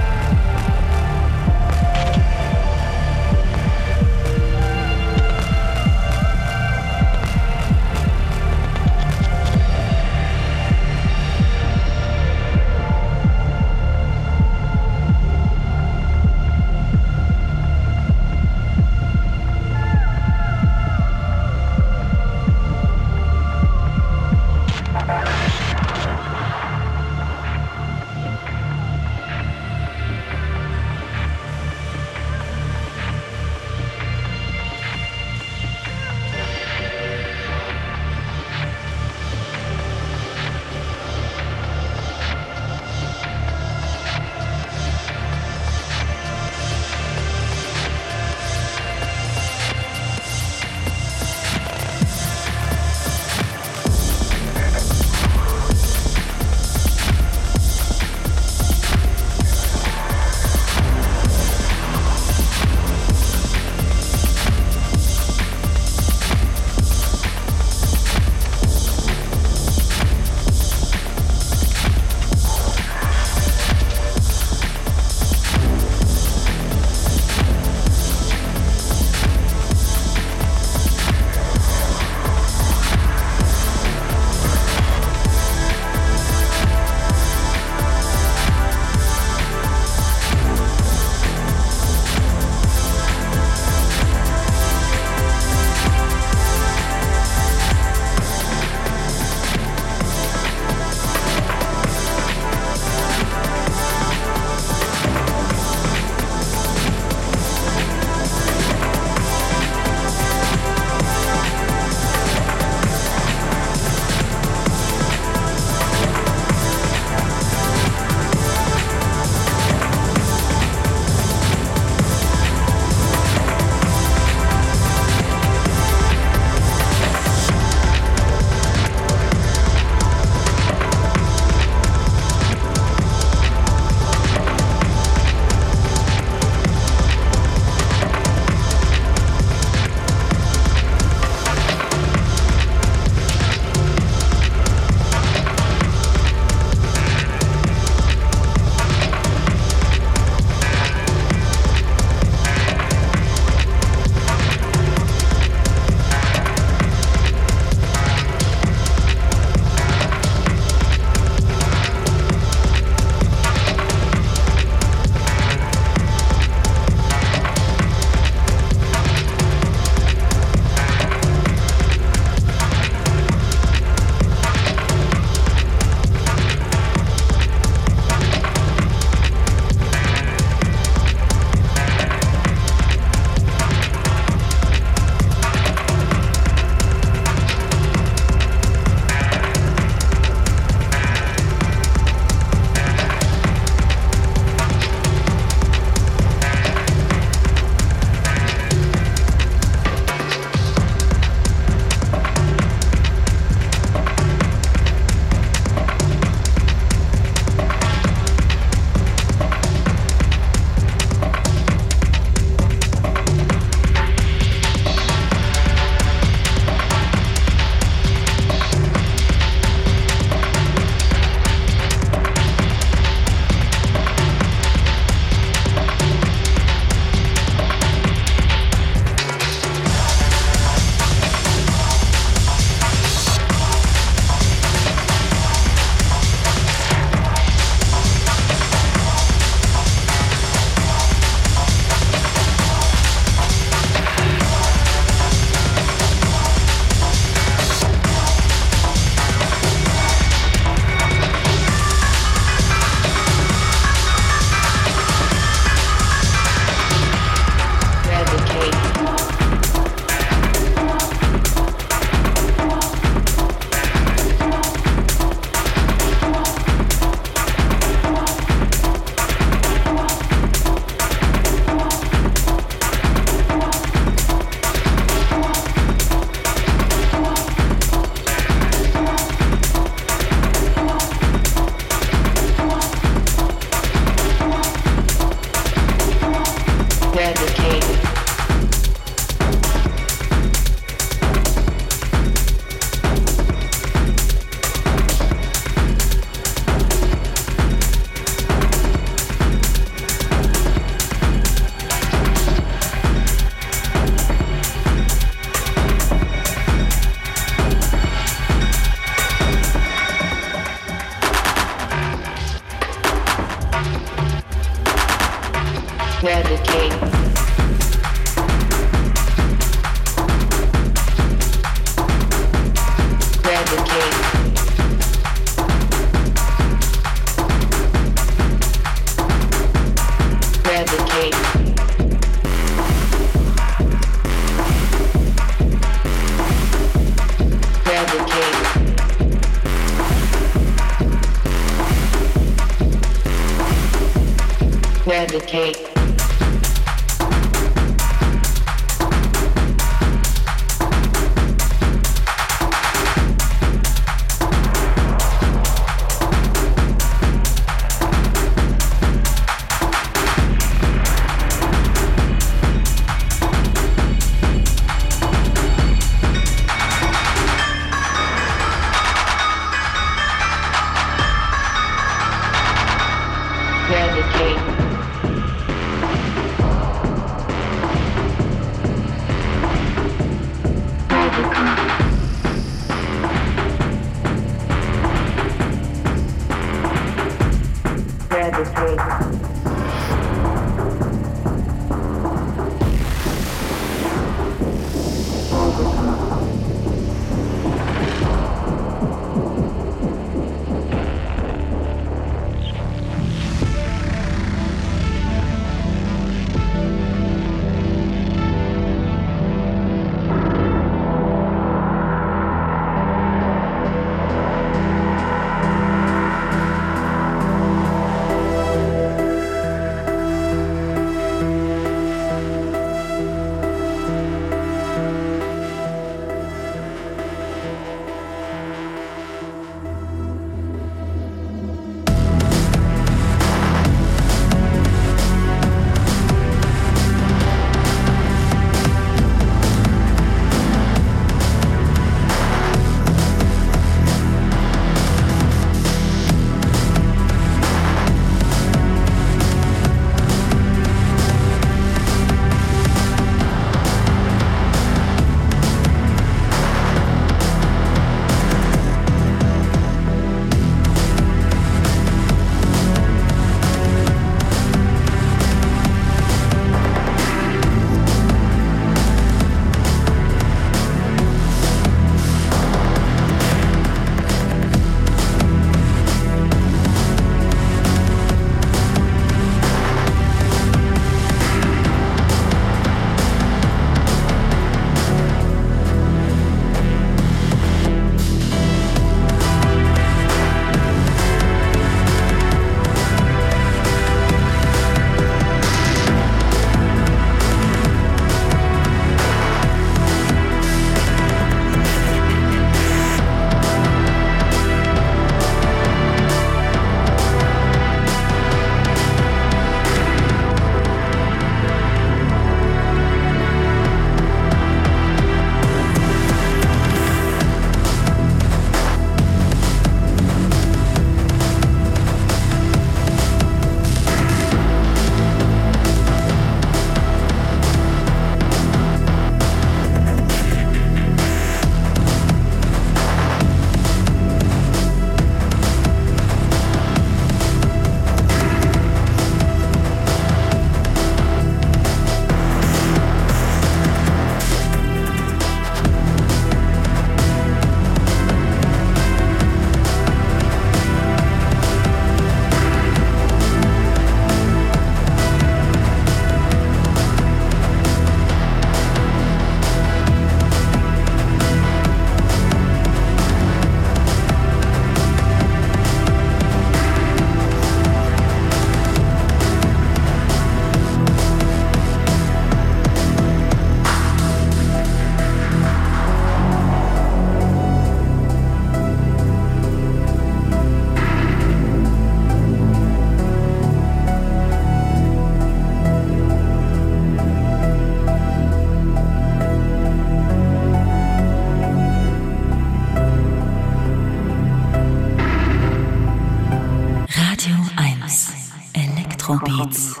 Elektrobeats. 599.50 600.00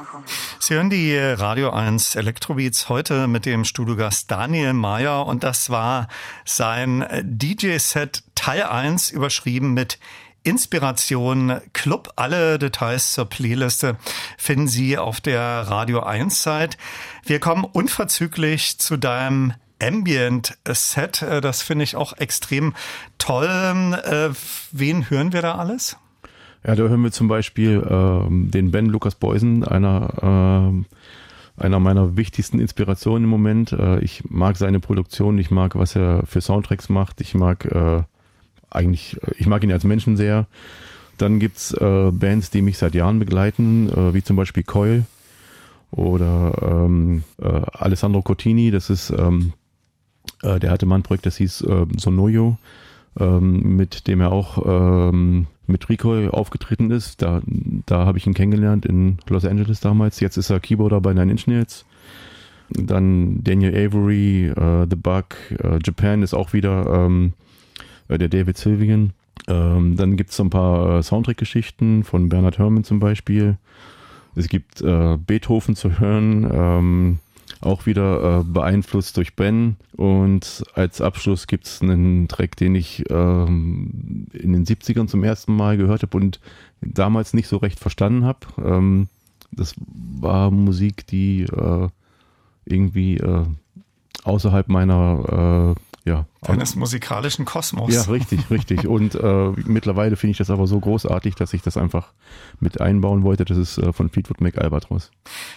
Sie 0.60 0.74
hören 0.74 0.90
die 0.90 1.16
Radio 1.16 1.70
1 1.70 2.14
Elektrobeats 2.14 2.88
heute 2.88 3.26
mit 3.26 3.46
dem 3.46 3.64
Studiogast 3.64 4.30
Daniel 4.30 4.72
Mayer 4.74 5.26
und 5.26 5.42
das 5.42 5.70
war 5.70 6.08
sein 6.44 7.04
DJ-Set 7.22 8.22
Teil 8.34 8.62
1 8.64 9.10
überschrieben 9.10 9.74
mit 9.74 9.98
Inspiration 10.42 11.60
Club. 11.72 12.12
Alle 12.16 12.58
Details 12.58 13.12
zur 13.12 13.26
Playliste 13.26 13.96
finden 14.38 14.68
Sie 14.68 14.96
auf 14.96 15.20
der 15.20 15.40
Radio 15.40 16.00
1 16.00 16.42
Seite. 16.42 16.78
Wir 17.24 17.40
kommen 17.40 17.64
unverzüglich 17.64 18.78
zu 18.78 18.96
deinem 18.96 19.54
Ambient 19.82 20.56
Set. 20.68 21.22
Äh, 21.22 21.40
Das 21.40 21.62
finde 21.62 21.84
ich 21.84 21.96
auch 21.96 22.12
extrem 22.18 22.74
toll. 23.18 23.46
Äh, 23.46 24.30
Wen 24.72 25.10
hören 25.10 25.32
wir 25.32 25.42
da 25.42 25.56
alles? 25.56 25.96
Ja, 26.66 26.74
da 26.74 26.82
hören 26.82 27.02
wir 27.02 27.10
zum 27.10 27.28
Beispiel 27.28 27.82
ähm, 27.88 28.50
den 28.50 28.70
Ben 28.70 28.86
Lukas 28.86 29.14
Beusen, 29.14 29.64
einer, 29.64 30.12
ähm, 30.22 30.84
einer 31.56 31.80
meiner 31.80 32.16
wichtigsten 32.16 32.58
Inspirationen 32.58 33.24
im 33.24 33.30
Moment. 33.30 33.72
Äh, 33.72 34.00
ich 34.00 34.24
mag 34.28 34.56
seine 34.56 34.78
Produktion, 34.78 35.38
ich 35.38 35.50
mag, 35.50 35.76
was 35.76 35.96
er 35.96 36.24
für 36.26 36.42
Soundtracks 36.42 36.90
macht, 36.90 37.22
ich 37.22 37.34
mag 37.34 37.64
äh, 37.64 38.02
eigentlich, 38.68 39.16
äh, 39.22 39.32
ich 39.38 39.46
mag 39.46 39.64
ihn 39.64 39.72
als 39.72 39.84
Menschen 39.84 40.18
sehr. 40.18 40.46
Dann 41.16 41.38
gibt's 41.38 41.72
äh, 41.72 42.10
Bands, 42.12 42.50
die 42.50 42.62
mich 42.62 42.76
seit 42.76 42.94
Jahren 42.94 43.18
begleiten, 43.18 43.88
äh, 43.88 44.12
wie 44.12 44.22
zum 44.22 44.36
Beispiel 44.36 44.62
Coil 44.62 45.04
oder 45.90 46.84
ähm, 46.86 47.24
äh, 47.42 47.48
Alessandro 47.72 48.20
Cottini, 48.22 48.70
das 48.70 48.90
ist, 48.90 49.10
ähm, 49.10 49.54
äh, 50.42 50.58
der 50.60 50.70
hatte 50.70 50.86
mal 50.86 50.96
ein 50.96 51.02
Projekt, 51.02 51.26
das 51.26 51.36
hieß 51.38 51.62
äh, 51.62 51.86
Sonoyo, 51.96 52.58
ähm, 53.18 53.76
mit 53.76 54.06
dem 54.06 54.20
er 54.20 54.30
auch 54.30 54.62
ähm, 54.64 55.46
mit 55.70 55.88
Recoil 55.88 56.30
aufgetreten 56.30 56.90
ist. 56.90 57.22
Da, 57.22 57.40
da 57.86 58.06
habe 58.06 58.18
ich 58.18 58.26
ihn 58.26 58.34
kennengelernt 58.34 58.86
in 58.86 59.18
Los 59.28 59.44
Angeles 59.44 59.80
damals. 59.80 60.20
Jetzt 60.20 60.36
ist 60.36 60.50
er 60.50 60.60
Keyboarder 60.60 61.00
bei 61.00 61.12
Nine 61.12 61.32
Inch 61.32 61.46
Nails. 61.46 61.84
Dann 62.70 63.42
Daniel 63.42 63.74
Avery, 63.74 64.46
äh, 64.46 64.86
The 64.88 64.96
Bug, 64.96 65.36
äh, 65.58 65.78
Japan 65.84 66.22
ist 66.22 66.34
auch 66.34 66.52
wieder 66.52 66.86
ähm, 66.86 67.32
äh, 68.08 68.18
der 68.18 68.28
David 68.28 68.58
Sylvian. 68.58 69.12
Ähm, 69.48 69.96
dann 69.96 70.16
gibt 70.16 70.30
es 70.30 70.36
so 70.36 70.44
ein 70.44 70.50
paar 70.50 70.98
äh, 70.98 71.02
Soundtrack-Geschichten 71.02 72.04
von 72.04 72.28
Bernard 72.28 72.58
Herrmann 72.58 72.84
zum 72.84 73.00
Beispiel. 73.00 73.56
Es 74.36 74.48
gibt 74.48 74.80
äh, 74.80 75.16
Beethoven 75.16 75.74
zu 75.74 75.98
hören, 75.98 76.48
ähm, 76.52 77.18
auch 77.60 77.86
wieder 77.86 78.40
äh, 78.40 78.44
beeinflusst 78.44 79.16
durch 79.16 79.36
Ben. 79.36 79.76
Und 79.96 80.64
als 80.74 81.00
Abschluss 81.00 81.46
gibt 81.46 81.66
es 81.66 81.82
einen 81.82 82.28
Track, 82.28 82.56
den 82.56 82.74
ich 82.74 83.04
ähm, 83.10 84.26
in 84.32 84.52
den 84.52 84.64
70ern 84.64 85.08
zum 85.08 85.24
ersten 85.24 85.54
Mal 85.54 85.76
gehört 85.76 86.02
habe 86.02 86.16
und 86.16 86.40
damals 86.80 87.34
nicht 87.34 87.48
so 87.48 87.58
recht 87.58 87.78
verstanden 87.78 88.24
habe. 88.24 88.46
Ähm, 88.64 89.08
das 89.52 89.74
war 89.86 90.50
Musik, 90.50 91.06
die 91.06 91.42
äh, 91.42 91.88
irgendwie 92.64 93.16
äh, 93.18 93.44
außerhalb 94.24 94.68
meiner 94.68 95.74
äh, 96.06 96.08
ja, 96.08 96.26
Deines 96.42 96.74
musikalischen 96.74 97.44
Kosmos. 97.44 97.92
ja, 97.92 98.02
richtig, 98.02 98.50
richtig. 98.50 98.86
Und 98.86 99.14
äh, 99.14 99.50
mittlerweile 99.66 100.16
finde 100.16 100.32
ich 100.32 100.38
das 100.38 100.48
aber 100.48 100.66
so 100.66 100.80
großartig, 100.80 101.34
dass 101.34 101.52
ich 101.52 101.60
das 101.60 101.76
einfach 101.76 102.12
mit 102.60 102.80
einbauen 102.80 103.22
wollte. 103.24 103.44
Das 103.44 103.58
ist 103.58 103.76
äh, 103.76 103.92
von 103.92 104.08
Fleetwood 104.08 104.40
Mac 104.40 104.56
Albatros. 104.56 105.10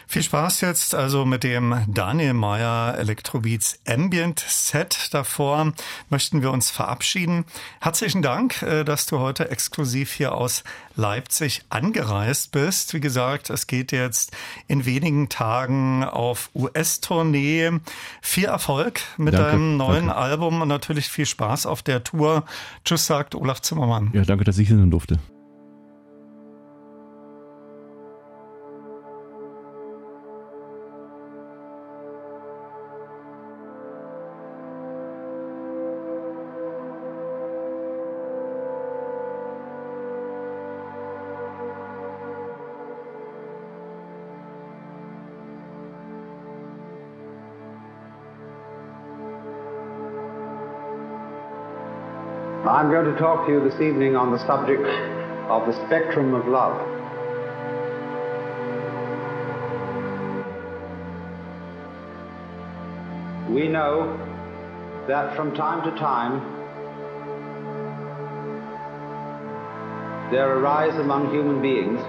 Viel 0.08 0.24
Spaß 0.24 0.60
jetzt 0.62 0.94
also 0.94 1.24
mit 1.24 1.46
dem 1.46 1.86
Daniel 1.88 2.34
Meyer 2.34 2.98
Electrobeats 2.98 3.80
Ambient 3.88 4.44
Set. 4.46 5.08
Davor 5.12 5.72
möchten 6.10 6.42
wir 6.42 6.52
uns 6.52 6.70
verabschieden. 6.70 7.46
Herzlichen 7.80 8.22
Dank, 8.22 8.62
äh, 8.62 8.84
dass 8.84 9.06
du 9.06 9.20
heute 9.20 9.50
exklusiv 9.52 10.12
hier 10.12 10.36
aus 10.36 10.64
Leipzig 10.96 11.64
angereist 11.70 12.52
bist. 12.52 12.94
Wie 12.94 13.00
gesagt, 13.00 13.50
es 13.50 13.68
geht 13.68 13.92
jetzt 13.92 14.32
in 14.68 14.86
wenigen 14.86 15.30
Tagen 15.30 16.04
auf 16.04 16.50
US-Tournee. 16.54 17.72
Viel 18.22 18.46
Erfolg 18.46 19.02
mit 19.18 19.34
Danke, 19.34 19.52
deinem 19.52 19.78
neuen 19.78 20.08
danke. 20.08 20.22
Album 20.22 20.62
und 20.62 20.73
natürlich 20.74 21.08
viel 21.08 21.26
Spaß 21.26 21.66
auf 21.66 21.82
der 21.82 22.04
Tour. 22.04 22.46
Tschüss, 22.86 23.06
sagt 23.06 23.36
Olaf 23.36 23.62
Zimmermann. 23.62 24.12
Ja, 24.14 24.24
danke, 24.24 24.44
dass 24.44 24.58
ich 24.58 24.68
hier 24.68 24.78
sein 24.78 24.92
durfte. 24.92 25.20
Going 53.04 53.16
to 53.16 53.22
talk 53.22 53.46
to 53.46 53.52
you 53.52 53.70
this 53.70 53.82
evening 53.82 54.16
on 54.16 54.32
the 54.32 54.40
subject 54.48 54.82
of 55.50 55.68
the 55.68 55.74
spectrum 55.86 56.34
of 56.34 56.48
love. 56.48 56.80
We 63.50 63.68
know 63.68 64.16
that 65.10 65.36
from 65.36 65.54
time 65.54 65.84
to 65.84 66.00
time 66.00 66.40
there 70.32 70.58
arise 70.58 70.98
among 70.98 71.30
human 71.34 71.62
beings 71.62 72.00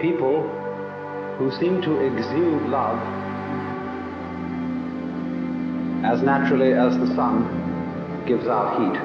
people 0.00 0.48
who 1.36 1.50
seem 1.60 1.82
to 1.82 2.00
exude 2.00 2.62
love 2.70 2.98
as 6.06 6.22
naturally 6.22 6.72
as 6.72 6.96
the 6.96 7.14
sun 7.14 7.59
gives 8.26 8.46
out 8.46 8.78
heat. 8.80 9.00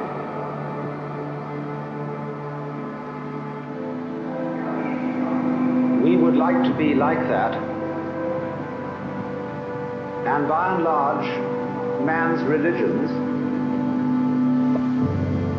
We 6.04 6.16
would 6.18 6.36
like 6.36 6.64
to 6.64 6.78
be 6.78 6.94
like 6.94 7.20
that, 7.28 7.56
and 10.28 10.48
by 10.48 10.76
and 10.76 10.84
large, 10.84 11.26
man's 12.06 12.42
religions 12.44 13.10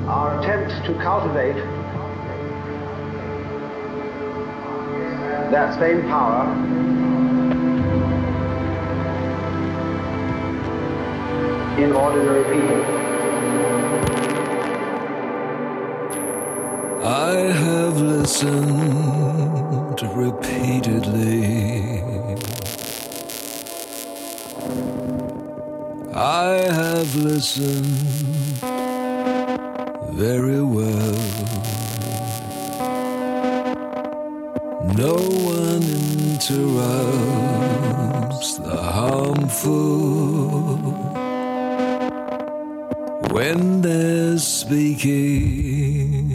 are 0.09 0.41
attempts 0.41 0.74
to 0.87 0.95
cultivate 1.03 1.57
that 5.51 5.78
same 5.78 6.03
power 6.03 6.47
in 11.78 11.93
ordinary 11.93 12.45
people. 12.45 13.06
I 17.05 17.35
have 17.64 18.01
listened 18.01 20.01
repeatedly. 20.14 22.02
I 26.14 26.48
have 26.81 27.14
listened 27.14 27.86
very 30.14 30.62
well. 30.62 31.16
No 34.97 35.14
one 35.14 35.82
interrupts 36.32 38.56
the 38.56 38.77
harmful 38.77 40.78
when 43.37 43.83
they're 43.83 44.39
speaking. 44.39 46.26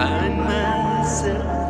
Find 0.00 0.38
myself 0.38 1.69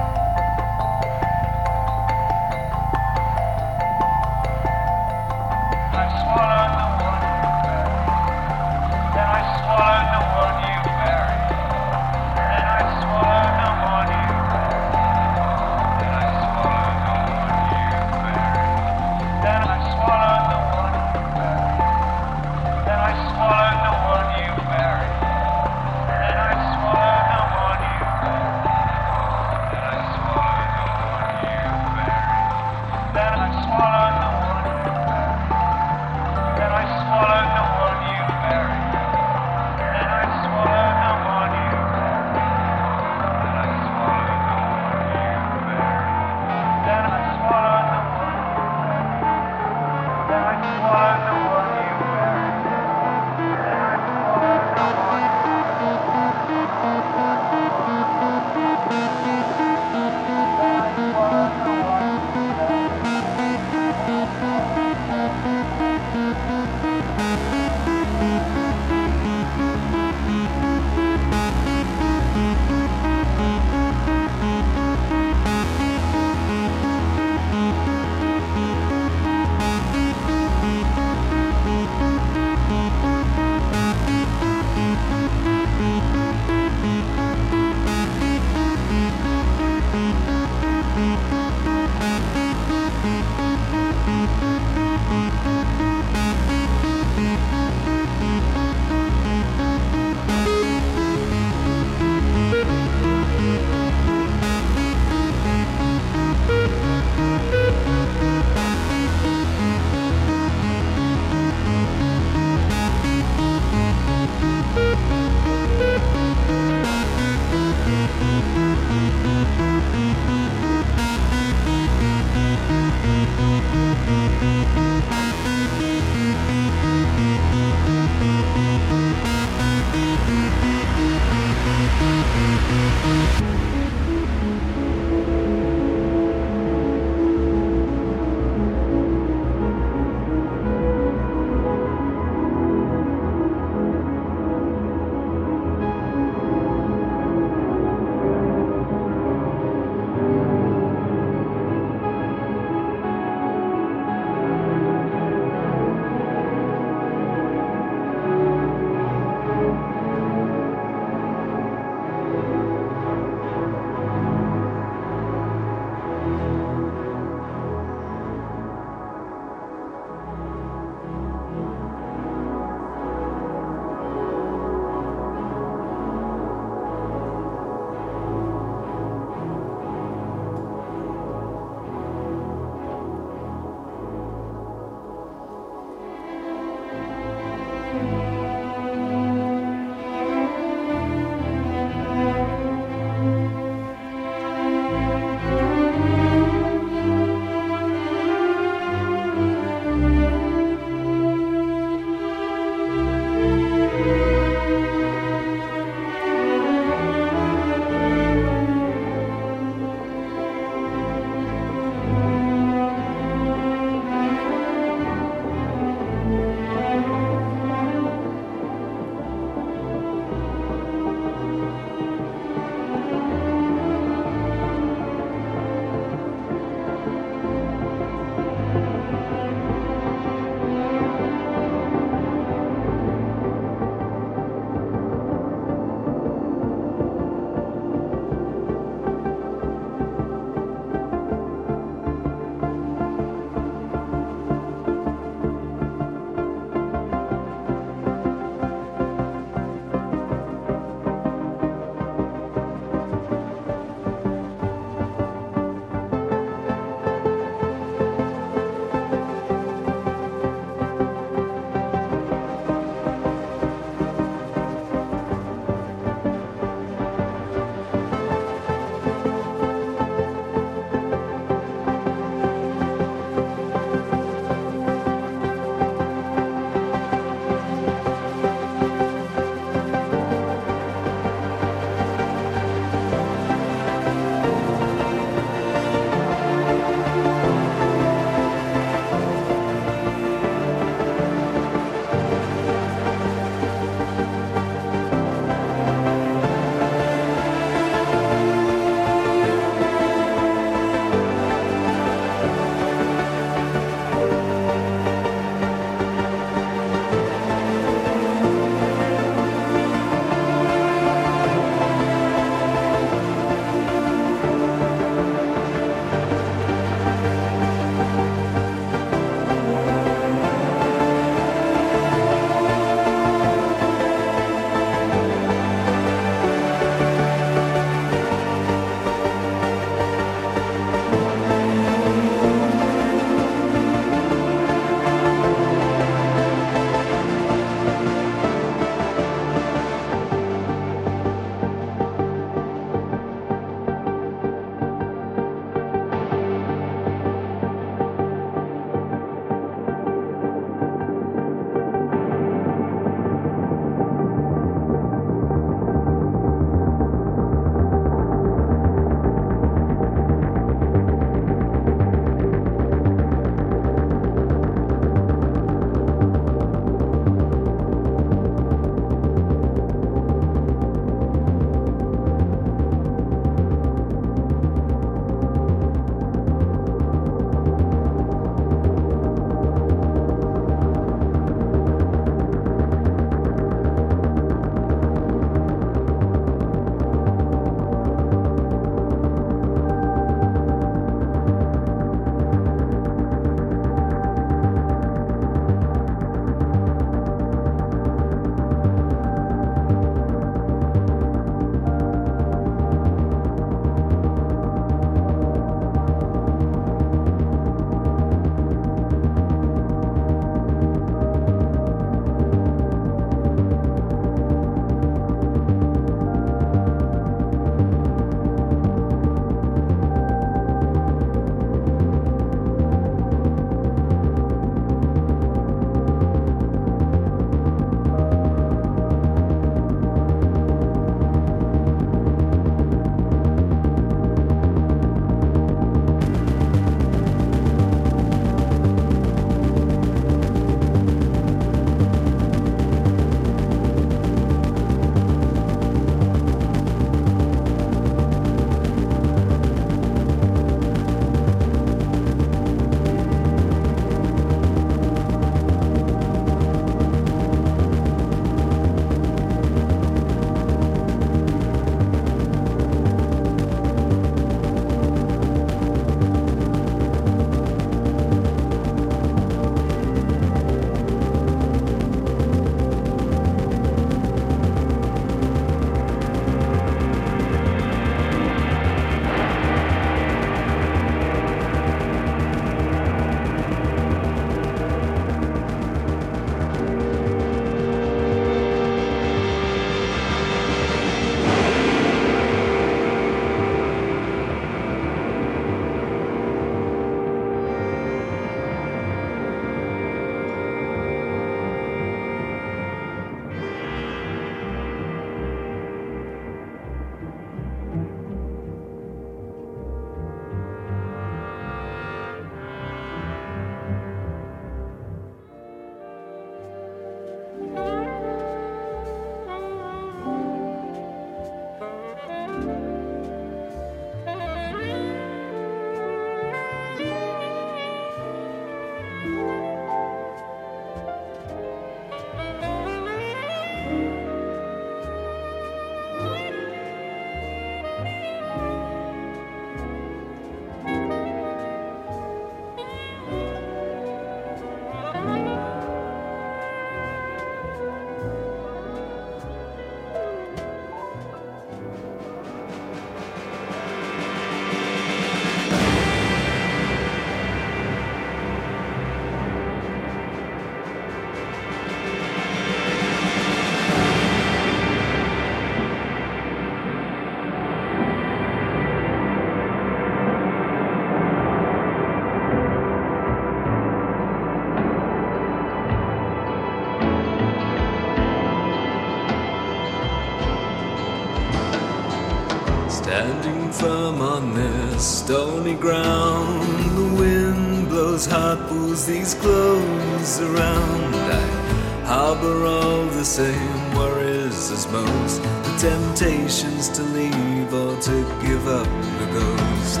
stony 585.30 585.74
ground, 585.74 586.60
the 586.98 587.14
wind 587.22 587.88
blows 587.88 588.26
hard, 588.26 588.58
pulls 588.66 589.06
these 589.06 589.32
clothes 589.34 590.40
around. 590.40 591.14
I 591.14 592.04
harbor 592.04 592.64
all 592.64 593.04
the 593.06 593.24
same 593.24 593.94
worries 593.94 594.72
as 594.72 594.88
most, 594.88 595.40
the 595.40 595.74
temptations 595.88 596.88
to 596.96 597.02
leave 597.18 597.72
or 597.72 597.94
to 598.08 598.16
give 598.44 598.66
up 598.66 598.90
the 599.20 599.28
ghost. 599.38 600.00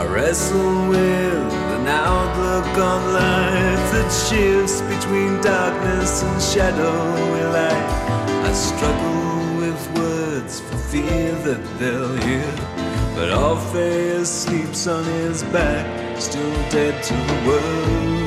I 0.00 0.06
wrestle 0.06 0.88
with 0.88 1.52
an 1.76 1.86
outlook 1.86 2.72
on 2.90 3.00
life 3.12 3.84
that 3.92 4.10
shifts 4.26 4.80
between 4.94 5.38
darkness 5.42 6.22
and 6.22 6.40
shadowy 6.40 7.44
light. 7.58 7.90
I 8.48 8.52
struggle 8.54 9.60
with 9.60 9.80
words 9.98 10.60
for 10.60 10.78
fear 10.78 11.32
that 11.44 11.62
they'll 11.78 12.16
hear. 12.24 12.79
But 13.20 13.32
Orpheus 13.32 14.30
sleeps 14.44 14.86
on 14.86 15.04
his 15.04 15.42
back, 15.52 16.18
still 16.18 16.54
dead 16.70 17.04
to 17.04 17.12
the 17.12 17.38
world. 17.46 18.18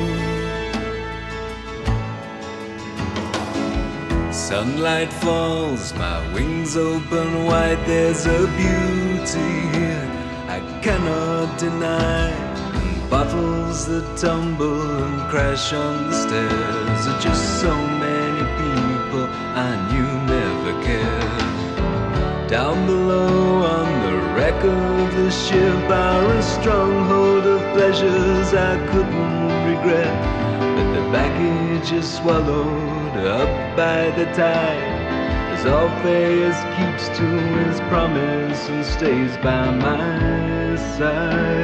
Sunlight 4.32 5.12
falls, 5.14 5.92
my 5.94 6.32
wings 6.32 6.76
open 6.76 7.44
wide, 7.44 7.84
there's 7.88 8.24
a 8.26 8.46
beauty 8.56 9.66
here 9.76 10.08
I 10.46 10.60
cannot 10.80 11.58
deny. 11.58 12.30
And 12.78 13.10
bottles 13.10 13.86
that 13.88 14.16
tumble 14.16 14.80
and 15.02 15.28
crash 15.28 15.72
on 15.72 16.06
the 16.08 16.14
stairs 16.14 17.06
are 17.08 17.20
just 17.20 17.60
so 17.60 17.74
many 17.98 18.44
people 18.62 19.26
I 19.58 19.74
knew 19.90 20.12
never 20.34 20.72
cared. 20.84 22.48
Down 22.48 22.86
below 22.86 23.63
wreck 24.44 24.64
of 24.64 25.14
the 25.16 25.30
ship 25.30 25.90
a 25.90 26.42
stronghold 26.42 27.46
of 27.46 27.60
pleasures 27.72 28.52
I 28.52 28.76
couldn't 28.88 29.46
regret. 29.70 30.14
But 30.76 30.88
the 30.96 31.04
baggage 31.12 31.92
is 31.92 32.06
swallowed 32.18 33.16
up 33.16 33.76
by 33.76 34.10
the 34.18 34.26
tide. 34.36 34.92
As 35.54 35.64
Orpheus 35.64 36.58
keeps 36.76 37.06
to 37.18 37.26
his 37.56 37.80
promise 37.88 38.68
and 38.68 38.84
stays 38.84 39.34
by 39.38 39.70
my 39.70 40.76
side. 40.98 41.63